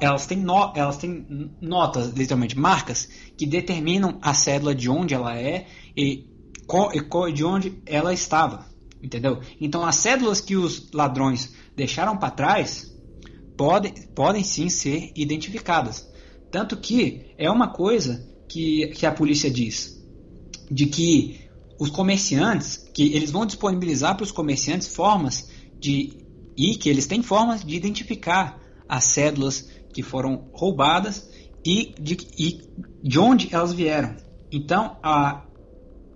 [0.00, 5.38] elas têm, no- elas têm notas, literalmente, marcas, que determinam a cédula de onde ela
[5.38, 5.66] é
[5.96, 6.26] e,
[6.66, 8.66] co- e co- de onde ela estava.
[9.02, 9.40] Entendeu?
[9.60, 12.92] Então, as cédulas que os ladrões deixaram para trás
[13.56, 16.08] podem, podem sim ser identificadas.
[16.50, 20.00] Tanto que é uma coisa que, que a polícia diz,
[20.70, 21.40] de que
[21.80, 25.48] os comerciantes, que eles vão disponibilizar para os comerciantes formas
[25.80, 26.22] de
[26.56, 28.60] e que eles têm formas de identificar
[28.92, 31.26] as cédulas que foram roubadas
[31.64, 32.60] e de, e
[33.02, 34.14] de onde elas vieram.
[34.52, 35.44] Então, a,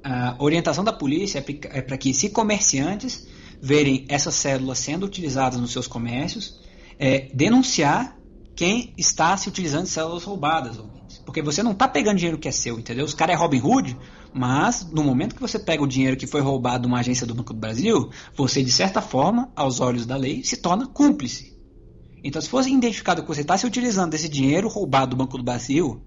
[0.04, 3.26] a orientação da polícia é para que, se comerciantes
[3.62, 6.60] verem essas cédulas sendo utilizadas nos seus comércios,
[6.98, 8.14] é, denunciar
[8.54, 10.78] quem está se utilizando células roubadas.
[11.24, 13.06] Porque você não está pegando dinheiro que é seu, entendeu?
[13.06, 13.96] Os caras é Robin Hood,
[14.34, 17.34] mas no momento que você pega o dinheiro que foi roubado de uma agência do
[17.34, 21.55] Banco do Brasil, você, de certa forma, aos olhos da lei, se torna cúmplice.
[22.26, 25.44] Então, se fosse identificado que você está se utilizando desse dinheiro roubado do Banco do
[25.44, 26.04] Brasil,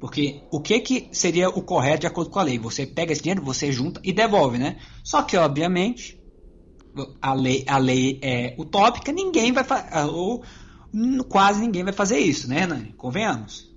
[0.00, 2.58] porque o que, que seria o correto de acordo com a lei?
[2.58, 4.78] Você pega esse dinheiro, você junta e devolve, né?
[5.04, 6.18] Só que, obviamente,
[7.20, 10.42] a lei, a lei é utópica, ninguém vai fazer, ou
[11.28, 12.94] quase ninguém vai fazer isso, né, Hernani?
[12.96, 13.67] Convenhamos.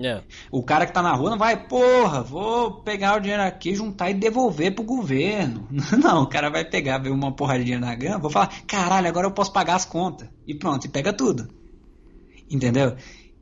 [0.00, 0.22] É.
[0.50, 4.10] O cara que tá na rua não vai, porra, vou pegar o dinheiro aqui, juntar
[4.10, 5.68] e devolver pro governo.
[6.02, 9.08] Não, o cara vai pegar, ver uma porra de dinheiro na grama, vou falar, caralho,
[9.08, 10.28] agora eu posso pagar as contas.
[10.46, 11.48] E pronto, e pega tudo.
[12.50, 12.96] Entendeu?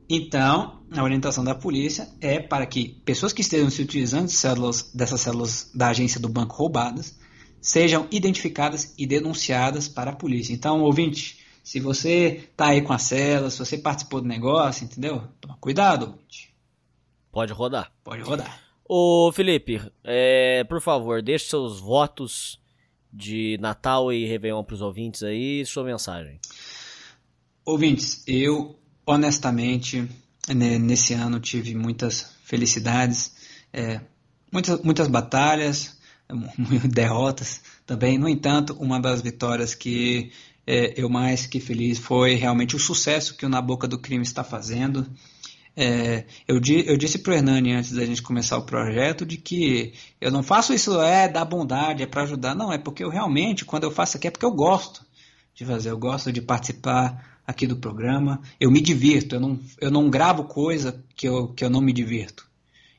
[0.09, 4.91] Então, a orientação da polícia é para que pessoas que estejam se utilizando de células,
[4.93, 7.15] dessas células da agência do banco roubadas
[7.59, 10.53] sejam identificadas e denunciadas para a polícia.
[10.53, 15.27] Então, ouvinte, se você tá aí com a célula, se você participou do negócio, entendeu?
[15.41, 16.53] Toma cuidado, ouvinte.
[17.31, 17.91] Pode rodar.
[18.03, 18.61] Pode rodar.
[18.87, 22.61] Ô, Felipe, é, por favor, deixe seus votos
[23.11, 26.39] de Natal e Réveillon pros ouvintes aí, sua mensagem.
[27.65, 30.07] Ouvintes, eu honestamente
[30.47, 33.33] né, nesse ano tive muitas felicidades,
[33.73, 34.01] é,
[34.51, 35.97] muitas, muitas batalhas,
[36.93, 38.19] derrotas também.
[38.19, 40.31] No entanto, uma das vitórias que
[40.67, 44.23] é, eu mais fiquei feliz foi realmente o sucesso que o Na Boca do Crime
[44.23, 45.05] está fazendo.
[45.77, 49.35] É, eu, di, eu, disse para o Hernani antes da gente começar o projeto de
[49.37, 52.55] que eu não faço isso é da bondade, é para ajudar.
[52.55, 55.05] Não, é porque eu realmente, quando eu faço aqui, é porque eu gosto
[55.53, 58.41] de fazer, eu gosto de participar aqui do programa.
[58.59, 61.91] Eu me divirto, eu não, eu não gravo coisa que eu, que eu não me
[61.91, 62.47] divirto.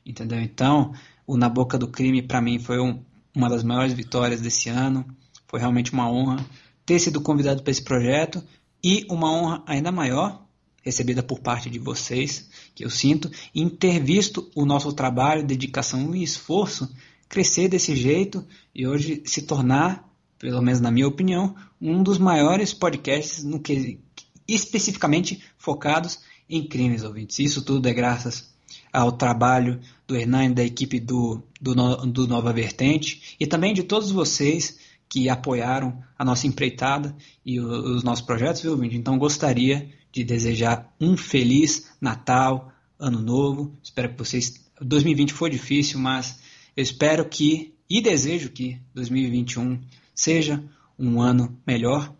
[0.05, 0.39] Entendeu?
[0.39, 0.93] Então,
[1.25, 3.03] o Na Boca do Crime, para mim, foi um,
[3.35, 5.03] uma das maiores vitórias desse ano.
[5.47, 6.45] Foi realmente uma honra
[6.87, 8.41] ter sido convidado para esse projeto
[8.81, 10.47] e uma honra ainda maior
[10.81, 16.15] recebida por parte de vocês, que eu sinto, em ter visto o nosso trabalho, dedicação
[16.15, 16.89] e esforço
[17.27, 20.09] crescer desse jeito e hoje se tornar,
[20.39, 23.99] pelo menos na minha opinião, um dos maiores podcasts no que
[24.47, 27.39] especificamente focados em crimes ouvintes.
[27.39, 28.49] Isso tudo é graças
[28.93, 31.75] ao trabalho do Hernani, da equipe do, do,
[32.05, 38.03] do Nova Vertente e também de todos vocês que apoiaram a nossa empreitada e os
[38.03, 38.95] nossos projetos, viu, ouvinte?
[38.95, 43.77] Então gostaria de desejar um feliz Natal, ano novo.
[43.83, 44.65] Espero que vocês.
[44.81, 46.39] 2020 foi difícil, mas
[46.75, 49.81] eu espero que e desejo que 2021
[50.13, 50.63] seja
[50.99, 52.13] um ano melhor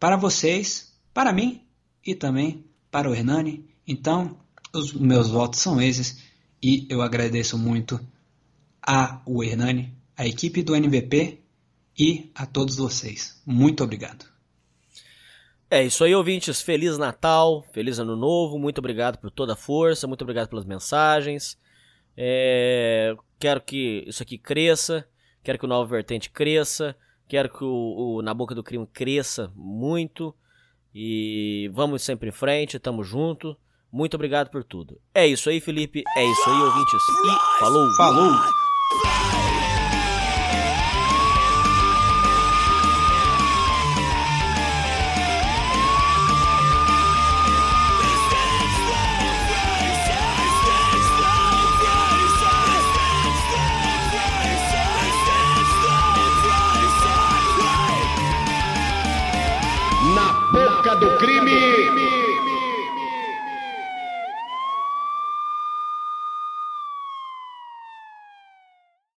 [0.00, 1.62] para vocês, para mim
[2.04, 3.64] e também para o Hernani.
[3.86, 4.36] Então,
[4.74, 6.18] os meus votos são esses
[6.62, 8.00] e eu agradeço muito
[8.80, 11.41] a o Hernani, a equipe do NVP
[12.02, 13.40] e a todos vocês.
[13.46, 14.26] Muito obrigado.
[15.70, 16.60] É isso aí, ouvintes.
[16.60, 18.58] Feliz Natal, feliz Ano Novo.
[18.58, 21.56] Muito obrigado por toda a força, muito obrigado pelas mensagens.
[22.16, 23.14] É...
[23.38, 25.06] Quero que isso aqui cresça,
[25.44, 26.96] quero que o Nova Vertente cresça,
[27.28, 30.34] quero que o, o Na Boca do Crime cresça muito.
[30.92, 33.56] E vamos sempre em frente, tamo junto.
[33.90, 35.00] Muito obrigado por tudo.
[35.14, 36.02] É isso aí, Felipe.
[36.16, 37.02] É isso aí, ouvintes.
[37.24, 37.88] E falou!
[37.96, 38.61] Falou!